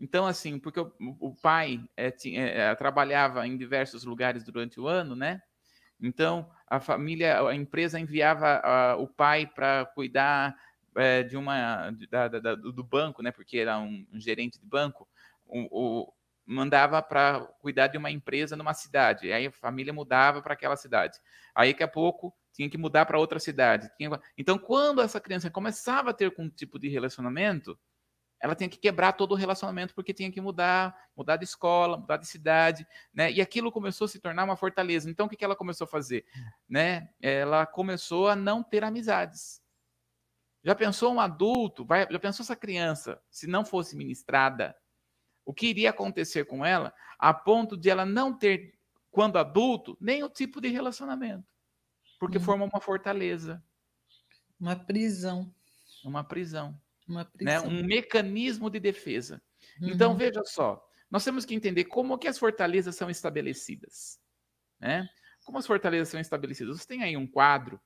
Então, 0.00 0.26
assim, 0.26 0.58
porque 0.58 0.80
o, 0.80 0.90
o 1.20 1.34
pai 1.36 1.84
é, 1.96 2.10
tinha, 2.10 2.44
é, 2.44 2.74
trabalhava 2.74 3.46
em 3.46 3.56
diversos 3.56 4.04
lugares 4.04 4.42
durante 4.42 4.80
o 4.80 4.88
ano, 4.88 5.14
né? 5.14 5.40
Então, 6.00 6.50
a 6.66 6.80
família, 6.80 7.46
a 7.46 7.54
empresa 7.54 8.00
enviava 8.00 8.96
uh, 8.96 9.00
o 9.00 9.06
pai 9.06 9.46
para 9.46 9.86
cuidar 9.94 10.56
é, 10.96 11.22
de 11.22 11.36
uma 11.36 11.92
da, 12.10 12.26
da, 12.26 12.54
do 12.56 12.82
banco, 12.82 13.22
né? 13.22 13.30
Porque 13.30 13.58
era 13.58 13.78
um, 13.78 14.04
um 14.12 14.18
gerente 14.18 14.58
de 14.58 14.66
banco, 14.66 15.06
o, 15.46 15.68
o 15.70 16.12
mandava 16.44 17.00
para 17.00 17.40
cuidar 17.60 17.86
de 17.86 17.96
uma 17.96 18.10
empresa 18.10 18.56
numa 18.56 18.74
cidade. 18.74 19.32
Aí 19.32 19.46
a 19.46 19.52
família 19.52 19.92
mudava 19.92 20.42
para 20.42 20.54
aquela 20.54 20.76
cidade. 20.76 21.18
Aí 21.54 21.72
daqui 21.72 21.84
a 21.84 21.88
pouco 21.88 22.34
tinha 22.52 22.68
que 22.68 22.78
mudar 22.78 23.06
para 23.06 23.18
outra 23.18 23.38
cidade. 23.38 23.90
Tinha... 23.96 24.20
Então, 24.36 24.58
quando 24.58 25.00
essa 25.00 25.20
criança 25.20 25.50
começava 25.50 26.10
a 26.10 26.14
ter 26.14 26.32
um 26.38 26.48
tipo 26.48 26.78
de 26.78 26.88
relacionamento, 26.88 27.78
ela 28.42 28.56
tinha 28.56 28.68
que 28.68 28.76
quebrar 28.76 29.12
todo 29.12 29.32
o 29.32 29.36
relacionamento 29.36 29.94
porque 29.94 30.12
tinha 30.12 30.30
que 30.30 30.40
mudar, 30.40 30.96
mudar 31.16 31.36
de 31.36 31.44
escola, 31.44 31.96
mudar 31.96 32.16
de 32.16 32.26
cidade, 32.26 32.84
né? 33.14 33.30
E 33.30 33.40
aquilo 33.40 33.70
começou 33.70 34.06
a 34.06 34.08
se 34.08 34.18
tornar 34.18 34.42
uma 34.42 34.56
fortaleza. 34.56 35.08
Então, 35.08 35.26
o 35.26 35.28
que, 35.28 35.44
ela 35.44 35.54
começou 35.54 35.84
a 35.84 35.88
fazer, 35.88 36.26
né? 36.68 37.08
Ela 37.20 37.64
começou 37.64 38.28
a 38.28 38.34
não 38.34 38.60
ter 38.60 38.82
amizades. 38.82 39.62
Já 40.64 40.74
pensou 40.74 41.12
um 41.12 41.20
adulto, 41.20 41.84
vai, 41.84 42.06
já 42.10 42.18
pensou 42.18 42.42
essa 42.42 42.56
criança, 42.56 43.20
se 43.30 43.46
não 43.46 43.64
fosse 43.64 43.96
ministrada, 43.96 44.76
o 45.44 45.54
que 45.54 45.66
iria 45.66 45.90
acontecer 45.90 46.44
com 46.44 46.64
ela 46.64 46.92
a 47.18 47.32
ponto 47.32 47.76
de 47.76 47.90
ela 47.90 48.04
não 48.04 48.36
ter, 48.36 48.78
quando 49.10 49.38
adulto, 49.38 49.96
o 50.00 50.28
tipo 50.28 50.60
de 50.60 50.68
relacionamento? 50.68 51.51
Porque 52.22 52.38
hum. 52.38 52.42
forma 52.42 52.64
uma 52.64 52.80
fortaleza. 52.80 53.60
Uma 54.60 54.76
prisão. 54.76 55.52
Uma 56.04 56.22
prisão. 56.22 56.80
Uma 57.08 57.24
prisão. 57.24 57.68
Né? 57.68 57.68
Um 57.68 57.84
mecanismo 57.84 58.70
de 58.70 58.78
defesa. 58.78 59.42
Então, 59.74 59.88
uhum. 59.88 59.94
Então, 59.94 60.16
veja 60.16 60.44
só, 60.44 60.88
nós 61.10 61.24
temos 61.24 61.44
que 61.44 61.52
entender 61.52 61.86
como 61.86 62.16
que 62.16 62.28
as 62.28 62.38
fortalezas 62.38 62.94
são 62.94 63.10
estabelecidas. 63.10 64.20
Né? 64.78 65.08
Como 65.44 65.58
as 65.58 65.66
fortalezas 65.66 66.10
são 66.10 66.20
estabelecidas? 66.20 66.78
Você 66.78 66.86
tem 66.86 67.02
aí 67.02 67.16
um 67.16 67.26
quadro, 67.26 67.80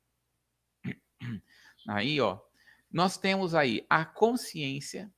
aí, 1.89 2.20
ó, 2.20 2.39
nós 2.93 3.16
temos 3.16 3.55
aí 3.55 3.87
a 3.89 4.05
consciência, 4.05 5.11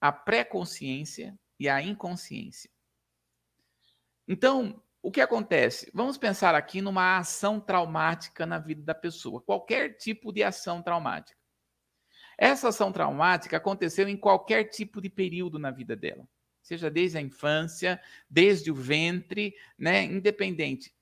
a 0.00 0.12
pré-consciência 0.12 1.36
e 1.58 1.68
a 1.68 1.82
inconsciência. 1.82 2.70
Então, 4.28 4.80
o 5.02 5.10
que 5.10 5.20
acontece? 5.20 5.90
Vamos 5.92 6.16
pensar 6.16 6.54
aqui 6.54 6.80
numa 6.80 7.18
ação 7.18 7.58
traumática 7.58 8.46
na 8.46 8.58
vida 8.58 8.82
da 8.82 8.94
pessoa, 8.94 9.42
qualquer 9.42 9.96
tipo 9.96 10.32
de 10.32 10.44
ação 10.44 10.80
traumática. 10.80 11.36
Essa 12.38 12.68
ação 12.68 12.92
traumática 12.92 13.56
aconteceu 13.56 14.08
em 14.08 14.16
qualquer 14.16 14.64
tipo 14.64 15.00
de 15.00 15.10
período 15.10 15.58
na 15.58 15.72
vida 15.72 15.96
dela, 15.96 16.26
seja 16.62 16.88
desde 16.88 17.18
a 17.18 17.20
infância, 17.20 18.00
desde 18.30 18.70
o 18.70 18.74
ventre, 18.74 19.52
né, 19.76 20.04
independente. 20.04 20.94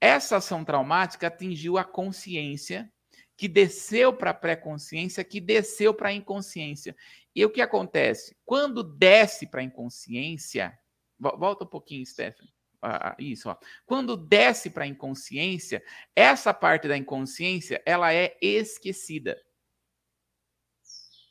Essa 0.00 0.38
ação 0.38 0.64
traumática 0.64 1.26
atingiu 1.26 1.76
a 1.76 1.84
consciência 1.84 2.90
que 3.36 3.46
desceu 3.46 4.12
para 4.12 4.30
a 4.30 4.34
pré-consciência, 4.34 5.22
que 5.22 5.40
desceu 5.40 5.92
para 5.94 6.08
a 6.08 6.12
inconsciência. 6.12 6.96
E 7.34 7.44
o 7.44 7.50
que 7.50 7.60
acontece? 7.60 8.34
Quando 8.44 8.82
desce 8.82 9.46
para 9.46 9.60
a 9.60 9.64
inconsciência, 9.64 10.76
volta 11.18 11.64
um 11.64 11.68
pouquinho, 11.68 12.04
Stephanie. 12.04 12.57
Ah, 12.80 13.16
isso, 13.18 13.50
ó. 13.50 13.56
Quando 13.84 14.16
desce 14.16 14.70
para 14.70 14.84
a 14.84 14.86
inconsciência, 14.86 15.82
essa 16.14 16.54
parte 16.54 16.86
da 16.86 16.96
inconsciência, 16.96 17.82
ela 17.84 18.12
é 18.12 18.36
esquecida. 18.40 19.40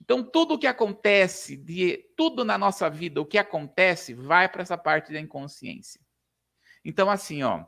Então, 0.01 0.23
tudo 0.23 0.53
o 0.53 0.59
que 0.59 0.67
acontece, 0.67 1.57
de 1.57 1.97
tudo 2.15 2.45
na 2.45 2.57
nossa 2.57 2.89
vida, 2.89 3.19
o 3.21 3.25
que 3.25 3.37
acontece, 3.37 4.13
vai 4.13 4.47
para 4.49 4.61
essa 4.61 4.77
parte 4.77 5.11
da 5.11 5.19
inconsciência. 5.19 5.99
Então, 6.83 7.09
assim, 7.09 7.43
ó, 7.43 7.65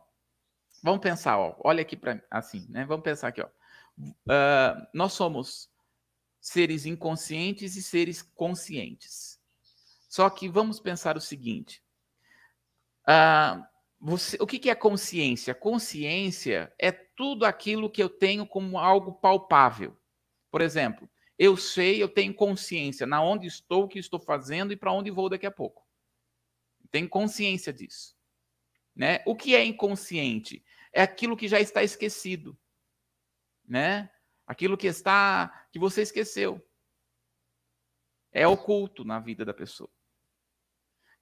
vamos 0.81 1.01
pensar, 1.01 1.37
ó, 1.37 1.55
olha 1.63 1.81
aqui 1.81 1.97
para 1.97 2.23
assim, 2.31 2.65
né? 2.69 2.85
Vamos 2.85 3.03
pensar 3.03 3.29
aqui, 3.29 3.41
ó 3.41 3.49
uh, 3.99 4.87
nós 4.93 5.13
somos 5.13 5.69
seres 6.39 6.85
inconscientes 6.85 7.75
e 7.75 7.83
seres 7.83 8.21
conscientes. 8.21 9.39
Só 10.07 10.29
que 10.29 10.47
vamos 10.47 10.79
pensar 10.79 11.17
o 11.17 11.21
seguinte: 11.21 11.83
uh, 13.09 13.65
você, 13.99 14.37
o 14.39 14.45
que, 14.45 14.59
que 14.59 14.69
é 14.69 14.75
consciência? 14.75 15.55
Consciência 15.55 16.73
é 16.77 16.91
tudo 16.91 17.45
aquilo 17.45 17.89
que 17.89 18.01
eu 18.01 18.09
tenho 18.09 18.45
como 18.45 18.77
algo 18.77 19.13
palpável. 19.13 19.97
Por 20.51 20.61
exemplo, 20.61 21.09
eu 21.37 21.57
sei, 21.57 22.01
eu 22.01 22.07
tenho 22.07 22.33
consciência 22.33 23.07
na 23.07 23.21
onde 23.21 23.47
estou, 23.47 23.83
o 23.83 23.87
que 23.87 23.99
estou 23.99 24.19
fazendo 24.19 24.71
e 24.71 24.77
para 24.77 24.93
onde 24.93 25.11
vou 25.11 25.29
daqui 25.29 25.45
a 25.45 25.51
pouco. 25.51 25.85
Tenho 26.91 27.09
consciência 27.09 27.73
disso. 27.73 28.15
Né? 28.95 29.23
O 29.25 29.35
que 29.35 29.55
é 29.55 29.63
inconsciente? 29.63 30.63
É 30.91 31.01
aquilo 31.01 31.37
que 31.37 31.47
já 31.47 31.59
está 31.59 31.83
esquecido 31.83 32.57
né? 33.69 34.09
Aquilo 34.47 34.75
que 34.75 34.87
está 34.87 35.67
que 35.71 35.77
você 35.77 36.01
esqueceu. 36.01 36.65
é 38.31 38.47
oculto 38.47 39.03
na 39.03 39.19
vida 39.19 39.43
da 39.43 39.53
pessoa. 39.53 39.89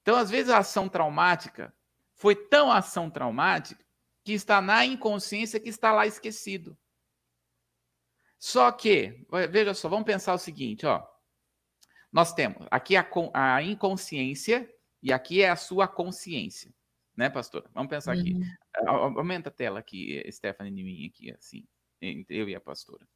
Então, 0.01 0.15
às 0.17 0.29
vezes, 0.29 0.49
a 0.49 0.57
ação 0.57 0.89
traumática 0.89 1.73
foi 2.17 2.35
tão 2.35 2.71
ação 2.71 3.09
traumática 3.09 3.85
que 4.23 4.33
está 4.33 4.61
na 4.61 4.85
inconsciência 4.85 5.59
que 5.59 5.69
está 5.69 5.93
lá 5.93 6.05
esquecido. 6.05 6.77
Só 8.37 8.71
que, 8.71 9.25
veja 9.49 9.73
só, 9.73 9.87
vamos 9.87 10.05
pensar 10.05 10.33
o 10.33 10.39
seguinte, 10.39 10.85
ó. 10.85 11.07
Nós 12.11 12.33
temos 12.33 12.67
aqui 12.69 12.95
a, 12.95 13.07
a 13.33 13.63
inconsciência 13.63 14.69
e 15.01 15.13
aqui 15.13 15.41
é 15.41 15.49
a 15.49 15.55
sua 15.55 15.87
consciência, 15.87 16.73
né, 17.15 17.29
pastor? 17.29 17.69
Vamos 17.73 17.89
pensar 17.89 18.15
uhum. 18.15 18.21
aqui. 18.21 18.35
Aumenta 18.85 19.49
a 19.49 19.51
tela 19.51 19.79
aqui, 19.79 20.23
Stephanie, 20.31 20.73
de 20.73 20.83
mim 20.83 21.05
aqui, 21.07 21.31
assim, 21.31 21.65
entre 22.01 22.37
eu 22.37 22.49
e 22.49 22.55
a 22.55 22.61
pastora. 22.61 23.07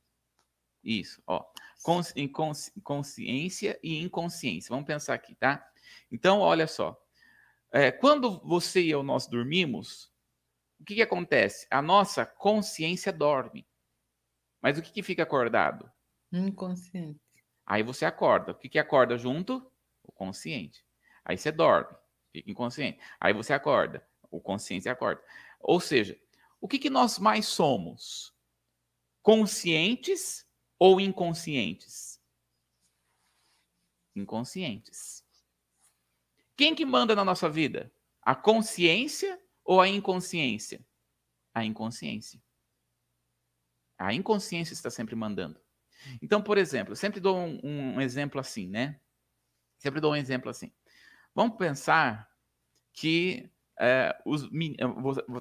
Isso, 0.83 1.21
ó. 1.27 1.45
consciência 2.83 3.79
e 3.83 3.99
inconsciência. 4.01 4.69
Vamos 4.69 4.85
pensar 4.85 5.13
aqui, 5.13 5.35
tá? 5.35 5.67
Então, 6.11 6.39
olha 6.39 6.67
só. 6.67 6.99
É, 7.71 7.91
quando 7.91 8.39
você 8.39 8.81
e 8.81 8.89
eu 8.89 9.01
nós 9.01 9.27
dormimos, 9.27 10.11
o 10.79 10.83
que, 10.83 10.95
que 10.95 11.01
acontece? 11.01 11.67
A 11.69 11.81
nossa 11.81 12.25
consciência 12.25 13.13
dorme. 13.13 13.67
Mas 14.61 14.77
o 14.77 14.81
que, 14.81 14.91
que 14.91 15.03
fica 15.03 15.23
acordado? 15.23 15.91
Inconsciente. 16.31 17.21
Aí 17.65 17.83
você 17.83 18.05
acorda. 18.05 18.51
O 18.51 18.55
que, 18.55 18.67
que 18.67 18.79
acorda 18.79 19.17
junto? 19.17 19.71
O 20.03 20.11
consciente. 20.11 20.85
Aí 21.23 21.37
você 21.37 21.51
dorme, 21.51 21.95
fica 22.31 22.49
inconsciente. 22.51 22.99
Aí 23.19 23.33
você 23.33 23.53
acorda, 23.53 24.05
o 24.29 24.41
consciente 24.41 24.89
acorda. 24.89 25.23
Ou 25.59 25.79
seja, 25.79 26.19
o 26.59 26.67
que, 26.67 26.79
que 26.79 26.89
nós 26.89 27.19
mais 27.19 27.45
somos? 27.45 28.33
Conscientes 29.21 30.47
ou 30.79 30.99
inconscientes? 30.99 32.19
Inconscientes. 34.15 35.20
Quem 36.61 36.75
que 36.75 36.85
manda 36.85 37.15
na 37.15 37.25
nossa 37.25 37.49
vida? 37.49 37.91
A 38.21 38.35
consciência 38.35 39.41
ou 39.65 39.81
a 39.81 39.87
inconsciência? 39.87 40.85
A 41.55 41.65
inconsciência. 41.65 42.39
A 43.97 44.13
inconsciência 44.13 44.75
está 44.75 44.91
sempre 44.91 45.15
mandando. 45.15 45.59
Então, 46.21 46.39
por 46.39 46.59
exemplo, 46.59 46.95
sempre 46.95 47.19
dou 47.19 47.35
um, 47.35 47.95
um 47.95 47.99
exemplo 47.99 48.39
assim, 48.39 48.67
né? 48.67 49.01
Sempre 49.79 49.99
dou 49.99 50.11
um 50.11 50.15
exemplo 50.15 50.51
assim. 50.51 50.71
Vamos 51.33 51.57
pensar 51.57 52.29
que 52.93 53.49
é, 53.79 54.15
os, 54.23 54.47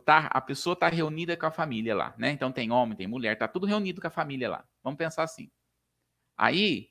tá, 0.06 0.20
a 0.28 0.40
pessoa 0.40 0.72
está 0.72 0.88
reunida 0.88 1.36
com 1.36 1.44
a 1.44 1.50
família 1.50 1.94
lá, 1.94 2.14
né? 2.16 2.30
Então 2.30 2.50
tem 2.50 2.70
homem, 2.70 2.96
tem 2.96 3.06
mulher, 3.06 3.36
tá 3.36 3.46
tudo 3.46 3.66
reunido 3.66 4.00
com 4.00 4.06
a 4.06 4.10
família 4.10 4.48
lá. 4.48 4.66
Vamos 4.82 4.96
pensar 4.96 5.24
assim. 5.24 5.50
Aí, 6.34 6.88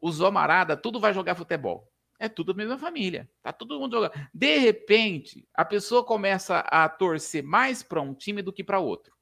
os 0.00 0.20
homarada, 0.20 0.74
tudo 0.74 0.98
vai 0.98 1.12
jogar 1.12 1.34
futebol. 1.34 1.89
É 2.20 2.28
tudo 2.28 2.52
a 2.52 2.54
mesma 2.54 2.76
família. 2.76 3.28
Tá 3.42 3.50
todo 3.50 3.80
mundo 3.80 3.96
jogando. 3.96 4.28
De 4.32 4.58
repente, 4.58 5.48
a 5.54 5.64
pessoa 5.64 6.04
começa 6.04 6.58
a 6.58 6.86
torcer 6.86 7.42
mais 7.42 7.82
para 7.82 8.02
um 8.02 8.14
time 8.14 8.42
do 8.42 8.52
que 8.52 8.62
para 8.62 8.78
outro. 8.78 9.16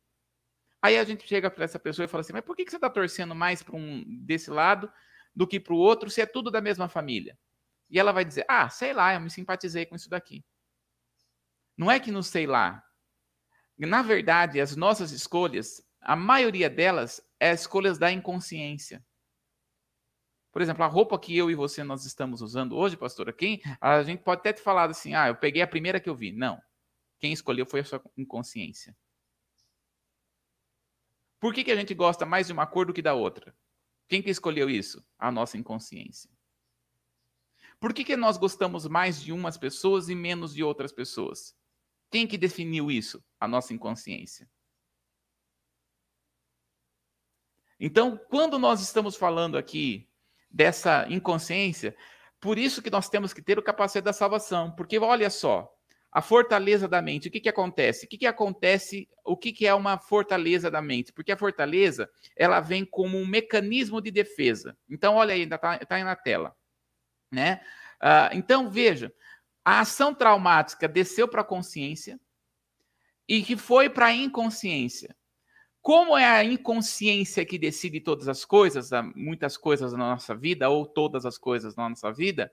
Aí 0.82 0.99
a 0.99 1.05
gente 1.05 1.26
chega 1.26 1.49
para 1.49 1.64
essa 1.64 1.78
pessoa 1.78 2.05
e 2.05 2.09
fala 2.09 2.22
assim: 2.22 2.32
mas 2.32 2.44
por 2.44 2.57
que, 2.57 2.64
que 2.64 2.72
você 2.72 2.76
está 2.76 2.90
torcendo 2.90 3.36
mais 3.36 3.62
para 3.62 3.76
um 3.76 4.05
desse 4.24 4.51
lado 4.51 4.90
do 5.32 5.46
que 5.46 5.61
para 5.61 5.74
o 5.74 5.78
outro, 5.78 6.11
se 6.11 6.20
é 6.20 6.26
tudo 6.26 6.51
da 6.51 6.61
mesma 6.61 6.88
família? 6.88 7.38
E 7.88 8.01
ela 8.01 8.11
vai 8.11 8.24
dizer: 8.24 8.44
ah, 8.49 8.68
sei 8.68 8.92
lá, 8.92 9.14
eu 9.14 9.20
me 9.20 9.30
simpatizei 9.30 9.86
com 9.86 9.94
isso 9.94 10.11
daqui. 10.11 10.44
Não 11.76 11.88
é 11.88 12.01
que 12.01 12.11
não 12.11 12.22
sei 12.22 12.49
lá. 12.49 12.82
Na 13.78 14.03
verdade, 14.03 14.61
as 14.61 14.74
nossas 14.74 15.12
escolhas, 15.12 15.80
a 16.01 16.16
maioria 16.16 16.68
delas 16.68 17.20
é 17.38 17.53
escolhas 17.53 17.96
da 17.96 18.11
inconsciência. 18.11 19.05
Por 20.53 20.62
exemplo, 20.62 20.82
a 20.82 20.86
roupa 20.86 21.18
que 21.18 21.36
eu 21.36 21.51
e 21.51 21.55
você 21.55 21.84
nós 21.84 22.05
estamos 22.05 22.40
usando 22.40 22.76
hoje, 22.76 22.96
pastora, 22.96 23.32
quem 23.32 23.61
a 23.80 24.03
gente 24.03 24.22
pode 24.22 24.40
até 24.40 24.53
ter 24.53 24.62
falado 24.62 24.90
assim: 24.90 25.14
"Ah, 25.14 25.28
eu 25.28 25.36
peguei 25.36 25.62
a 25.62 25.66
primeira 25.66 26.01
que 26.01 26.09
eu 26.09 26.14
vi". 26.14 26.32
Não. 26.32 26.61
Quem 27.20 27.32
escolheu 27.32 27.66
foi 27.66 27.80
a 27.80 27.84
sua 27.84 28.03
inconsciência. 28.16 28.96
Por 31.40 31.55
que, 31.55 31.64
que 31.64 31.70
a 31.70 31.76
gente 31.76 31.94
gosta 31.94 32.26
mais 32.26 32.46
de 32.46 32.53
uma 32.53 32.66
cor 32.66 32.86
do 32.86 32.92
que 32.92 33.03
da 33.03 33.14
outra? 33.14 33.55
Quem 34.09 34.22
que 34.22 34.30
escolheu 34.30 34.68
isso? 34.70 35.05
A 35.18 35.30
nossa 35.30 35.57
inconsciência. 35.57 36.30
Por 37.78 37.92
que, 37.92 38.05
que 38.05 38.16
nós 38.16 38.36
gostamos 38.36 38.86
mais 38.86 39.20
de 39.20 39.32
umas 39.32 39.57
pessoas 39.57 40.09
e 40.09 40.14
menos 40.14 40.53
de 40.53 40.64
outras 40.64 40.92
pessoas? 40.92 41.55
Quem 42.11 42.26
que 42.26 42.38
definiu 42.38 42.90
isso? 42.90 43.22
A 43.38 43.46
nossa 43.46 43.72
inconsciência. 43.72 44.51
Então, 47.78 48.16
quando 48.16 48.59
nós 48.59 48.80
estamos 48.80 49.14
falando 49.14 49.57
aqui 49.57 50.07
dessa 50.51 51.07
inconsciência, 51.09 51.94
por 52.40 52.59
isso 52.59 52.82
que 52.82 52.90
nós 52.90 53.09
temos 53.09 53.32
que 53.32 53.42
ter 53.42 53.59
o 53.59 53.62
capacete 53.62 54.05
da 54.05 54.12
salvação, 54.12 54.70
porque 54.72 54.99
olha 54.99 55.28
só, 55.28 55.72
a 56.11 56.22
fortaleza 56.22 56.88
da 56.88 57.03
mente, 57.03 57.28
o 57.28 57.30
que, 57.30 57.40
que 57.40 57.49
acontece? 57.49 58.07
O 58.07 58.09
que, 58.09 58.18
que 58.18 58.26
acontece? 58.26 59.09
O 59.24 59.36
que, 59.36 59.53
que 59.53 59.66
é 59.66 59.74
uma 59.74 59.99
fortaleza 59.99 60.70
da 60.70 60.80
mente? 60.80 61.12
Porque 61.12 61.32
a 61.32 61.36
fortaleza 61.36 62.09
ela 62.34 62.61
vem 62.61 62.84
como 62.84 63.18
um 63.18 63.26
mecanismo 63.26 64.01
de 64.01 64.11
defesa. 64.11 64.76
Então, 64.88 65.16
olha 65.16 65.34
aí, 65.34 65.42
está 65.42 65.59
tá 65.59 65.94
aí 65.94 66.05
na 66.05 66.16
tela. 66.16 66.57
Né? 67.30 67.61
Uh, 68.03 68.34
então, 68.34 68.70
veja, 68.70 69.12
a 69.64 69.80
ação 69.80 70.14
traumática 70.14 70.88
desceu 70.88 71.28
para 71.28 71.42
a 71.42 71.44
consciência 71.44 72.18
e 73.28 73.42
que 73.42 73.57
foi 73.57 73.90
para 73.90 74.07
a 74.07 74.14
inconsciência. 74.14 75.14
Como 75.81 76.16
é 76.16 76.26
a 76.26 76.45
inconsciência 76.45 77.47
que 77.47 77.59
decide 77.59 78.01
todas 78.01 78.29
as 78.29 78.45
coisas, 78.45 78.91
muitas 79.14 79.57
coisas 79.57 79.93
na 79.93 79.99
nossa 79.99 80.35
vida, 80.35 80.68
ou 80.68 80.87
todas 80.87 81.24
as 81.24 81.39
coisas 81.39 81.76
na 81.76 81.89
nossa 81.89 82.12
vida, 82.12 82.53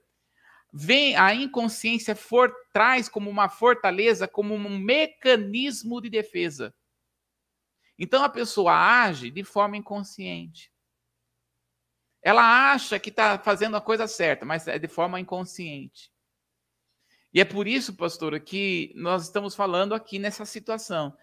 vem 0.72 1.16
a 1.16 1.34
inconsciência 1.34 2.16
for, 2.16 2.54
traz 2.74 3.10
como 3.10 3.30
uma 3.30 3.50
fortaleza, 3.50 4.28
como 4.28 4.54
um 4.54 4.78
mecanismo 4.78 6.02
de 6.02 6.10
defesa. 6.10 6.74
Então 7.98 8.24
a 8.24 8.30
pessoa 8.30 8.74
age 8.74 9.32
de 9.32 9.44
forma 9.44 9.78
inconsciente. 9.78 10.72
Ela 12.22 12.74
acha 12.74 13.00
que 13.00 13.10
está 13.10 13.38
fazendo 13.38 13.78
a 13.78 13.82
coisa 13.82 14.08
certa, 14.08 14.46
mas 14.46 14.68
é 14.68 14.80
de 14.80 14.88
forma 14.88 15.20
inconsciente. 15.20 16.12
E 17.34 17.40
é 17.40 17.46
por 17.46 17.68
isso, 17.68 17.94
pastora, 17.96 18.40
que 18.40 18.92
nós 18.96 19.24
estamos 19.24 19.56
falando 19.56 19.94
aqui 19.94 20.18
nessa 20.18 20.46
situação. 20.46 21.16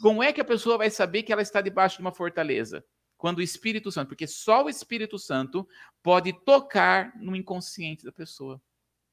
Como 0.00 0.22
é 0.22 0.32
que 0.32 0.40
a 0.40 0.44
pessoa 0.44 0.78
vai 0.78 0.90
saber 0.90 1.22
que 1.22 1.32
ela 1.32 1.42
está 1.42 1.60
debaixo 1.60 1.96
de 1.96 2.02
uma 2.02 2.12
fortaleza? 2.12 2.84
Quando 3.16 3.38
o 3.38 3.42
Espírito 3.42 3.90
Santo, 3.92 4.08
porque 4.08 4.26
só 4.26 4.64
o 4.64 4.68
Espírito 4.68 5.18
Santo 5.18 5.68
pode 6.02 6.32
tocar 6.44 7.16
no 7.16 7.36
inconsciente 7.36 8.04
da 8.04 8.10
pessoa. 8.10 8.60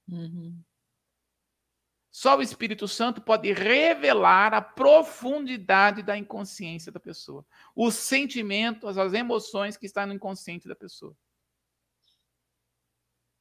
Uhum. 0.08 0.60
Só 2.12 2.38
o 2.38 2.42
Espírito 2.42 2.88
Santo 2.88 3.22
pode 3.22 3.52
revelar 3.54 4.54
a 4.54 4.62
profundidade 4.62 6.02
da 6.02 6.18
inconsciência 6.18 6.92
da 6.92 7.00
pessoa, 7.00 7.46
os 7.76 7.94
sentimentos, 7.94 8.98
as 8.98 9.14
emoções 9.14 9.78
que 9.78 9.86
estão 9.86 10.08
no 10.08 10.14
inconsciente 10.14 10.68
da 10.68 10.76
pessoa. 10.76 11.16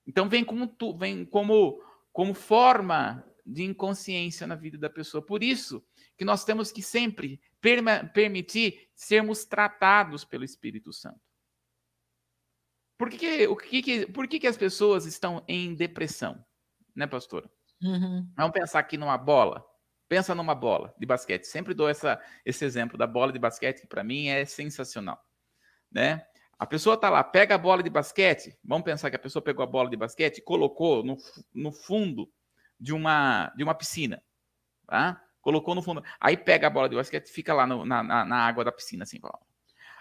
Então 0.07 0.29
vem 0.29 0.45
como 0.45 0.67
tu, 0.67 0.97
vem 0.97 1.25
como 1.25 1.83
como 2.13 2.35
forma 2.35 3.25
de 3.47 3.63
inconsciência 3.63 4.47
na 4.47 4.55
vida 4.55 4.77
da 4.77 4.91
pessoa. 4.91 5.25
Por 5.25 5.43
isso 5.43 5.87
que 6.19 6.25
nós 6.25 6.45
temos 6.45 6.73
que 6.73 6.83
sempre 6.83 7.41
permitir 8.13 8.91
sermos 8.95 9.45
tratados 9.45 10.25
pelo 10.25 10.45
Espírito 10.45 10.93
Santo. 10.93 11.21
Por 12.99 13.09
que, 13.09 13.47
o 13.47 13.57
que, 13.57 14.07
por 14.07 14.27
que, 14.27 14.41
que 14.41 14.47
as 14.49 14.57
pessoas 14.57 15.07
estão 15.07 15.45
em 15.47 15.77
depressão, 15.77 16.45
né, 16.95 17.07
pastora? 17.07 17.49
Uhum. 17.81 18.29
Vamos 18.37 18.53
pensar 18.53 18.81
aqui 18.81 18.99
numa 18.99 19.17
bola. 19.17 19.65
Pensa 20.09 20.35
numa 20.35 20.55
bola 20.55 20.93
de 20.99 21.07
basquete. 21.07 21.45
Sempre 21.45 21.75
dou 21.75 21.89
essa, 21.89 22.21
esse 22.45 22.65
exemplo 22.65 22.99
da 22.99 23.07
bola 23.07 23.33
de 23.33 23.39
basquete, 23.39 23.83
que 23.83 23.87
para 23.87 24.03
mim 24.03 24.27
é 24.27 24.45
sensacional. 24.45 25.23
Né? 25.93 26.27
A 26.59 26.67
pessoa 26.67 26.97
está 26.97 27.09
lá, 27.09 27.23
pega 27.23 27.55
a 27.55 27.59
bola 27.59 27.85
de 27.85 27.91
basquete. 27.91 28.59
Vamos 28.65 28.85
pensar 28.85 29.11
que 29.11 29.17
a 29.17 29.21
pessoa 29.21 29.41
pegou 29.41 29.63
a 29.63 29.67
bola 29.67 29.89
de 29.89 29.97
basquete 29.97 30.39
e 30.39 30.43
colocou 30.43 31.05
no, 31.05 31.17
no 31.55 31.71
fundo 31.71 32.29
de 32.81 32.93
uma, 32.93 33.53
de 33.57 33.63
uma 33.63 33.75
piscina. 33.75 34.21
Tá? 34.89 35.23
Colocou 35.49 35.75
no 35.75 35.81
fundo. 35.81 36.05
Aí 36.21 36.37
pega 36.37 36.67
a 36.67 36.71
bola 36.71 36.91
de 36.91 36.95
basquete 36.95 37.27
e 37.27 37.33
fica 37.33 37.55
lá 37.55 37.67
no, 37.67 37.83
na, 37.83 38.03
na, 38.03 38.23
na, 38.23 38.37
água 38.37 38.63
da 38.63 38.71
piscina, 38.71 39.05
assim. 39.05 39.19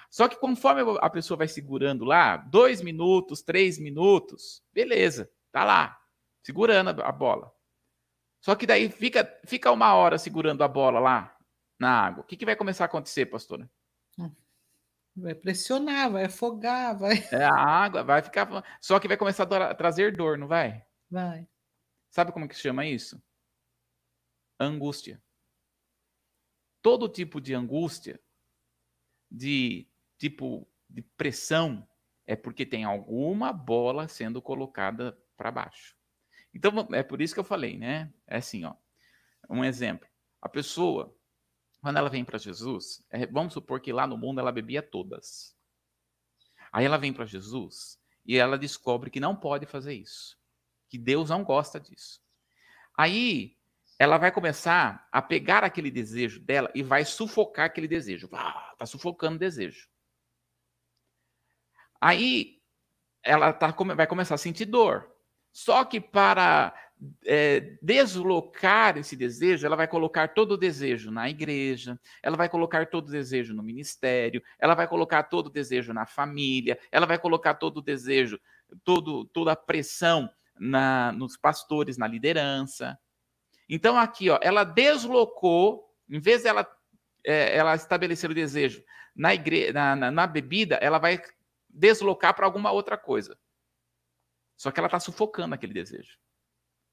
Só 0.09 0.27
que 0.27 0.35
conforme 0.35 0.81
a 0.99 1.09
pessoa 1.09 1.37
vai 1.37 1.47
segurando 1.47 2.03
lá, 2.03 2.35
dois 2.35 2.81
minutos, 2.81 3.41
três 3.41 3.79
minutos, 3.79 4.61
beleza, 4.73 5.31
tá 5.49 5.63
lá, 5.63 5.97
segurando 6.43 7.01
a 7.01 7.11
bola. 7.13 7.49
Só 8.41 8.55
que 8.55 8.67
daí 8.67 8.89
fica, 8.89 9.39
fica 9.45 9.71
uma 9.71 9.95
hora 9.95 10.17
segurando 10.17 10.65
a 10.65 10.67
bola 10.67 10.99
lá 10.99 11.33
na 11.79 11.91
água. 11.91 12.23
O 12.25 12.27
que, 12.27 12.35
que 12.35 12.45
vai 12.45 12.57
começar 12.57 12.83
a 12.83 12.87
acontecer, 12.87 13.27
pastora? 13.27 13.69
Vai 15.15 15.33
pressionar, 15.33 16.11
vai 16.11 16.25
afogar, 16.25 16.99
vai. 16.99 17.25
É, 17.31 17.45
a 17.45 17.55
água 17.55 18.03
vai 18.03 18.21
ficar. 18.21 18.65
Só 18.81 18.99
que 18.99 19.07
vai 19.07 19.15
começar 19.15 19.43
a 19.43 19.73
trazer 19.73 20.13
dor, 20.13 20.37
não 20.37 20.45
vai? 20.45 20.85
Vai. 21.09 21.47
Sabe 22.09 22.33
como 22.33 22.49
que 22.49 22.55
se 22.55 22.63
chama 22.63 22.85
isso? 22.85 23.23
Angústia. 24.59 25.23
Todo 26.87 27.09
tipo 27.09 27.41
de 27.41 27.53
angústia, 27.53 28.17
de 29.29 29.85
tipo 30.17 30.65
de 30.89 31.01
pressão, 31.01 31.85
é 32.25 32.33
porque 32.33 32.65
tem 32.65 32.85
alguma 32.85 33.51
bola 33.51 34.07
sendo 34.07 34.41
colocada 34.41 35.21
para 35.35 35.51
baixo. 35.51 35.97
Então, 36.53 36.87
é 36.93 37.03
por 37.03 37.21
isso 37.21 37.33
que 37.33 37.41
eu 37.41 37.43
falei, 37.43 37.77
né? 37.77 38.09
É 38.25 38.37
assim, 38.37 38.63
ó. 38.63 38.73
Um 39.49 39.65
exemplo. 39.65 40.07
A 40.41 40.47
pessoa, 40.47 41.13
quando 41.81 41.97
ela 41.97 42.07
vem 42.07 42.23
para 42.23 42.37
Jesus, 42.37 43.05
é, 43.09 43.25
vamos 43.25 43.51
supor 43.51 43.81
que 43.81 43.91
lá 43.91 44.07
no 44.07 44.17
mundo 44.17 44.39
ela 44.39 44.49
bebia 44.49 44.81
todas. 44.81 45.53
Aí 46.71 46.85
ela 46.85 46.97
vem 46.97 47.11
para 47.11 47.25
Jesus 47.25 47.99
e 48.25 48.37
ela 48.37 48.57
descobre 48.57 49.09
que 49.09 49.19
não 49.19 49.35
pode 49.35 49.65
fazer 49.65 49.93
isso. 49.93 50.39
Que 50.87 50.97
Deus 50.97 51.31
não 51.31 51.43
gosta 51.43 51.81
disso. 51.81 52.23
Aí 52.95 53.56
ela 53.99 54.17
vai 54.17 54.31
começar 54.31 55.07
a 55.11 55.21
pegar 55.21 55.63
aquele 55.63 55.89
desejo 55.89 56.39
dela 56.39 56.71
e 56.75 56.83
vai 56.83 57.03
sufocar 57.03 57.65
aquele 57.65 57.87
desejo. 57.87 58.29
Ah, 58.31 58.73
tá 58.77 58.85
sufocando 58.85 59.35
o 59.35 59.39
desejo. 59.39 59.87
Aí 61.99 62.61
ela 63.23 63.51
tá, 63.51 63.71
vai 63.95 64.05
começar 64.05 64.35
a 64.35 64.37
sentir 64.37 64.65
dor. 64.65 65.11
Só 65.51 65.83
que 65.83 65.99
para 65.99 66.73
é, 67.25 67.77
deslocar 67.81 68.97
esse 68.97 69.15
desejo, 69.15 69.65
ela 69.65 69.75
vai 69.75 69.87
colocar 69.87 70.27
todo 70.29 70.51
o 70.51 70.57
desejo 70.57 71.09
na 71.09 71.29
igreja, 71.29 71.99
ela 72.21 72.37
vai 72.37 72.47
colocar 72.47 72.85
todo 72.87 73.07
o 73.07 73.11
desejo 73.11 73.55
no 73.55 73.63
ministério, 73.63 74.43
ela 74.59 74.75
vai 74.75 74.87
colocar 74.87 75.23
todo 75.23 75.47
o 75.47 75.51
desejo 75.51 75.93
na 75.93 76.05
família, 76.05 76.79
ela 76.91 77.07
vai 77.07 77.17
colocar 77.17 77.55
todo 77.55 77.77
o 77.77 77.81
desejo, 77.81 78.39
todo, 78.83 79.25
toda 79.25 79.53
a 79.53 79.55
pressão 79.55 80.29
na, 80.59 81.11
nos 81.11 81.35
pastores, 81.35 81.97
na 81.97 82.07
liderança. 82.07 82.97
Então, 83.69 83.97
aqui, 83.97 84.29
ó, 84.29 84.39
ela 84.41 84.63
deslocou, 84.63 85.93
em 86.09 86.19
vez 86.19 86.43
de 86.43 86.47
ela, 86.47 86.67
é, 87.25 87.55
ela 87.55 87.75
estabelecer 87.75 88.29
o 88.29 88.35
desejo 88.35 88.83
na, 89.15 89.33
igre... 89.33 89.71
Na, 89.73 89.95
na, 89.95 90.11
na 90.11 90.27
bebida, 90.27 90.75
ela 90.75 90.97
vai 90.99 91.21
deslocar 91.69 92.33
para 92.33 92.45
alguma 92.45 92.71
outra 92.71 92.97
coisa. 92.97 93.37
Só 94.55 94.71
que 94.71 94.79
ela 94.79 94.87
está 94.87 94.99
sufocando 94.99 95.53
aquele 95.53 95.73
desejo. 95.73 96.17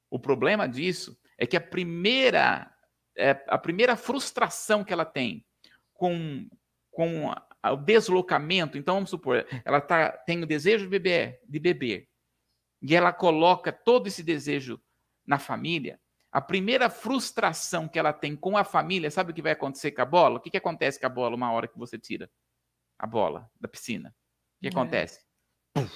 O 0.09 0.19
problema 0.19 0.67
disso 0.67 1.19
é 1.37 1.47
que 1.47 1.57
a 1.57 1.61
primeira, 1.61 2.71
é, 3.17 3.31
a 3.47 3.57
primeira 3.57 3.95
frustração 3.95 4.83
que 4.83 4.93
ela 4.93 5.05
tem 5.05 5.45
com, 5.93 6.47
com 6.91 7.29
o 7.29 7.75
deslocamento, 7.77 8.77
então 8.77 8.95
vamos 8.95 9.09
supor, 9.09 9.45
ela 9.63 9.81
tá, 9.81 10.11
tem 10.11 10.43
o 10.43 10.45
desejo 10.45 10.85
de 10.85 10.89
beber, 10.89 11.41
de 11.47 11.59
beber, 11.59 12.07
e 12.81 12.95
ela 12.95 13.11
coloca 13.11 13.71
todo 13.71 14.07
esse 14.07 14.21
desejo 14.21 14.79
na 15.25 15.39
família, 15.39 15.99
a 16.35 16.41
primeira 16.41 16.89
frustração 16.89 17.87
que 17.87 17.97
ela 17.97 18.11
tem 18.11 18.35
com 18.35 18.57
a 18.57 18.65
família, 18.65 19.09
sabe 19.09 19.31
o 19.31 19.33
que 19.33 19.41
vai 19.41 19.53
acontecer 19.53 19.93
com 19.93 20.01
a 20.01 20.05
bola? 20.05 20.35
O 20.35 20.41
que, 20.41 20.49
que 20.51 20.57
acontece 20.57 20.99
com 20.99 21.05
a 21.05 21.09
bola 21.09 21.33
uma 21.33 21.49
hora 21.49 21.65
que 21.65 21.79
você 21.79 21.97
tira 21.97 22.29
a 22.99 23.07
bola 23.07 23.49
da 23.57 23.69
piscina? 23.69 24.13
O 24.57 24.61
que 24.61 24.67
é. 24.67 24.69
acontece? 24.69 25.25
Puf, 25.73 25.95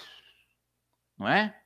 não 1.18 1.28
é? 1.28 1.62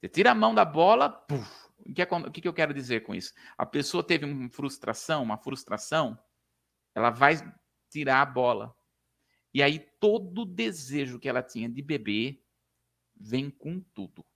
Você 0.00 0.08
tira 0.08 0.32
a 0.32 0.34
mão 0.34 0.52
da 0.52 0.64
bola, 0.64 1.08
puf, 1.08 1.48
o 1.78 1.94
que, 1.94 2.02
é, 2.02 2.04
o 2.04 2.32
que, 2.32 2.40
que 2.40 2.48
eu 2.48 2.52
quero 2.52 2.74
dizer 2.74 3.04
com 3.04 3.14
isso? 3.14 3.32
A 3.56 3.64
pessoa 3.64 4.02
teve 4.02 4.24
uma 4.24 4.50
frustração, 4.50 5.22
uma 5.22 5.38
frustração, 5.38 6.18
ela 6.96 7.10
vai 7.10 7.36
tirar 7.88 8.22
a 8.22 8.26
bola. 8.26 8.74
E 9.54 9.62
aí 9.62 9.78
todo 10.00 10.42
o 10.42 10.44
desejo 10.44 11.20
que 11.20 11.28
ela 11.28 11.44
tinha 11.44 11.68
de 11.68 11.80
beber 11.80 12.44
vem 13.14 13.48
com 13.48 13.78
tudo. 13.94 14.26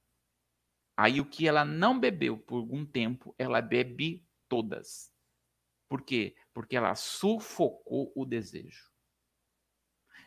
Aí 0.97 1.21
o 1.21 1.27
que 1.27 1.49
ela 1.49 1.65
não 1.65 1.99
bebeu 1.99 2.39
por 2.39 2.57
algum 2.57 2.85
tempo, 2.85 3.35
ela 3.39 3.61
bebe 3.61 4.27
todas. 4.49 5.13
Por 5.89 6.03
quê? 6.03 6.35
Porque 6.53 6.77
ela 6.77 6.95
sufocou 6.95 8.13
o 8.15 8.25
desejo. 8.25 8.91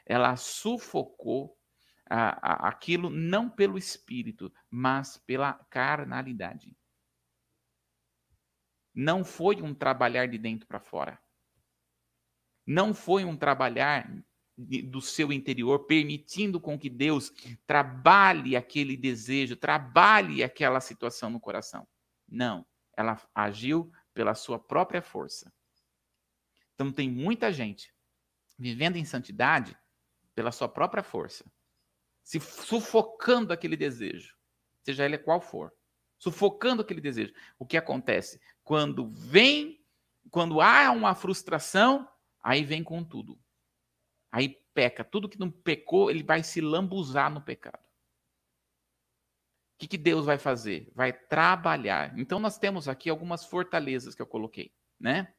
Ela 0.05 0.35
sufocou 0.35 1.57
a, 2.07 2.67
a, 2.67 2.69
aquilo 2.69 3.09
não 3.09 3.49
pelo 3.49 3.77
espírito, 3.77 4.53
mas 4.69 5.17
pela 5.17 5.53
carnalidade. 5.69 6.77
Não 8.93 9.23
foi 9.23 9.61
um 9.61 9.73
trabalhar 9.73 10.27
de 10.27 10.37
dentro 10.37 10.67
para 10.67 10.79
fora. 10.79 11.21
Não 12.65 12.93
foi 12.93 13.25
um 13.25 13.35
trabalhar 13.35 14.09
do 14.57 15.01
seu 15.01 15.33
interior, 15.33 15.85
permitindo 15.85 16.59
com 16.61 16.79
que 16.79 16.89
Deus 16.89 17.31
trabalhe 17.67 18.55
aquele 18.55 18.95
desejo, 18.95 19.55
trabalhe 19.55 20.43
aquela 20.43 20.79
situação 20.79 21.29
no 21.29 21.39
coração. 21.39 21.87
Não, 22.27 22.65
ela 22.95 23.21
agiu 23.33 23.91
pela 24.13 24.33
sua 24.33 24.57
própria 24.57 25.01
força. 25.01 25.51
Então 26.73 26.91
tem 26.91 27.09
muita 27.09 27.51
gente 27.51 27.93
vivendo 28.57 28.95
em 28.95 29.05
santidade 29.05 29.77
pela 30.33 30.51
sua 30.51 30.67
própria 30.67 31.03
força, 31.03 31.45
se 32.23 32.39
sufocando 32.39 33.53
aquele 33.53 33.77
desejo, 33.77 34.35
seja 34.83 35.05
ele 35.05 35.17
qual 35.17 35.39
for, 35.39 35.73
sufocando 36.17 36.81
aquele 36.81 37.01
desejo. 37.01 37.33
O 37.59 37.65
que 37.65 37.77
acontece? 37.77 38.39
Quando 38.63 39.09
vem, 39.09 39.83
quando 40.29 40.61
há 40.61 40.91
uma 40.91 41.13
frustração, 41.13 42.07
aí 42.41 42.63
vem 42.63 42.83
com 42.83 43.03
tudo. 43.03 43.39
Aí 44.35 44.49
peca. 44.73 45.01
Tudo 45.01 45.29
que 45.29 45.39
não 45.39 45.49
pecou, 45.49 46.11
ele 46.11 46.21
vai 46.21 46.43
se 46.43 46.59
lambuzar 46.59 47.31
no 47.31 47.39
pecado. 47.39 47.79
O 47.79 49.77
que, 49.77 49.87
que 49.87 49.97
Deus 49.97 50.25
vai 50.25 50.37
fazer? 50.37 50.91
Vai 50.93 51.13
trabalhar. 51.13 52.19
Então, 52.19 52.37
nós 52.37 52.57
temos 52.57 52.89
aqui 52.89 53.09
algumas 53.09 53.45
fortalezas 53.45 54.13
que 54.13 54.21
eu 54.21 54.27
coloquei, 54.27 54.73
né? 54.99 55.33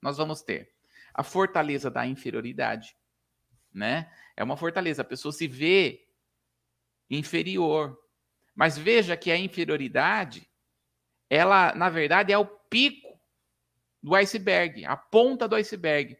Nós 0.00 0.16
vamos 0.16 0.40
ter 0.40 0.74
a 1.12 1.22
fortaleza 1.22 1.90
da 1.90 2.06
inferioridade, 2.06 2.96
né? 3.70 4.10
É 4.34 4.42
uma 4.42 4.56
fortaleza. 4.56 5.02
A 5.02 5.04
pessoa 5.04 5.30
se 5.30 5.46
vê 5.46 6.08
inferior. 7.10 8.02
Mas 8.54 8.78
veja 8.78 9.18
que 9.18 9.30
a 9.30 9.36
inferioridade, 9.36 10.50
ela, 11.28 11.74
na 11.74 11.90
verdade, 11.90 12.32
é 12.32 12.38
o 12.38 12.46
pico 12.46 13.20
do 14.02 14.14
iceberg, 14.14 14.86
a 14.86 14.96
ponta 14.96 15.46
do 15.46 15.56
iceberg. 15.56 16.16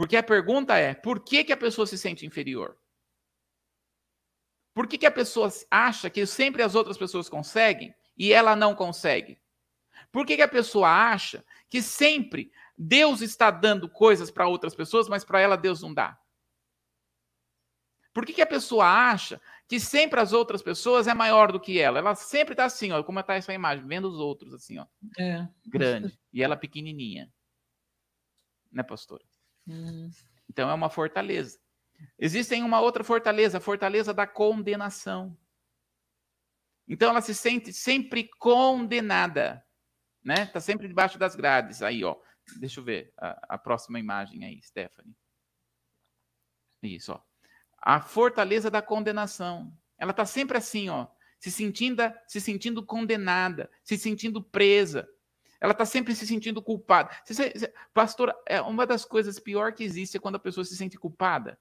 Porque 0.00 0.16
a 0.16 0.22
pergunta 0.22 0.78
é: 0.78 0.94
por 0.94 1.20
que, 1.20 1.44
que 1.44 1.52
a 1.52 1.56
pessoa 1.58 1.86
se 1.86 1.98
sente 1.98 2.24
inferior? 2.24 2.74
Por 4.72 4.86
que, 4.86 4.96
que 4.96 5.04
a 5.04 5.10
pessoa 5.10 5.50
acha 5.70 6.08
que 6.08 6.24
sempre 6.24 6.62
as 6.62 6.74
outras 6.74 6.96
pessoas 6.96 7.28
conseguem 7.28 7.94
e 8.16 8.32
ela 8.32 8.56
não 8.56 8.74
consegue? 8.74 9.38
Por 10.10 10.24
que, 10.24 10.36
que 10.36 10.42
a 10.42 10.48
pessoa 10.48 10.88
acha 10.88 11.44
que 11.68 11.82
sempre 11.82 12.50
Deus 12.78 13.20
está 13.20 13.50
dando 13.50 13.90
coisas 13.90 14.30
para 14.30 14.48
outras 14.48 14.74
pessoas, 14.74 15.06
mas 15.06 15.22
para 15.22 15.38
ela 15.38 15.54
Deus 15.54 15.82
não 15.82 15.92
dá? 15.92 16.18
Por 18.14 18.24
que, 18.24 18.32
que 18.32 18.40
a 18.40 18.46
pessoa 18.46 18.86
acha 18.86 19.38
que 19.68 19.78
sempre 19.78 20.18
as 20.18 20.32
outras 20.32 20.62
pessoas 20.62 21.08
é 21.08 21.12
maior 21.12 21.52
do 21.52 21.60
que 21.60 21.78
ela? 21.78 21.98
Ela 21.98 22.14
sempre 22.14 22.54
está 22.54 22.64
assim, 22.64 22.90
ó, 22.90 23.02
como 23.02 23.20
está 23.20 23.34
essa 23.34 23.52
imagem, 23.52 23.86
vendo 23.86 24.08
os 24.08 24.18
outros 24.18 24.54
assim, 24.54 24.78
ó, 24.78 24.86
é. 25.18 25.46
grande, 25.66 26.18
e 26.32 26.42
ela 26.42 26.56
pequenininha, 26.56 27.30
né, 28.72 28.82
pastora? 28.82 29.29
Uhum. 29.66 30.10
Então 30.48 30.70
é 30.70 30.74
uma 30.74 30.90
fortaleza. 30.90 31.58
Existem 32.18 32.62
uma 32.62 32.80
outra 32.80 33.04
fortaleza, 33.04 33.58
a 33.58 33.60
fortaleza 33.60 34.12
da 34.12 34.26
condenação. 34.26 35.36
Então 36.88 37.10
ela 37.10 37.20
se 37.20 37.34
sente 37.34 37.72
sempre 37.72 38.28
condenada, 38.38 39.64
né? 40.24 40.46
Tá 40.46 40.60
sempre 40.60 40.88
debaixo 40.88 41.18
das 41.18 41.36
grades. 41.36 41.82
Aí, 41.82 42.02
ó. 42.02 42.16
Deixa 42.58 42.80
eu 42.80 42.84
ver 42.84 43.12
a, 43.16 43.54
a 43.54 43.58
próxima 43.58 44.00
imagem 44.00 44.44
aí, 44.44 44.60
Stephanie. 44.62 45.14
Isso, 46.82 47.12
ó. 47.12 47.22
A 47.78 48.00
fortaleza 48.00 48.70
da 48.70 48.82
condenação. 48.82 49.72
Ela 49.96 50.12
tá 50.12 50.24
sempre 50.24 50.56
assim, 50.56 50.88
ó, 50.88 51.06
se 51.38 51.50
sentindo, 51.50 52.02
se 52.26 52.40
sentindo 52.40 52.84
condenada, 52.84 53.70
se 53.84 53.96
sentindo 53.96 54.42
presa. 54.42 55.08
Ela 55.60 55.72
está 55.72 55.84
sempre 55.84 56.14
se 56.14 56.26
sentindo 56.26 56.62
culpada. 56.62 57.10
Pastor, 57.92 58.34
é 58.46 58.60
uma 58.62 58.86
das 58.86 59.04
coisas 59.04 59.38
pior 59.38 59.74
que 59.74 59.84
existe 59.84 60.16
é 60.16 60.20
quando 60.20 60.36
a 60.36 60.40
pessoa 60.40 60.64
se 60.64 60.76
sente 60.76 60.98
culpada. 60.98 61.60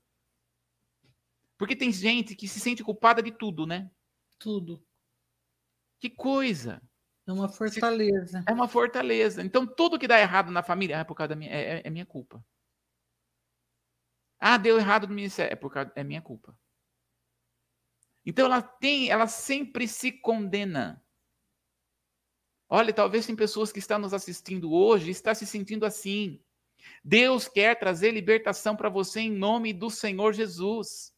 Porque 1.57 1.75
tem 1.75 1.91
gente 1.91 2.35
que 2.35 2.47
se 2.47 2.59
sente 2.59 2.83
culpada 2.83 3.21
de 3.21 3.31
tudo, 3.31 3.67
né? 3.67 3.91
Tudo. 4.37 4.81
Que 5.99 6.09
coisa. 6.09 6.81
É 7.27 7.33
uma 7.33 7.49
fortaleza. 7.49 8.43
É 8.47 8.53
uma 8.53 8.67
fortaleza. 8.67 9.43
Então, 9.43 9.67
tudo 9.67 9.99
que 9.99 10.07
dá 10.07 10.19
errado 10.19 10.49
na 10.49 10.63
família 10.63 10.95
é 10.95 11.03
por 11.03 11.15
causa 11.15 11.29
da 11.29 11.35
minha, 11.35 11.51
é, 11.51 11.81
é 11.85 11.89
minha 11.89 12.05
culpa. 12.05 12.43
Ah, 14.39 14.57
deu 14.57 14.79
errado 14.79 15.07
no 15.07 15.13
ministério. 15.13 15.51
É 15.51 15.55
por 15.55 15.71
causa, 15.71 15.91
é 15.95 16.03
minha 16.03 16.21
culpa. 16.21 16.57
Então 18.25 18.45
ela 18.45 18.61
tem, 18.61 19.09
ela 19.09 19.27
sempre 19.27 19.87
se 19.87 20.11
condena. 20.11 21.03
Olha, 22.69 22.93
talvez 22.93 23.25
tem 23.25 23.35
pessoas 23.35 23.71
que 23.71 23.79
estão 23.79 23.97
nos 23.97 24.13
assistindo 24.13 24.71
hoje 24.71 25.07
e 25.07 25.11
está 25.11 25.33
se 25.33 25.45
sentindo 25.45 25.85
assim. 25.85 26.39
Deus 27.03 27.47
quer 27.47 27.77
trazer 27.79 28.11
libertação 28.11 28.75
para 28.75 28.89
você 28.89 29.21
em 29.21 29.31
nome 29.31 29.73
do 29.73 29.89
Senhor 29.89 30.33
Jesus. 30.33 31.11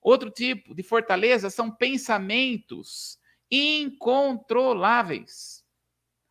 Outro 0.00 0.30
tipo 0.30 0.74
de 0.74 0.84
fortaleza 0.84 1.50
são 1.50 1.70
pensamentos 1.70 3.18
incontroláveis. 3.50 5.64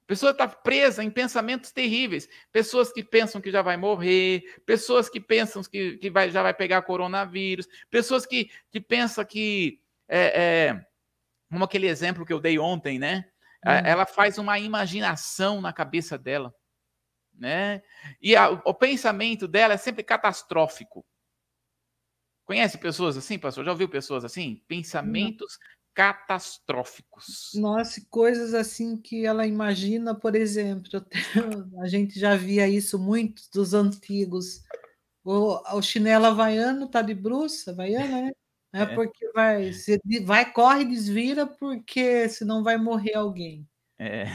A 0.05 0.07
pessoa 0.07 0.31
está 0.31 0.47
presa 0.47 1.03
em 1.03 1.09
pensamentos 1.09 1.71
terríveis. 1.71 2.29
Pessoas 2.51 2.93
que 2.93 3.03
pensam 3.03 3.41
que 3.41 3.51
já 3.51 3.61
vai 3.61 3.75
morrer, 3.75 4.61
pessoas 4.65 5.09
que 5.09 5.19
pensam 5.19 5.61
que, 5.63 5.97
que 5.97 6.09
vai, 6.09 6.31
já 6.31 6.41
vai 6.41 6.53
pegar 6.53 6.83
coronavírus, 6.83 7.67
pessoas 7.89 8.25
que, 8.25 8.49
que 8.71 8.79
pensam 8.79 9.25
que. 9.25 9.81
É, 10.07 10.69
é, 10.69 10.85
como 11.49 11.65
aquele 11.65 11.87
exemplo 11.87 12.25
que 12.25 12.31
eu 12.31 12.39
dei 12.39 12.59
ontem, 12.59 12.99
né? 12.99 13.25
Uhum. 13.65 13.71
Ela 13.71 14.05
faz 14.05 14.37
uma 14.37 14.59
imaginação 14.59 15.61
na 15.61 15.73
cabeça 15.73 16.17
dela. 16.17 16.53
Né? 17.33 17.81
E 18.21 18.35
a, 18.35 18.49
o 18.49 18.73
pensamento 18.73 19.47
dela 19.47 19.73
é 19.73 19.77
sempre 19.77 20.03
catastrófico. 20.03 21.05
Conhece 22.45 22.77
pessoas 22.77 23.17
assim, 23.17 23.39
pastor? 23.39 23.65
Já 23.65 23.71
ouviu 23.71 23.89
pessoas 23.89 24.23
assim? 24.23 24.63
Pensamentos 24.67 25.57
catastróficos. 25.95 27.51
Nossa, 27.55 28.05
coisas 28.09 28.53
assim 28.53 28.97
que 28.97 29.25
ela 29.25 29.47
imagina, 29.47 30.13
por 30.13 30.35
exemplo, 30.35 31.03
a 31.81 31.87
gente 31.87 32.19
já 32.19 32.35
via 32.35 32.67
isso 32.67 32.99
muito 32.99 33.41
dos 33.51 33.73
antigos. 33.73 34.61
O, 35.23 35.77
o 35.77 35.81
chinelo 35.81 36.25
havaiano 36.25 36.87
tá 36.87 37.01
de 37.01 37.15
bruxa, 37.15 37.71
havaiana, 37.71 38.23
né? 38.23 38.31
É, 38.75 38.81
é. 38.81 38.85
porque 38.87 39.31
vai, 39.31 39.71
se, 39.71 40.01
vai, 40.25 40.51
corre, 40.51 40.83
desvira, 40.83 41.47
porque 41.47 42.27
senão 42.27 42.61
vai 42.61 42.77
morrer 42.77 43.15
alguém. 43.15 43.65
É. 43.97 44.25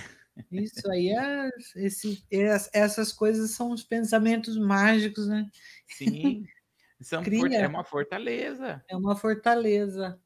Isso 0.51 0.91
aí 0.91 1.11
é, 1.11 1.51
esse, 1.76 2.24
essas 2.72 3.12
coisas 3.12 3.51
são 3.51 3.70
os 3.70 3.82
pensamentos 3.82 4.57
mágicos, 4.57 5.28
né? 5.28 5.51
Sim. 5.88 6.47
São 7.03 7.22
Cria. 7.22 7.61
é 7.61 7.66
uma 7.66 7.82
fortaleza. 7.82 8.84
É 8.86 8.95
uma 8.95 9.16
fortaleza. 9.16 10.20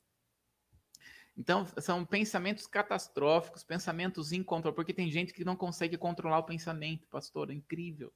Então, 1.37 1.65
são 1.79 2.05
pensamentos 2.05 2.67
catastróficos, 2.67 3.63
pensamentos 3.63 4.33
incontroláveis, 4.33 4.75
porque 4.75 4.93
tem 4.93 5.09
gente 5.09 5.33
que 5.33 5.45
não 5.45 5.55
consegue 5.55 5.97
controlar 5.97 6.39
o 6.39 6.45
pensamento, 6.45 7.07
pastor, 7.07 7.51
é 7.51 7.55
incrível. 7.55 8.13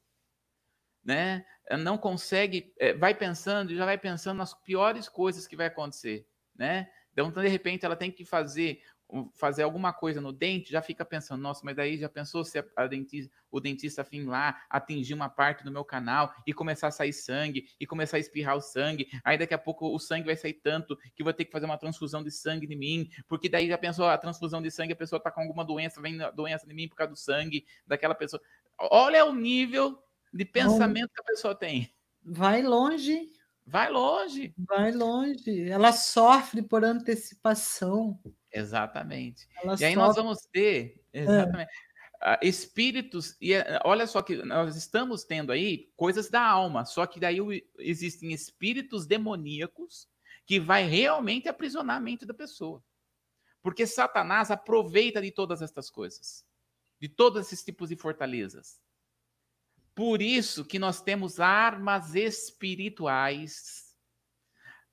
Né? 1.09 1.43
Não 1.79 1.97
consegue, 1.97 2.71
é, 2.79 2.93
vai 2.93 3.15
pensando, 3.15 3.75
já 3.75 3.87
vai 3.87 3.97
pensando 3.97 4.37
nas 4.37 4.53
piores 4.53 5.09
coisas 5.09 5.47
que 5.47 5.57
vai 5.57 5.69
acontecer, 5.69 6.27
né? 6.55 6.91
Então, 7.11 7.31
de 7.31 7.49
repente, 7.49 7.87
ela 7.87 7.97
tem 7.97 8.13
que 8.13 8.27
fazer 8.27 8.83
fazer 9.33 9.63
alguma 9.63 9.91
coisa 9.91 10.21
no 10.21 10.31
dente, 10.31 10.71
já 10.71 10.83
fica 10.83 11.03
pensando, 11.03 11.41
nossa, 11.41 11.63
mas 11.65 11.75
daí 11.75 11.97
já 11.97 12.11
pensou 12.11 12.45
se 12.45 12.63
a, 12.77 12.87
dentista, 12.87 13.35
o 13.51 13.59
dentista 13.59 14.05
fim 14.05 14.27
lá 14.27 14.61
atingir 14.69 15.15
uma 15.15 15.31
parte 15.31 15.65
do 15.65 15.73
meu 15.73 15.83
canal 15.83 16.31
e 16.47 16.53
começar 16.53 16.89
a 16.89 16.91
sair 16.91 17.15
sangue 17.15 17.71
e 17.81 17.87
começar 17.87 18.19
a 18.19 18.21
espirrar 18.21 18.55
o 18.55 18.61
sangue, 18.61 19.09
aí 19.25 19.39
daqui 19.39 19.55
a 19.55 19.59
pouco 19.59 19.89
o 19.95 19.99
sangue 19.99 20.27
vai 20.27 20.37
sair 20.37 20.53
tanto 20.53 20.95
que 21.17 21.25
vou 21.25 21.33
ter 21.33 21.47
que 21.47 21.51
fazer 21.51 21.65
uma 21.65 21.79
transfusão 21.79 22.23
de 22.23 22.31
sangue 22.31 22.67
de 22.67 22.77
mim, 22.77 23.09
porque 23.27 23.49
daí 23.49 23.67
já 23.67 23.79
pensou 23.79 24.05
a 24.05 24.19
transfusão 24.19 24.61
de 24.61 24.71
sangue, 24.71 24.93
a 24.93 24.97
pessoa 24.97 25.19
tá 25.19 25.31
com 25.31 25.41
alguma 25.41 25.65
doença, 25.65 26.03
vem 26.03 26.19
doença 26.35 26.67
de 26.67 26.75
mim 26.75 26.87
por 26.87 26.97
causa 26.97 27.15
do 27.15 27.19
sangue 27.19 27.65
daquela 27.87 28.15
pessoa. 28.15 28.43
Olha 28.79 29.25
o 29.25 29.35
nível 29.35 29.99
de 30.33 30.45
pensamento 30.45 31.13
que 31.13 31.21
a 31.21 31.25
pessoa 31.25 31.55
tem. 31.55 31.93
Vai 32.23 32.63
longe. 32.63 33.33
Vai 33.67 33.91
longe. 33.91 34.55
Vai 34.57 34.93
longe. 34.93 35.69
Ela 35.69 35.93
sofre 35.93 36.63
por 36.63 36.85
antecipação. 36.85 38.19
Exatamente. 38.51 39.47
Ela 39.63 39.77
e 39.79 39.85
aí 39.85 39.95
nós 39.95 40.17
vamos 40.17 40.39
ter 40.51 41.05
exatamente, 41.13 41.71
é. 42.23 42.39
espíritos, 42.43 43.37
e 43.41 43.53
eh, 43.53 43.81
olha 43.85 44.07
só 44.07 44.23
que 44.23 44.37
nós 44.37 44.75
estamos 44.75 45.25
tendo 45.25 45.53
aí 45.53 45.93
coisas 45.97 46.31
da 46.31 46.43
alma, 46.43 46.85
só 46.85 47.07
que 47.07 47.21
daí 47.21 47.39
existem 47.79 48.33
espíritos 48.33 49.07
demoníacos 49.07 50.09
que 50.47 50.59
vai 50.59 50.85
realmente 50.87 51.49
aprisionar 51.49 51.99
a 51.99 52.01
mente 52.01 52.25
da 52.25 52.33
pessoa. 52.33 52.83
Porque 53.63 53.87
Satanás 53.87 54.51
aproveita 54.51 55.21
de 55.21 55.31
todas 55.31 55.61
estas 55.61 55.91
coisas, 55.91 56.43
de 56.99 57.09
todos 57.09 57.47
esses 57.47 57.63
tipos 57.63 57.91
de 57.91 57.97
fortalezas. 57.97 58.81
Por 59.99 60.23
isso 60.23 60.65
que 60.65 60.79
nós 60.79 61.03
temos 61.03 61.41
armas 61.41 62.15
espirituais. 62.15 63.97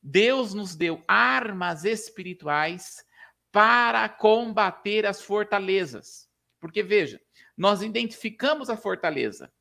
Deus 0.02 0.56
nos 0.56 0.76
deu 0.76 1.04
armas 1.08 1.86
espirituais 1.86 3.06
para 3.52 4.10
combater 4.10 5.06
as 5.06 5.22
fortalezas. 5.22 6.28
Porque 6.60 6.82
veja, 6.82 7.22
nós 7.56 7.84
identificamos 7.84 8.68
a 8.68 8.76
fortaleza. 8.76 9.54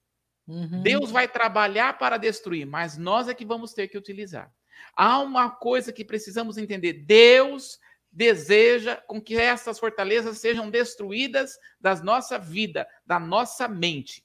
Uhum. 0.47 0.81
Deus 0.81 1.11
vai 1.11 1.29
trabalhar 1.29 1.99
para 1.99 2.17
destruir, 2.17 2.67
mas 2.67 2.97
nós 2.97 3.29
é 3.29 3.35
que 3.35 3.45
vamos 3.45 3.75
ter 3.75 3.89
que 3.89 3.99
utilizar. 3.99 4.51
Há 4.97 5.19
uma 5.19 5.51
coisa 5.51 5.93
que 5.93 6.07
precisamos 6.07 6.57
entender: 6.57 7.05
Deus 7.05 7.79
deseja 8.11 8.97
com 8.97 9.21
que 9.21 9.37
essas 9.37 9.79
fortalezas 9.79 10.39
sejam 10.39 10.71
destruídas 10.71 11.59
da 11.79 11.95
nossa 11.97 12.39
vida, 12.39 12.89
da 13.05 13.21
nossa 13.21 13.69
mente. 13.69 14.24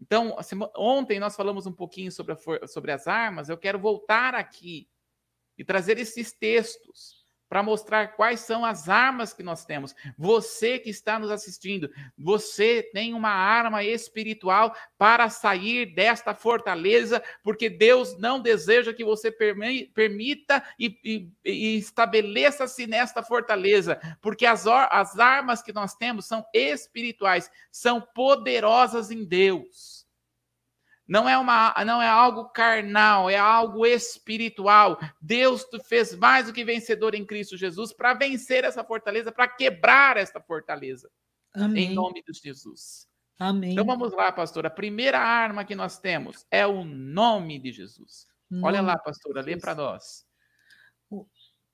Então, 0.00 0.36
ontem 0.76 1.18
nós 1.18 1.34
falamos 1.34 1.66
um 1.66 1.72
pouquinho 1.72 2.12
sobre, 2.12 2.36
sobre 2.68 2.92
as 2.92 3.06
armas, 3.06 3.48
eu 3.48 3.58
quero 3.58 3.78
voltar 3.78 4.34
aqui 4.34 4.88
e 5.56 5.64
trazer 5.64 5.98
esses 5.98 6.32
textos 6.32 7.17
para 7.48 7.62
mostrar 7.62 8.08
quais 8.08 8.40
são 8.40 8.64
as 8.64 8.88
armas 8.88 9.32
que 9.32 9.42
nós 9.42 9.64
temos. 9.64 9.94
Você 10.16 10.78
que 10.78 10.90
está 10.90 11.18
nos 11.18 11.30
assistindo, 11.30 11.90
você 12.16 12.82
tem 12.92 13.14
uma 13.14 13.30
arma 13.30 13.82
espiritual 13.82 14.74
para 14.96 15.30
sair 15.30 15.94
desta 15.94 16.34
fortaleza, 16.34 17.22
porque 17.42 17.70
Deus 17.70 18.18
não 18.18 18.40
deseja 18.40 18.92
que 18.92 19.04
você 19.04 19.30
permita 19.32 20.62
e, 20.78 20.98
e, 21.04 21.32
e 21.44 21.78
estabeleça-se 21.78 22.86
nesta 22.86 23.22
fortaleza, 23.22 24.00
porque 24.20 24.44
as, 24.44 24.66
as 24.66 25.18
armas 25.18 25.62
que 25.62 25.72
nós 25.72 25.94
temos 25.94 26.26
são 26.26 26.44
espirituais, 26.52 27.50
são 27.70 28.00
poderosas 28.00 29.10
em 29.10 29.24
Deus. 29.24 30.07
Não 31.08 31.28
é, 31.28 31.38
uma, 31.38 31.74
não 31.86 32.02
é 32.02 32.08
algo 32.08 32.50
carnal, 32.50 33.30
é 33.30 33.36
algo 33.36 33.86
espiritual. 33.86 35.00
Deus 35.20 35.66
fez 35.86 36.14
mais 36.14 36.46
do 36.46 36.52
que 36.52 36.64
vencedor 36.64 37.14
em 37.14 37.24
Cristo 37.24 37.56
Jesus 37.56 37.92
para 37.92 38.12
vencer 38.12 38.62
essa 38.64 38.84
fortaleza, 38.84 39.32
para 39.32 39.48
quebrar 39.48 40.18
essa 40.18 40.38
fortaleza. 40.38 41.10
Amém. 41.54 41.92
Em 41.92 41.94
nome 41.94 42.22
de 42.22 42.38
Jesus. 42.38 43.08
Amém. 43.38 43.72
Então 43.72 43.86
vamos 43.86 44.12
lá, 44.12 44.30
pastor. 44.30 44.66
A 44.66 44.70
primeira 44.70 45.18
arma 45.18 45.64
que 45.64 45.74
nós 45.74 45.98
temos 45.98 46.46
é 46.50 46.66
o 46.66 46.84
nome 46.84 47.58
de 47.58 47.72
Jesus. 47.72 48.26
Nome 48.50 48.64
Olha 48.66 48.82
lá, 48.82 48.98
pastora, 48.98 49.40
lê 49.40 49.56
para 49.56 49.74
nós 49.74 50.27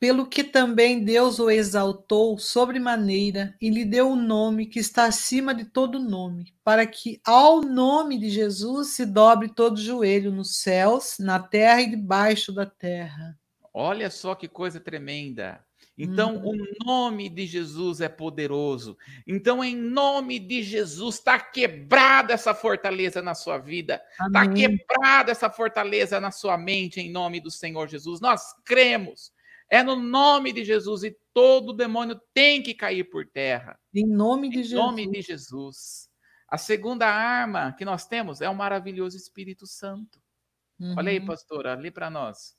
pelo 0.05 0.27
que 0.27 0.45
também 0.45 1.03
Deus 1.03 1.39
o 1.39 1.49
exaltou 1.49 2.39
sobremaneira 2.39 3.57
e 3.59 3.71
lhe 3.71 3.87
deu 3.87 4.11
o 4.11 4.13
um 4.13 4.23
nome 4.23 4.67
que 4.67 4.79
está 4.79 5.07
acima 5.07 5.55
de 5.55 5.65
todo 5.65 5.99
nome, 5.99 6.53
para 6.63 6.87
que 6.87 7.23
ao 7.25 7.63
nome 7.63 8.19
de 8.19 8.29
Jesus 8.29 8.89
se 8.89 9.07
dobre 9.07 9.49
todo 9.49 9.81
joelho 9.81 10.31
nos 10.31 10.57
céus, 10.57 11.17
na 11.19 11.39
terra 11.39 11.81
e 11.81 11.89
debaixo 11.89 12.53
da 12.53 12.67
terra. 12.67 13.35
Olha 13.73 14.11
só 14.11 14.35
que 14.35 14.47
coisa 14.47 14.79
tremenda. 14.79 15.65
Então, 15.97 16.37
hum. 16.37 16.51
o 16.51 16.85
nome 16.85 17.31
de 17.31 17.47
Jesus 17.47 18.03
é 18.03 18.09
poderoso. 18.09 18.99
Então, 19.27 19.65
em 19.65 19.75
nome 19.75 20.39
de 20.39 20.63
Jesus, 20.63 21.15
está 21.15 21.41
quebrada 21.41 22.35
essa 22.35 22.53
fortaleza 22.53 23.23
na 23.23 23.35
sua 23.35 23.57
vida. 23.57 24.03
Está 24.21 24.47
quebrada 24.53 25.33
essa 25.33 25.49
fortaleza 25.49 26.21
na 26.21 26.31
sua 26.31 26.59
mente, 26.59 27.01
em 27.01 27.11
nome 27.11 27.41
do 27.41 27.51
Senhor 27.51 27.89
Jesus. 27.89 28.21
Nós 28.21 28.53
cremos 28.67 29.33
é 29.71 29.83
no 29.83 29.97
nome 29.97 30.53
de 30.53 30.65
Jesus 30.65 31.03
e 31.03 31.17
todo 31.33 31.73
demônio 31.73 32.21
tem 32.33 32.63
que 32.63 32.75
cair 32.75 33.05
por 33.05 33.27
terra. 33.27 33.79
Em 33.93 34.07
nome 34.07 34.49
de 34.49 34.61
em 34.61 34.63
Jesus. 34.63 34.73
Em 34.73 34.87
nome 34.87 35.11
de 35.11 35.23
Jesus. 35.23 36.09
A 36.49 36.59
segunda 36.59 37.07
arma 37.07 37.73
que 37.73 37.85
nós 37.85 38.07
temos 38.07 38.41
é 38.41 38.49
o 38.49 38.55
maravilhoso 38.55 39.17
Espírito 39.17 39.67
Santo. 39.67 40.21
Uhum. 40.79 40.95
Olha 40.97 41.11
aí, 41.11 41.19
uhum. 41.19 41.27
pastora, 41.27 41.75
lê 41.75 41.91
para 41.91 42.11
nós. 42.11 42.57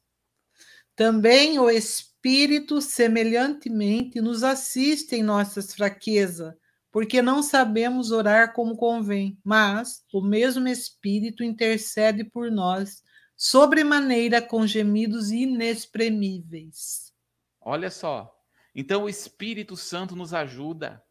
Também 0.96 1.60
o 1.60 1.70
Espírito, 1.70 2.82
semelhantemente, 2.82 4.22
nos 4.22 4.44
assiste 4.44 5.16
em 5.16 5.24
nossas 5.24 5.74
fraquezas, 5.74 6.54
porque 6.92 7.22
não 7.22 7.44
sabemos 7.44 8.12
orar 8.12 8.54
como 8.54 8.78
convém, 8.78 9.38
mas 9.44 10.04
o 10.14 10.22
mesmo 10.22 10.68
Espírito 10.68 11.44
intercede 11.44 12.24
por 12.24 12.50
nós 12.50 13.04
sobremaneira 13.36 14.42
com 14.42 14.66
gemidos 14.66 15.32
inexprimíveis. 15.32 17.14
Olha 17.60 17.90
só. 17.90 18.32
Então 18.74 19.04
o 19.04 19.10
Espírito 19.10 19.76
Santo 19.76 20.16
nos 20.16 20.34
ajuda. 20.34 21.04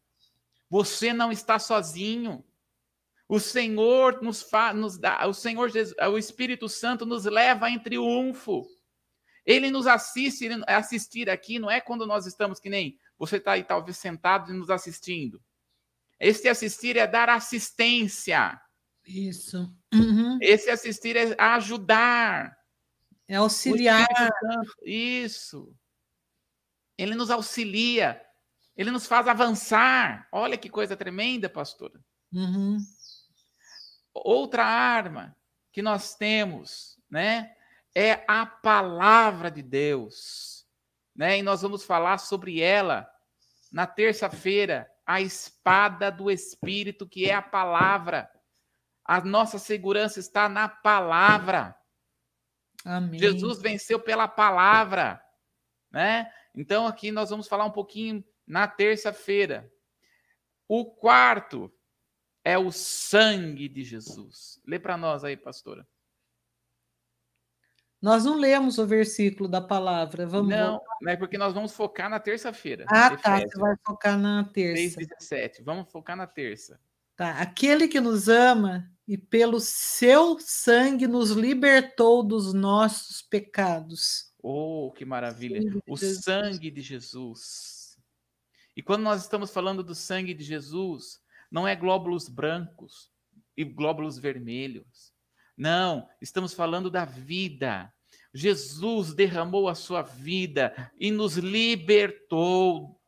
Você 0.69 1.13
não 1.13 1.31
está 1.31 1.59
sozinho. 1.59 2.43
O 3.27 3.39
Senhor 3.39 4.21
nos, 4.21 4.43
fa, 4.43 4.71
nos 4.71 4.99
dá, 4.99 5.25
o 5.27 5.33
Senhor 5.33 5.69
Jesus, 5.69 5.97
o 5.97 6.17
Espírito 6.17 6.69
Santo 6.69 7.05
nos 7.05 7.25
leva 7.25 7.69
em 7.69 7.79
triunfo. 7.79 8.67
Ele 9.43 9.71
nos 9.71 9.87
assiste, 9.87 10.47
assistir 10.67 11.29
aqui 11.29 11.57
não 11.57 11.69
é 11.69 11.81
quando 11.81 12.05
nós 12.05 12.27
estamos 12.27 12.59
que 12.59 12.69
nem 12.69 12.99
você 13.17 13.37
está 13.37 13.53
aí 13.53 13.63
talvez 13.63 13.97
sentado 13.97 14.51
e 14.51 14.55
nos 14.55 14.69
assistindo. 14.69 15.41
Este 16.19 16.47
assistir 16.47 16.97
é 16.97 17.07
dar 17.07 17.29
assistência. 17.29 18.59
Isso. 19.05 19.73
Uhum. 19.93 20.37
Esse 20.41 20.69
assistir 20.69 21.15
é 21.15 21.35
ajudar. 21.37 22.57
É 23.27 23.35
auxiliar. 23.35 24.07
Isso. 24.83 25.75
Ele 26.97 27.15
nos 27.15 27.29
auxilia. 27.29 28.21
Ele 28.75 28.91
nos 28.91 29.05
faz 29.05 29.27
avançar. 29.27 30.27
Olha 30.31 30.57
que 30.57 30.69
coisa 30.69 30.97
tremenda, 30.97 31.49
pastora. 31.49 31.99
Uhum. 32.33 32.77
Outra 34.13 34.63
arma 34.65 35.35
que 35.71 35.81
nós 35.81 36.15
temos, 36.15 36.97
né, 37.09 37.53
é 37.93 38.23
a 38.27 38.45
palavra 38.45 39.51
de 39.51 39.61
Deus, 39.61 40.65
né? 41.15 41.37
E 41.37 41.41
nós 41.41 41.61
vamos 41.61 41.83
falar 41.83 42.17
sobre 42.17 42.61
ela 42.61 43.09
na 43.71 43.85
terça-feira, 43.85 44.89
a 45.05 45.21
espada 45.21 46.09
do 46.09 46.31
espírito, 46.31 47.07
que 47.07 47.29
é 47.29 47.33
a 47.33 47.41
palavra. 47.41 48.29
A 49.05 49.21
nossa 49.21 49.59
segurança 49.59 50.19
está 50.19 50.49
na 50.49 50.67
palavra. 50.67 51.77
Amém. 52.83 53.19
Jesus 53.19 53.61
venceu 53.61 53.99
pela 53.99 54.27
palavra, 54.27 55.23
né? 55.91 56.31
Então 56.55 56.87
aqui 56.87 57.11
nós 57.11 57.29
vamos 57.29 57.47
falar 57.47 57.65
um 57.65 57.71
pouquinho 57.71 58.23
na 58.47 58.67
terça-feira. 58.67 59.71
O 60.67 60.85
quarto 60.85 61.71
é 62.43 62.57
o 62.57 62.71
sangue 62.71 63.69
de 63.69 63.83
Jesus. 63.83 64.59
Lê 64.65 64.79
para 64.79 64.97
nós 64.97 65.23
aí, 65.23 65.37
pastora. 65.37 65.87
Nós 68.01 68.25
não 68.25 68.37
lemos 68.37 68.77
o 68.77 68.85
versículo 68.85 69.49
da 69.49 69.61
palavra. 69.61 70.27
Vamos 70.27 70.49
não, 70.49 70.81
não 71.01 71.11
é 71.11 71.17
porque 71.17 71.37
nós 71.37 71.53
vamos 71.53 71.73
focar 71.73 72.09
na 72.09 72.19
terça-feira. 72.19 72.85
Ah, 72.87 73.15
tá. 73.17 73.39
Você 73.39 73.57
vai 73.57 73.75
focar 73.83 74.17
na 74.17 74.43
terça. 74.43 74.99
17. 74.99 75.63
Vamos 75.63 75.91
focar 75.91 76.15
na 76.15 76.27
terça. 76.27 76.79
Tá. 77.15 77.39
Aquele 77.39 77.87
que 77.87 77.99
nos 77.99 78.27
ama 78.27 78.91
e 79.07 79.17
pelo 79.17 79.59
seu 79.59 80.39
sangue 80.39 81.07
nos 81.07 81.31
libertou 81.31 82.23
dos 82.23 82.53
nossos 82.53 83.21
pecados. 83.21 84.33
Oh, 84.41 84.91
que 84.95 85.05
maravilha! 85.05 85.61
O 85.87 85.95
sangue 85.97 86.71
de 86.71 86.81
Jesus. 86.81 87.97
E 88.75 88.81
quando 88.81 89.03
nós 89.03 89.21
estamos 89.21 89.51
falando 89.51 89.83
do 89.83 89.95
sangue 89.95 90.33
de 90.33 90.43
Jesus, 90.43 91.21
não 91.51 91.67
é 91.67 91.75
glóbulos 91.75 92.27
brancos 92.27 93.11
e 93.55 93.63
glóbulos 93.63 94.17
vermelhos. 94.17 95.13
Não, 95.57 96.07
estamos 96.21 96.53
falando 96.53 96.89
da 96.89 97.05
vida. 97.05 97.91
Jesus 98.33 99.13
derramou 99.13 99.69
a 99.69 99.75
sua 99.75 100.01
vida 100.01 100.91
e 100.99 101.09
nos 101.09 101.37
libertou. 101.37 102.99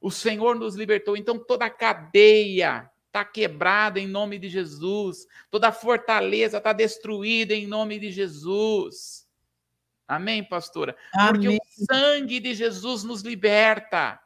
O 0.00 0.10
Senhor 0.10 0.56
nos 0.56 0.74
libertou. 0.74 1.16
Então 1.16 1.38
toda 1.38 1.66
a 1.66 1.70
cadeia 1.70 2.90
está 3.12 3.26
quebrada 3.26 4.00
em 4.00 4.08
nome 4.08 4.38
de 4.38 4.48
Jesus. 4.48 5.28
Toda 5.50 5.68
a 5.68 5.72
fortaleza 5.72 6.56
está 6.56 6.72
destruída 6.72 7.52
em 7.54 7.66
nome 7.66 7.98
de 7.98 8.10
Jesus. 8.10 9.28
Amém, 10.08 10.42
pastora? 10.42 10.96
Amém. 11.14 11.32
Porque 11.32 11.48
o 11.48 11.86
sangue 11.86 12.40
de 12.40 12.54
Jesus 12.54 13.04
nos 13.04 13.20
liberta. 13.20 14.18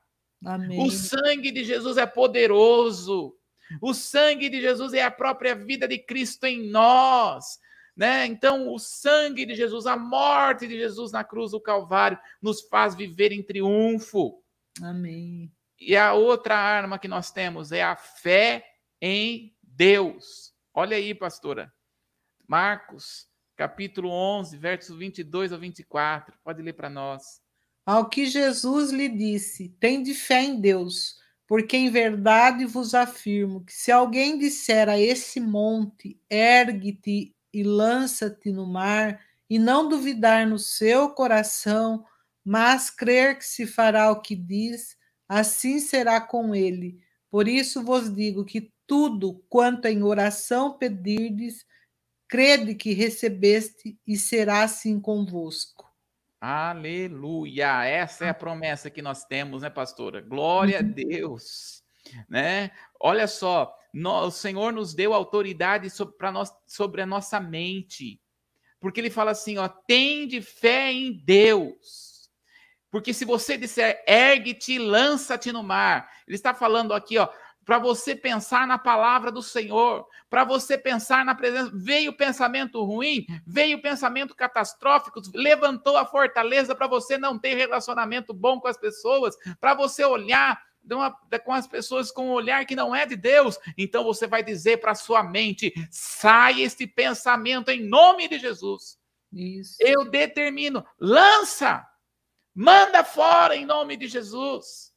Amém. 0.45 0.81
O 0.81 0.91
sangue 0.91 1.51
de 1.51 1.65
Jesus 1.65 1.97
é 1.97 2.07
poderoso. 2.07 3.37
O 3.83 3.93
sangue 3.93 4.49
de 4.49 4.61
Jesus 4.61 4.95
é 4.95 5.03
a 5.03 5.11
própria 5.11 5.57
vida 5.57 5.89
de 5.89 5.99
Cristo 5.99 6.45
em 6.45 6.71
nós. 6.71 7.59
Né? 7.97 8.27
Então, 8.27 8.73
o 8.73 8.79
sangue 8.79 9.45
de 9.45 9.57
Jesus, 9.57 9.87
a 9.87 9.97
morte 9.97 10.69
de 10.69 10.77
Jesus 10.77 11.11
na 11.11 11.25
cruz 11.25 11.51
do 11.51 11.61
Calvário, 11.61 12.19
nos 12.41 12.61
faz 12.63 12.95
viver 12.95 13.33
em 13.33 13.43
triunfo. 13.43 14.41
Amém. 14.81 15.51
E 15.81 15.97
a 15.97 16.13
outra 16.13 16.57
arma 16.57 16.99
que 16.99 17.09
nós 17.09 17.33
temos 17.33 17.73
é 17.73 17.83
a 17.83 17.97
fé 17.97 18.76
em 19.01 19.55
Deus. 19.63 20.55
Olha 20.73 20.97
aí, 20.97 21.15
pastora. 21.15 21.73
Marcos, 22.47 23.29
capítulo 23.57 24.11
11, 24.11 24.57
versos 24.57 24.97
22 24.97 25.53
ao 25.53 25.59
24. 25.59 26.39
Pode 26.43 26.63
ler 26.63 26.75
para 26.75 26.91
nós. 26.91 27.41
Ao 27.85 28.09
que 28.09 28.27
Jesus 28.27 28.91
lhe 28.91 29.09
disse: 29.09 29.69
Tende 29.81 30.15
fé 30.15 30.43
em 30.43 30.61
Deus 30.61 31.21
porque 31.47 31.77
em 31.77 31.91
verdade 31.91 32.65
vos 32.65 32.95
afirmo 32.95 33.65
que 33.65 33.73
se 33.73 33.93
alguém 33.93 34.37
disser 34.37 34.89
a 34.89 34.99
esse 34.99 35.39
monte, 35.39 36.21
ergue-te 36.29 37.35
e 37.53 37.63
lança-te 37.63 38.51
no 38.51 38.67
mar, 38.67 39.21
e 39.49 39.59
não 39.59 39.89
duvidar 39.89 40.47
no 40.47 40.59
seu 40.59 41.11
coração, 41.11 42.05
mas 42.45 42.91
crer 42.91 43.39
que 43.39 43.45
se 43.45 43.65
fará 43.65 44.11
o 44.11 44.21
que 44.21 44.35
diz, 44.35 44.97
assim 45.29 45.79
será 45.79 46.21
com 46.21 46.53
ele. 46.53 46.99
Por 47.31 47.47
isso 47.47 47.83
vos 47.85 48.13
digo 48.13 48.45
que 48.45 48.73
tudo 48.87 49.43
quanto 49.49 49.87
em 49.87 50.03
oração 50.03 50.77
pedirdes, 50.79 51.67
crede 52.29 52.75
que 52.75 52.93
recebeste 52.93 53.99
e 54.07 54.17
será 54.17 54.63
assim 54.63 55.01
convosco. 55.01 55.87
Aleluia! 56.41 57.85
Essa 57.85 58.27
é 58.27 58.29
a 58.29 58.35
promessa 58.35 58.91
que 58.91 59.03
nós 59.03 59.25
temos, 59.25 59.63
né, 59.63 59.71
pastora? 59.71 60.21
Glória 60.21 60.79
a 60.79 60.83
uhum. 60.83 60.93
Deus, 60.93 61.83
né? 62.29 62.71
Olha 63.01 63.27
só, 63.27 63.75
o 63.95 64.31
Senhor 64.31 64.73
nos 64.73 64.95
deu 64.95 65.15
autoridade 65.15 65.89
sobre, 65.89 66.31
nós, 66.31 66.53
sobre 66.67 67.03
a 67.03 67.07
nossa 67.07 67.41
mente, 67.41 68.21
porque 68.79 69.01
Ele 69.01 69.11
fala 69.11 69.31
assim, 69.31 69.57
ó, 69.59 69.67
tende 69.67 70.41
fé 70.43 70.93
em 70.93 71.13
Deus. 71.25 72.31
Porque 72.91 73.13
se 73.13 73.25
você 73.25 73.57
disser, 73.57 74.05
ergue-te, 74.07 74.79
lança-te 74.79 75.51
no 75.51 75.63
mar, 75.63 76.09
Ele 76.27 76.37
está 76.37 76.55
falando 76.55 76.95
aqui, 76.95 77.19
ó, 77.19 77.29
para 77.67 77.81
você 77.81 78.15
pensar 78.15 78.65
na 78.65 78.79
palavra 78.79 79.33
do 79.33 79.43
Senhor, 79.43 80.07
para 80.31 80.45
você 80.45 80.79
pensar 80.79 81.25
na 81.25 81.35
presença. 81.35 81.73
Veio 81.75 82.17
pensamento 82.17 82.83
ruim, 82.85 83.27
veio 83.45 83.83
pensamento 83.83 84.37
catastrófico, 84.37 85.21
levantou 85.35 85.97
a 85.97 86.07
fortaleza 86.07 86.77
para 86.77 86.87
você 86.87 87.19
não 87.19 87.37
ter 87.37 87.55
relacionamento 87.55 88.33
bom 88.33 88.61
com 88.61 88.69
as 88.69 88.77
pessoas, 88.77 89.37
para 89.61 89.75
você 89.75 90.05
olhar 90.05 90.63
uma, 90.89 91.11
com 91.45 91.53
as 91.53 91.67
pessoas 91.67 92.13
com 92.13 92.29
um 92.29 92.33
olhar 92.33 92.65
que 92.65 92.77
não 92.77 92.95
é 92.95 93.05
de 93.05 93.17
Deus. 93.17 93.59
Então 93.77 94.05
você 94.05 94.29
vai 94.29 94.45
dizer 94.45 94.79
para 94.79 94.95
sua 94.95 95.25
mente: 95.25 95.75
sai 95.91 96.63
este 96.63 96.87
pensamento 96.87 97.71
em 97.71 97.83
nome 97.83 98.29
de 98.29 98.39
Jesus. 98.39 98.97
Isso. 99.33 99.77
Eu 99.81 100.09
determino, 100.09 100.87
lança, 101.01 101.85
manda 102.55 103.03
fora 103.03 103.57
em 103.57 103.67
nome 103.67 103.97
de 103.97 104.07
Jesus. 104.07 104.95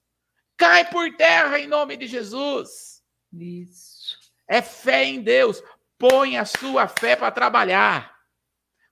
Cai 0.60 0.88
por 0.89 1.16
terra 1.16 1.57
em 1.57 1.68
nome 1.68 1.95
de 1.95 2.05
Jesus. 2.05 3.01
Isso. 3.32 4.18
É 4.45 4.62
fé 4.62 5.05
em 5.05 5.22
Deus. 5.22 5.64
Põe 5.97 6.38
a 6.38 6.43
sua 6.43 6.86
fé 6.86 7.16
para 7.16 7.32
trabalhar. 7.32 8.14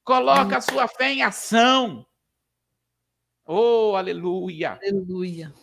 Coloca 0.01 0.55
a 0.57 0.61
sua 0.61 0.87
fé 0.87 1.11
em 1.11 1.23
ação. 1.23 2.07
Oh, 3.45 3.95
aleluia. 3.97 4.79
Aleluia. 4.81 5.53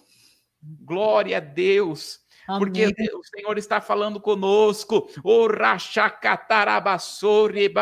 Glória 0.62 1.38
a 1.38 1.40
Deus. 1.40 2.20
Amém. 2.46 2.58
Porque 2.58 2.92
o 3.14 3.24
Senhor 3.24 3.56
está 3.56 3.80
falando 3.80 4.20
conosco. 4.20 5.08
O 5.22 5.46
rachacatarabassori 5.46 7.72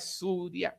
Súria 0.00 0.74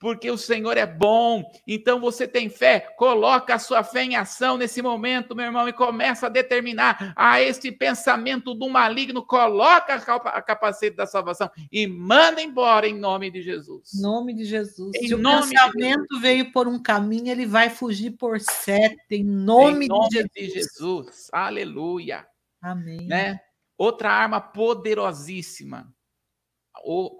porque 0.00 0.30
o 0.30 0.38
Senhor 0.38 0.78
é 0.78 0.86
bom. 0.86 1.44
Então 1.66 2.00
você 2.00 2.26
tem 2.26 2.48
fé, 2.48 2.80
coloca 2.96 3.54
a 3.54 3.58
sua 3.58 3.84
fé 3.84 4.02
em 4.02 4.16
ação 4.16 4.56
nesse 4.56 4.80
momento, 4.80 5.36
meu 5.36 5.44
irmão, 5.44 5.68
e 5.68 5.72
começa 5.74 6.26
a 6.26 6.30
determinar 6.30 7.12
a 7.14 7.40
este 7.40 7.70
pensamento 7.70 8.54
do 8.54 8.68
maligno, 8.68 9.24
coloca 9.24 9.94
a 9.94 10.42
capacete 10.42 10.96
da 10.96 11.06
salvação 11.06 11.50
e 11.70 11.86
manda 11.86 12.40
embora 12.40 12.88
em 12.88 12.98
nome 12.98 13.30
de 13.30 13.42
Jesus. 13.42 13.94
Em 13.94 14.00
nome 14.00 14.34
de 14.34 14.44
Jesus. 14.46 14.96
Em 14.96 15.08
Se 15.08 15.14
o 15.14 15.22
pensamento 15.22 16.18
veio 16.18 16.50
por 16.50 16.66
um 16.66 16.82
caminho, 16.82 17.30
ele 17.30 17.44
vai 17.44 17.68
fugir 17.68 18.12
por 18.12 18.40
sete, 18.40 18.96
em 19.10 19.22
nome, 19.22 19.84
em 19.84 19.88
nome 19.88 20.08
de, 20.08 20.16
Jesus. 20.16 20.30
de 20.34 20.48
Jesus. 20.48 21.28
Aleluia. 21.30 22.26
Amém. 22.62 23.06
Né? 23.06 23.38
Outra 23.76 24.10
arma 24.10 24.40
poderosíssima, 24.40 25.92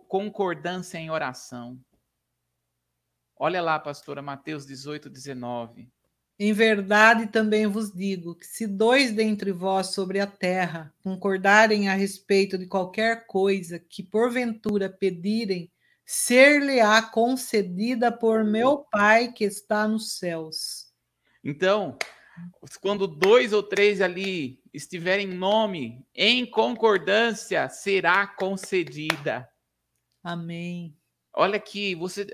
concordância 0.08 0.96
em 0.96 1.10
oração. 1.10 1.78
Olha 3.42 3.62
lá, 3.62 3.78
pastora, 3.78 4.20
Mateus 4.20 4.66
18, 4.66 5.08
19. 5.08 5.88
Em 6.38 6.52
verdade 6.52 7.26
também 7.26 7.66
vos 7.66 7.90
digo 7.90 8.34
que 8.34 8.46
se 8.46 8.66
dois 8.66 9.12
dentre 9.12 9.50
vós 9.50 9.94
sobre 9.94 10.20
a 10.20 10.26
terra 10.26 10.92
concordarem 11.02 11.88
a 11.88 11.94
respeito 11.94 12.58
de 12.58 12.66
qualquer 12.66 13.26
coisa 13.26 13.78
que 13.78 14.02
porventura 14.02 14.90
pedirem, 14.90 15.72
ser-lhe-á 16.04 17.00
concedida 17.00 18.12
por 18.12 18.44
meu 18.44 18.84
Pai 18.90 19.32
que 19.32 19.44
está 19.44 19.88
nos 19.88 20.18
céus. 20.18 20.92
Então, 21.42 21.96
quando 22.82 23.06
dois 23.06 23.54
ou 23.54 23.62
três 23.62 24.02
ali 24.02 24.62
estiverem 24.74 25.30
em 25.30 25.34
nome, 25.34 26.06
em 26.14 26.44
concordância, 26.44 27.70
será 27.70 28.26
concedida. 28.26 29.48
Amém. 30.22 30.99
Olha 31.32 31.56
aqui, 31.56 31.94
você, 31.94 32.26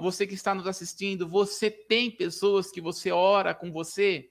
você 0.00 0.26
que 0.26 0.34
está 0.34 0.54
nos 0.54 0.66
assistindo, 0.66 1.26
você 1.28 1.70
tem 1.70 2.10
pessoas 2.10 2.70
que 2.70 2.80
você 2.80 3.10
ora 3.10 3.54
com 3.54 3.72
você? 3.72 4.30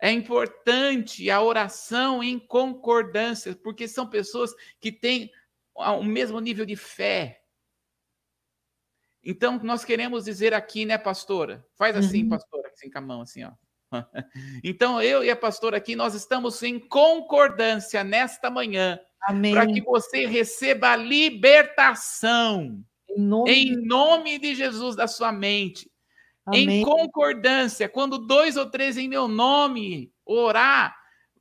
É 0.00 0.10
importante 0.10 1.30
a 1.30 1.40
oração 1.40 2.22
em 2.22 2.38
concordância, 2.38 3.54
porque 3.54 3.86
são 3.86 4.08
pessoas 4.08 4.52
que 4.80 4.90
têm 4.90 5.30
o 5.74 6.02
mesmo 6.02 6.40
nível 6.40 6.64
de 6.64 6.76
fé. 6.76 7.42
Então, 9.22 9.58
nós 9.62 9.84
queremos 9.84 10.24
dizer 10.24 10.52
aqui, 10.52 10.84
né, 10.84 10.98
pastora? 10.98 11.66
Faz 11.76 11.96
assim, 11.96 12.24
uhum. 12.24 12.30
pastora, 12.30 12.68
assim 12.68 12.90
com 12.90 12.98
a 12.98 13.00
mão, 13.00 13.20
assim, 13.22 13.44
ó. 13.44 13.52
Então, 14.64 15.00
eu 15.00 15.22
e 15.22 15.30
a 15.30 15.36
pastora 15.36 15.76
aqui, 15.76 15.94
nós 15.94 16.14
estamos 16.14 16.62
em 16.62 16.78
concordância 16.78 18.02
nesta 18.02 18.50
manhã 18.50 18.98
para 19.52 19.66
que 19.66 19.80
você 19.80 20.26
receba 20.26 20.90
a 20.90 20.96
libertação 20.96 22.84
em 23.16 23.20
nome, 23.20 23.50
em 23.52 23.86
nome 23.86 24.38
de 24.38 24.54
Jesus 24.54 24.96
da 24.96 25.06
sua 25.06 25.32
mente. 25.32 25.90
Amém. 26.46 26.80
Em 26.80 26.84
concordância, 26.84 27.88
quando 27.88 28.18
dois 28.18 28.56
ou 28.56 28.66
três 28.66 28.98
em 28.98 29.08
meu 29.08 29.26
nome 29.26 30.12
orar, 30.24 30.94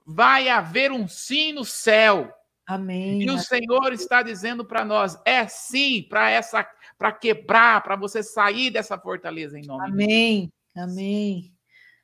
vai 0.05 0.49
haver 0.49 0.91
um 0.91 1.07
sim 1.07 1.51
no 1.53 1.65
céu. 1.65 2.33
Amém. 2.65 3.21
E 3.21 3.29
o 3.29 3.37
Senhor 3.37 3.91
está 3.91 4.23
dizendo 4.23 4.63
para 4.63 4.85
nós, 4.85 5.19
é 5.25 5.47
sim 5.47 6.01
para 6.03 6.29
essa 6.29 6.65
para 6.97 7.11
quebrar, 7.11 7.83
para 7.83 7.97
você 7.97 8.23
sair 8.23 8.69
dessa 8.69 8.97
fortaleza 8.97 9.59
em 9.59 9.65
nome 9.65 9.89
Amém. 9.89 10.51
de. 10.73 10.79
Amém. 10.79 11.53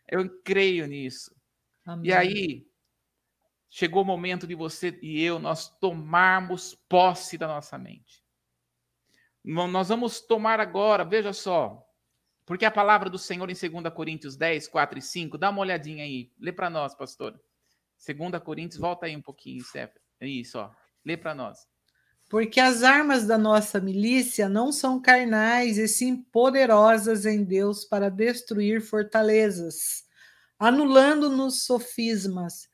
Eu 0.08 0.30
creio 0.44 0.86
nisso. 0.88 1.34
Amém. 1.86 2.10
E 2.10 2.14
aí 2.14 2.68
chegou 3.70 4.02
o 4.02 4.06
momento 4.06 4.46
de 4.46 4.56
você 4.56 4.98
e 5.02 5.24
eu 5.24 5.40
nós 5.40 5.70
tomarmos 5.80 6.76
posse 6.90 7.38
da 7.38 7.48
nossa 7.48 7.78
mente. 7.78 8.19
Nós 9.44 9.90
vamos 9.90 10.22
tomar 10.22 10.60
agora, 10.60 11.04
veja 11.04 11.34
só, 11.34 11.86
porque 12.46 12.66
a 12.66 12.72
palavra 12.72 13.10
do 13.10 13.18
Senhor 13.18 13.50
em 13.50 13.54
2 13.54 13.94
Coríntios 13.94 14.36
10, 14.36 14.68
4 14.68 15.00
e 15.00 15.02
5, 15.02 15.38
dá 15.38 15.50
uma 15.50 15.62
olhadinha 15.62 16.04
aí, 16.04 16.32
lê 16.40 16.52
para 16.52 16.70
nós, 16.70 16.96
pastor. 16.96 17.40
2 18.06 18.44
Coríntios, 18.44 18.80
volta 18.80 19.06
aí 19.06 19.16
um 19.16 19.22
pouquinho, 19.22 19.64
Stephanie. 19.64 20.02
Isso, 20.22 20.58
ó. 20.58 20.72
Lê 21.06 21.18
para 21.18 21.34
nós. 21.34 21.68
Porque 22.30 22.60
as 22.60 22.84
armas 22.84 23.26
da 23.26 23.38
nossa 23.38 23.82
milícia 23.82 24.48
não 24.48 24.72
são 24.72 25.02
carnais, 25.02 25.78
e 25.78 25.88
sim 25.88 26.16
poderosas 26.16 27.26
em 27.26 27.44
Deus 27.44 27.84
para 27.84 28.10
destruir 28.10 28.82
fortalezas, 28.82 30.04
anulando-nos 30.60 31.64
sofismas 31.64 32.69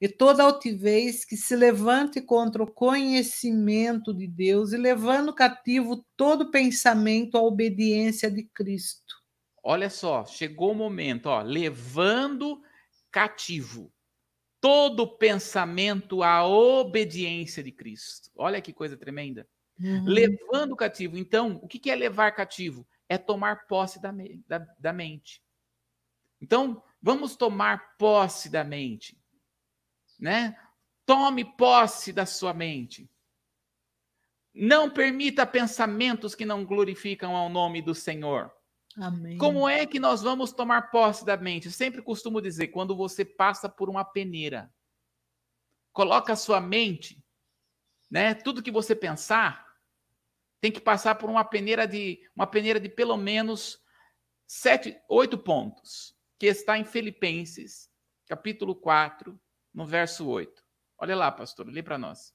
e 0.00 0.08
toda 0.08 0.42
altivez 0.42 1.24
que 1.24 1.36
se 1.36 1.54
levante 1.54 2.20
contra 2.20 2.62
o 2.62 2.70
conhecimento 2.70 4.12
de 4.12 4.26
Deus 4.26 4.72
e 4.72 4.76
levando 4.76 5.34
cativo 5.34 6.04
todo 6.16 6.50
pensamento 6.50 7.36
à 7.36 7.42
obediência 7.42 8.30
de 8.30 8.42
Cristo. 8.44 9.14
Olha 9.62 9.88
só, 9.88 10.26
chegou 10.26 10.72
o 10.72 10.74
momento, 10.74 11.26
ó, 11.26 11.40
levando 11.40 12.60
cativo 13.10 13.90
todo 14.60 15.16
pensamento 15.16 16.22
à 16.22 16.46
obediência 16.46 17.62
de 17.62 17.70
Cristo. 17.70 18.30
Olha 18.34 18.60
que 18.60 18.72
coisa 18.72 18.96
tremenda. 18.96 19.46
Uhum. 19.78 20.04
Levando 20.06 20.76
cativo. 20.76 21.16
Então, 21.18 21.60
o 21.62 21.68
que 21.68 21.90
é 21.90 21.94
levar 21.94 22.32
cativo? 22.32 22.86
É 23.08 23.18
tomar 23.18 23.66
posse 23.66 24.00
da, 24.00 24.12
da, 24.46 24.66
da 24.78 24.92
mente. 24.92 25.42
Então, 26.40 26.82
vamos 27.00 27.36
tomar 27.36 27.96
posse 27.96 28.48
da 28.48 28.64
mente. 28.64 29.18
Né? 30.24 30.58
Tome 31.04 31.44
posse 31.44 32.10
da 32.10 32.24
sua 32.24 32.54
mente. 32.54 33.10
Não 34.54 34.88
permita 34.88 35.44
pensamentos 35.44 36.34
que 36.34 36.46
não 36.46 36.64
glorificam 36.64 37.36
ao 37.36 37.50
nome 37.50 37.82
do 37.82 37.94
Senhor. 37.94 38.50
Amém. 38.96 39.36
Como 39.36 39.68
é 39.68 39.84
que 39.84 40.00
nós 40.00 40.22
vamos 40.22 40.50
tomar 40.50 40.90
posse 40.90 41.26
da 41.26 41.36
mente? 41.36 41.66
Eu 41.66 41.72
sempre 41.72 42.00
costumo 42.00 42.40
dizer, 42.40 42.68
quando 42.68 42.96
você 42.96 43.22
passa 43.22 43.68
por 43.68 43.90
uma 43.90 44.02
peneira, 44.02 44.72
coloca 45.92 46.32
a 46.32 46.36
sua 46.36 46.58
mente, 46.58 47.22
né? 48.10 48.32
Tudo 48.32 48.62
que 48.62 48.70
você 48.70 48.96
pensar 48.96 49.62
tem 50.58 50.72
que 50.72 50.80
passar 50.80 51.16
por 51.16 51.28
uma 51.28 51.44
peneira 51.44 51.86
de 51.86 52.18
uma 52.34 52.46
peneira 52.46 52.80
de 52.80 52.88
pelo 52.88 53.18
menos 53.18 53.78
sete, 54.46 54.98
oito 55.06 55.36
pontos, 55.36 56.16
que 56.38 56.46
está 56.46 56.78
em 56.78 56.84
Filipenses, 56.86 57.90
capítulo 58.26 58.74
4, 58.74 59.38
no 59.74 59.84
verso 59.84 60.26
8. 60.26 60.62
Olha 60.98 61.16
lá, 61.16 61.30
pastor, 61.32 61.66
lê 61.68 61.82
para 61.82 61.98
nós. 61.98 62.32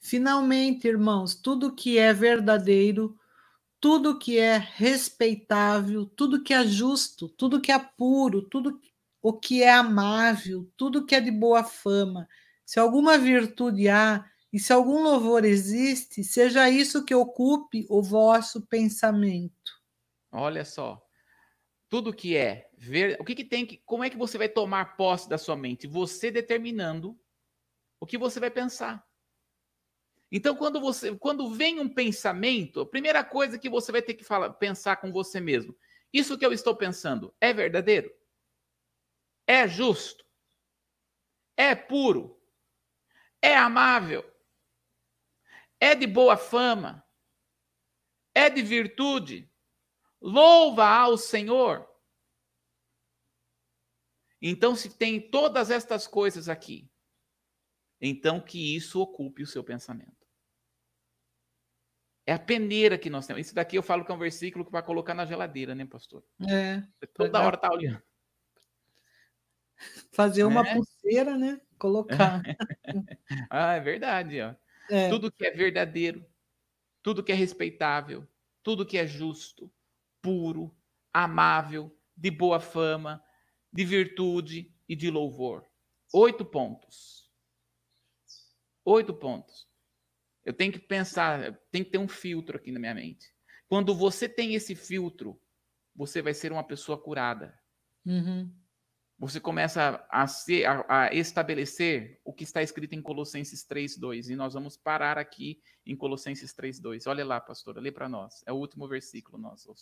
Finalmente, 0.00 0.86
irmãos, 0.86 1.34
tudo 1.34 1.74
que 1.74 1.98
é 1.98 2.12
verdadeiro, 2.12 3.18
tudo 3.80 4.18
que 4.18 4.38
é 4.38 4.56
respeitável, 4.56 6.06
tudo 6.06 6.42
que 6.42 6.54
é 6.54 6.64
justo, 6.64 7.28
tudo 7.28 7.60
que 7.60 7.72
é 7.72 7.78
puro, 7.78 8.42
tudo 8.42 8.80
o 9.20 9.32
que 9.32 9.62
é 9.62 9.72
amável, 9.72 10.70
tudo 10.76 11.04
que 11.04 11.14
é 11.14 11.20
de 11.20 11.30
boa 11.30 11.64
fama. 11.64 12.28
Se 12.64 12.78
alguma 12.78 13.18
virtude 13.18 13.88
há 13.88 14.24
e 14.52 14.58
se 14.58 14.72
algum 14.72 15.02
louvor 15.02 15.44
existe, 15.44 16.22
seja 16.22 16.70
isso 16.70 17.04
que 17.04 17.14
ocupe 17.14 17.86
o 17.90 18.02
vosso 18.02 18.66
pensamento. 18.66 19.52
Olha 20.30 20.64
só. 20.64 21.07
Tudo 21.88 22.12
que 22.12 22.36
é 22.36 22.70
ver, 22.76 23.16
o 23.20 23.24
que, 23.24 23.34
que 23.34 23.44
tem 23.44 23.64
que, 23.64 23.78
como 23.78 24.04
é 24.04 24.10
que 24.10 24.16
você 24.16 24.36
vai 24.36 24.48
tomar 24.48 24.96
posse 24.96 25.28
da 25.28 25.38
sua 25.38 25.56
mente? 25.56 25.86
Você 25.86 26.30
determinando 26.30 27.18
o 27.98 28.06
que 28.06 28.18
você 28.18 28.38
vai 28.38 28.50
pensar. 28.50 29.06
Então, 30.30 30.54
quando 30.54 30.80
você, 30.80 31.16
quando 31.16 31.50
vem 31.54 31.80
um 31.80 31.88
pensamento, 31.88 32.80
a 32.80 32.86
primeira 32.86 33.24
coisa 33.24 33.58
que 33.58 33.68
você 33.68 33.90
vai 33.90 34.02
ter 34.02 34.14
que 34.14 34.22
falar, 34.22 34.50
pensar 34.50 34.96
com 34.96 35.10
você 35.10 35.40
mesmo: 35.40 35.74
isso 36.12 36.36
que 36.36 36.44
eu 36.44 36.52
estou 36.52 36.76
pensando 36.76 37.34
é 37.40 37.52
verdadeiro? 37.52 38.12
É 39.46 39.66
justo? 39.66 40.24
É 41.56 41.74
puro? 41.74 42.38
É 43.40 43.56
amável? 43.56 44.24
É 45.80 45.94
de 45.94 46.06
boa 46.06 46.36
fama? 46.36 47.02
É 48.34 48.50
de 48.50 48.62
virtude? 48.62 49.50
Louva 50.20 50.86
ao 50.86 51.16
Senhor. 51.16 51.88
Então, 54.40 54.74
se 54.76 54.90
tem 54.96 55.20
todas 55.20 55.70
estas 55.70 56.06
coisas 56.06 56.48
aqui, 56.48 56.88
então 58.00 58.40
que 58.40 58.76
isso 58.76 59.00
ocupe 59.00 59.42
o 59.42 59.46
seu 59.46 59.64
pensamento. 59.64 60.18
É 62.24 62.34
a 62.34 62.38
peneira 62.38 62.98
que 62.98 63.08
nós 63.08 63.26
temos. 63.26 63.46
Isso 63.46 63.54
daqui 63.54 63.76
eu 63.76 63.82
falo 63.82 64.04
que 64.04 64.12
é 64.12 64.14
um 64.14 64.18
versículo 64.18 64.64
que 64.64 64.70
vai 64.70 64.82
colocar 64.82 65.14
na 65.14 65.24
geladeira, 65.24 65.74
né, 65.74 65.86
pastor? 65.86 66.22
É. 66.48 66.82
Toda 67.14 67.40
hora 67.40 67.56
tá 67.56 67.72
olhando. 67.72 68.02
Fazer 70.12 70.44
uma 70.44 70.60
é. 70.60 70.74
pulseira, 70.74 71.36
né? 71.36 71.60
Colocar. 71.78 72.42
ah, 73.50 73.74
é 73.74 73.80
verdade, 73.80 74.40
ó. 74.40 74.54
É. 74.90 75.08
Tudo 75.08 75.32
que 75.32 75.46
é 75.46 75.50
verdadeiro, 75.50 76.24
tudo 77.02 77.22
que 77.22 77.32
é 77.32 77.34
respeitável, 77.34 78.26
tudo 78.62 78.84
que 78.84 78.98
é 78.98 79.06
justo, 79.06 79.72
puro, 80.22 80.74
amável, 81.12 81.96
de 82.16 82.30
boa 82.30 82.60
fama, 82.60 83.22
de 83.72 83.84
virtude 83.84 84.74
e 84.88 84.96
de 84.96 85.10
louvor. 85.10 85.64
Oito 86.12 86.44
pontos. 86.44 87.30
Oito 88.84 89.12
pontos. 89.14 89.68
Eu 90.44 90.52
tenho 90.52 90.72
que 90.72 90.78
pensar, 90.78 91.52
tem 91.70 91.84
que 91.84 91.90
ter 91.90 91.98
um 91.98 92.08
filtro 92.08 92.56
aqui 92.56 92.72
na 92.72 92.80
minha 92.80 92.94
mente. 92.94 93.26
Quando 93.68 93.94
você 93.94 94.28
tem 94.28 94.54
esse 94.54 94.74
filtro, 94.74 95.40
você 95.94 96.22
vai 96.22 96.32
ser 96.32 96.52
uma 96.52 96.64
pessoa 96.64 97.00
curada. 97.00 97.58
Uhum. 98.06 98.50
Você 99.18 99.40
começa 99.40 100.06
a, 100.08 100.26
ser, 100.28 100.64
a, 100.64 100.86
a, 100.88 101.14
estabelecer 101.14 102.20
o 102.24 102.32
que 102.32 102.44
está 102.44 102.62
escrito 102.62 102.94
em 102.94 103.02
Colossenses 103.02 103.66
3:2 103.66 104.30
e 104.30 104.36
nós 104.36 104.54
vamos 104.54 104.76
parar 104.76 105.18
aqui 105.18 105.60
em 105.84 105.96
Colossenses 105.96 106.54
3:2. 106.54 107.06
Olha 107.06 107.24
lá, 107.24 107.40
pastora, 107.40 107.80
lê 107.80 107.90
para 107.90 108.08
nós. 108.08 108.42
É 108.46 108.52
o 108.52 108.56
último 108.56 108.86
versículo 108.88 109.36
nosso. 109.36 109.74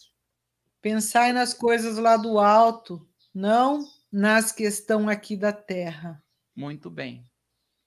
Pensai 0.80 1.32
nas 1.32 1.52
coisas 1.52 1.98
lá 1.98 2.16
do 2.16 2.38
alto, 2.38 3.06
não 3.34 3.86
nas 4.10 4.52
que 4.52 4.62
estão 4.62 5.08
aqui 5.08 5.36
da 5.36 5.52
terra. 5.52 6.22
Muito 6.54 6.90
bem. 6.90 7.28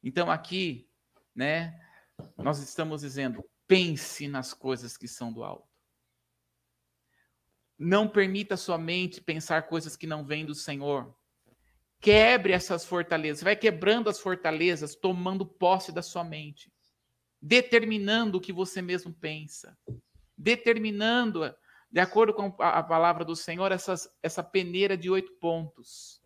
Então 0.03 0.29
aqui, 0.29 0.87
né, 1.35 1.79
nós 2.37 2.59
estamos 2.59 3.01
dizendo: 3.01 3.43
pense 3.67 4.27
nas 4.27 4.53
coisas 4.53 4.97
que 4.97 5.07
são 5.07 5.31
do 5.31 5.43
alto. 5.43 5.67
Não 7.77 8.09
permita 8.09 8.57
sua 8.57 8.77
mente 8.77 9.21
pensar 9.21 9.67
coisas 9.67 9.95
que 9.95 10.05
não 10.05 10.25
vêm 10.25 10.45
do 10.45 10.53
Senhor. 10.53 11.15
Quebre 12.01 12.53
essas 12.53 12.85
fortalezas. 12.85 13.43
Vai 13.43 13.55
quebrando 13.55 14.09
as 14.09 14.19
fortalezas, 14.19 14.95
tomando 14.95 15.45
posse 15.45 15.91
da 15.91 16.01
sua 16.01 16.23
mente. 16.23 16.71
Determinando 17.41 18.37
o 18.37 18.41
que 18.41 18.51
você 18.51 18.81
mesmo 18.81 19.13
pensa. 19.13 19.77
Determinando, 20.37 21.43
de 21.91 21.99
acordo 21.99 22.33
com 22.33 22.55
a 22.59 22.83
palavra 22.83 23.25
do 23.25 23.35
Senhor, 23.35 23.71
essas, 23.71 24.07
essa 24.21 24.43
peneira 24.43 24.95
de 24.95 25.09
oito 25.09 25.33
pontos. 25.39 26.21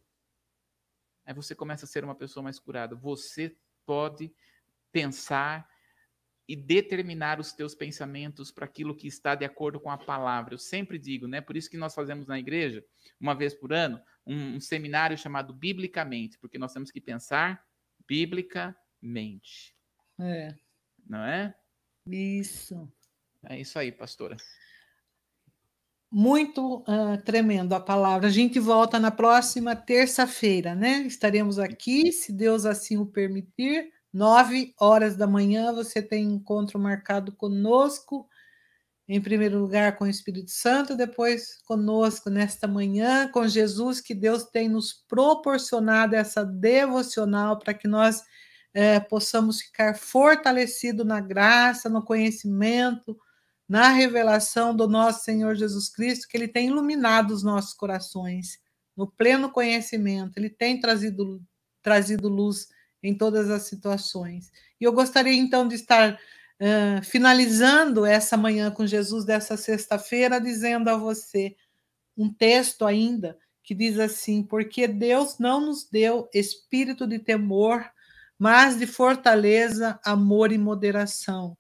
Aí 1.26 1.34
você 1.34 1.56
começa 1.56 1.86
a 1.86 1.88
ser 1.88 2.04
uma 2.04 2.16
pessoa 2.16 2.44
mais 2.44 2.60
curada. 2.60 2.96
Você 2.96 3.58
pode 3.86 4.34
pensar 4.92 5.68
e 6.48 6.56
determinar 6.56 7.40
os 7.40 7.54
teus 7.54 7.74
pensamentos 7.74 8.52
para 8.52 8.66
aquilo 8.66 8.96
que 8.96 9.08
está 9.08 9.34
de 9.34 9.46
acordo 9.46 9.80
com 9.80 9.90
a 9.90 9.98
palavra. 9.98 10.54
Eu 10.54 10.60
sempre 10.60 11.00
digo, 11.00 11.28
né? 11.28 11.40
Por 11.40 11.56
isso 11.56 11.70
que 11.70 11.78
nós 11.78 11.96
fazemos 11.96 12.28
na 12.28 12.38
igreja, 12.38 12.86
uma 13.20 13.34
vez 13.34 13.54
por 13.54 13.72
ano, 13.72 14.02
um, 14.26 14.56
um 14.56 14.60
seminário 14.60 15.18
chamado 15.18 15.54
Biblicamente, 15.54 16.38
porque 16.38 16.60
nós 16.60 16.74
temos 16.74 16.92
que 16.92 17.00
pensar 17.00 17.66
biblicamente. 18.06 19.74
É. 20.20 20.54
Não 21.08 21.24
é? 21.24 21.56
Isso. 22.06 22.92
É 23.44 23.60
isso 23.60 23.80
aí, 23.80 23.92
pastora. 23.92 24.36
Muito 26.14 26.82
uh, 26.82 27.20
tremendo 27.26 27.74
a 27.74 27.80
palavra. 27.80 28.28
A 28.28 28.32
gente 28.32 28.60
volta 28.60 29.00
na 29.00 29.10
próxima 29.10 29.76
terça-feira, 29.76 30.76
né? 30.76 31.02
Estaremos 31.08 31.58
aqui, 31.58 32.12
se 32.12 32.32
Deus 32.32 32.68
assim 32.68 32.98
o 32.98 33.06
permitir, 33.08 33.90
nove 34.14 34.76
horas 34.80 35.18
da 35.18 35.26
manhã. 35.26 35.74
Você 35.74 36.04
tem 36.04 36.24
encontro 36.26 36.78
marcado 36.78 37.32
conosco, 37.32 38.30
em 39.08 39.20
primeiro 39.20 39.58
lugar 39.58 39.98
com 39.98 40.06
o 40.06 40.08
Espírito 40.08 40.52
Santo, 40.52 40.96
depois 40.96 41.60
conosco 41.66 42.30
nesta 42.30 42.68
manhã, 42.68 43.28
com 43.28 43.48
Jesus, 43.48 44.00
que 44.00 44.14
Deus 44.14 44.44
tem 44.44 44.70
nos 44.70 44.94
proporcionado 44.94 46.16
essa 46.16 46.46
devocional 46.46 47.58
para 47.58 47.74
que 47.74 47.88
nós 47.88 48.24
eh, 48.72 49.00
possamos 49.00 49.62
ficar 49.62 49.96
fortalecidos 49.96 51.08
na 51.08 51.20
graça, 51.20 51.90
no 51.90 52.06
conhecimento 52.06 53.18
na 53.74 53.90
revelação 53.90 54.76
do 54.76 54.88
nosso 54.88 55.24
Senhor 55.24 55.56
Jesus 55.56 55.90
Cristo, 55.90 56.28
que 56.28 56.38
Ele 56.38 56.48
tem 56.48 56.68
iluminado 56.68 57.32
os 57.32 57.42
nossos 57.42 57.74
corações, 57.74 58.60
no 58.96 59.08
pleno 59.08 59.50
conhecimento, 59.50 60.38
Ele 60.38 60.48
tem 60.48 60.80
trazido, 60.80 61.42
trazido 61.82 62.28
luz 62.28 62.68
em 63.02 63.18
todas 63.18 63.50
as 63.50 63.64
situações. 63.64 64.52
E 64.80 64.84
eu 64.84 64.94
gostaria 64.94 65.34
então 65.34 65.68
de 65.68 65.74
estar 65.74 66.14
uh, 66.14 67.04
finalizando 67.04 68.06
essa 68.06 68.38
manhã 68.38 68.70
com 68.70 68.86
Jesus 68.86 69.26
dessa 69.26 69.58
sexta-feira, 69.58 70.40
dizendo 70.40 70.90
a 70.90 70.96
você 70.96 71.56
um 72.16 72.32
texto 72.32 72.86
ainda 72.86 73.40
que 73.64 73.74
diz 73.74 73.98
assim: 73.98 74.44
Porque 74.44 74.88
Deus 74.88 75.40
não 75.40 75.60
nos 75.60 75.90
deu 75.90 76.30
espírito 76.32 77.08
de 77.08 77.18
temor, 77.18 77.84
mas 78.38 78.78
de 78.78 78.86
fortaleza, 78.86 80.00
amor 80.06 80.52
e 80.52 80.60
moderação. 80.60 81.58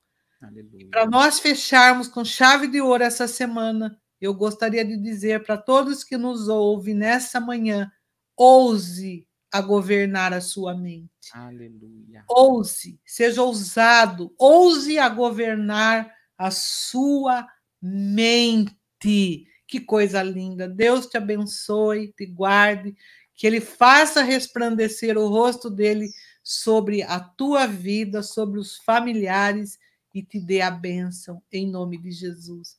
Para 0.91 1.06
nós 1.06 1.39
fecharmos 1.39 2.08
com 2.08 2.24
chave 2.24 2.68
de 2.68 2.82
ouro 2.82 3.04
essa 3.04 3.28
semana, 3.28 4.00
eu 4.20 4.34
gostaria 4.34 4.86
de 4.86 4.98
dizer 4.98 5.44
para 5.44 5.58
todos 5.58 6.04
que 6.04 6.18
nos 6.18 6.48
ouvem 6.48 6.94
nessa 6.94 7.39
manhã: 7.39 7.91
ouse 8.36 9.28
a 9.52 9.62
governar 9.62 10.34
a 10.34 10.41
sua 10.41 10.76
mente. 10.76 11.10
Aleluia. 11.34 12.24
Ouse, 12.30 13.00
seja 13.06 13.44
ousado, 13.44 14.34
ouse 14.38 14.98
a 14.98 15.08
governar 15.10 16.12
a 16.38 16.50
sua 16.50 17.48
mente. 17.82 19.48
Que 19.68 19.80
coisa 19.80 20.24
linda. 20.24 20.68
Deus 20.68 21.06
te 21.08 21.18
abençoe, 21.18 22.14
te 22.18 22.26
guarde, 22.26 22.96
que 23.36 23.46
ele 23.46 23.60
faça 23.60 24.24
resplandecer 24.24 25.18
o 25.18 25.28
rosto 25.28 25.70
dele 25.70 26.10
sobre 26.44 27.04
a 27.04 27.20
tua 27.20 27.66
vida, 27.68 28.24
sobre 28.24 28.60
os 28.60 28.78
familiares 28.78 29.78
e 30.14 30.22
te 30.22 30.39
dê 30.39 30.61
a 30.61 30.70
bênção 30.70 31.41
em 31.51 31.70
nome 31.70 31.97
de 31.97 32.11
Jesus. 32.11 32.78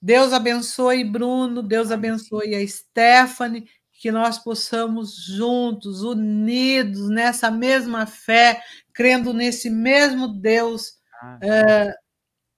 Deus 0.00 0.32
abençoe 0.32 1.02
Bruno, 1.04 1.62
Deus 1.62 1.90
abençoe 1.90 2.54
a 2.54 2.66
Stephanie, 2.66 3.68
que 3.90 4.12
nós 4.12 4.38
possamos 4.38 5.16
juntos, 5.16 6.02
unidos 6.02 7.08
nessa 7.08 7.50
mesma 7.50 8.06
fé, 8.06 8.62
crendo 8.92 9.32
nesse 9.32 9.70
mesmo 9.70 10.28
Deus, 10.28 10.98
é, 11.42 11.94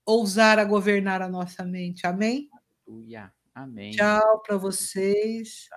ousar 0.05 0.59
a 0.59 0.65
governar 0.65 1.23
a 1.23 1.29
nossa 1.29 1.65
mente. 1.65 2.07
Amém? 2.07 2.49
Aleluia. 2.87 3.33
Amém. 3.55 3.93
Tchau 3.93 4.43
para 4.43 4.57
vocês. 4.57 5.69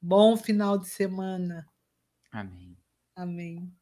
Bom 0.00 0.36
final 0.36 0.78
de 0.78 0.88
semana. 0.88 1.66
Amém. 2.30 2.76
Amém. 3.14 3.72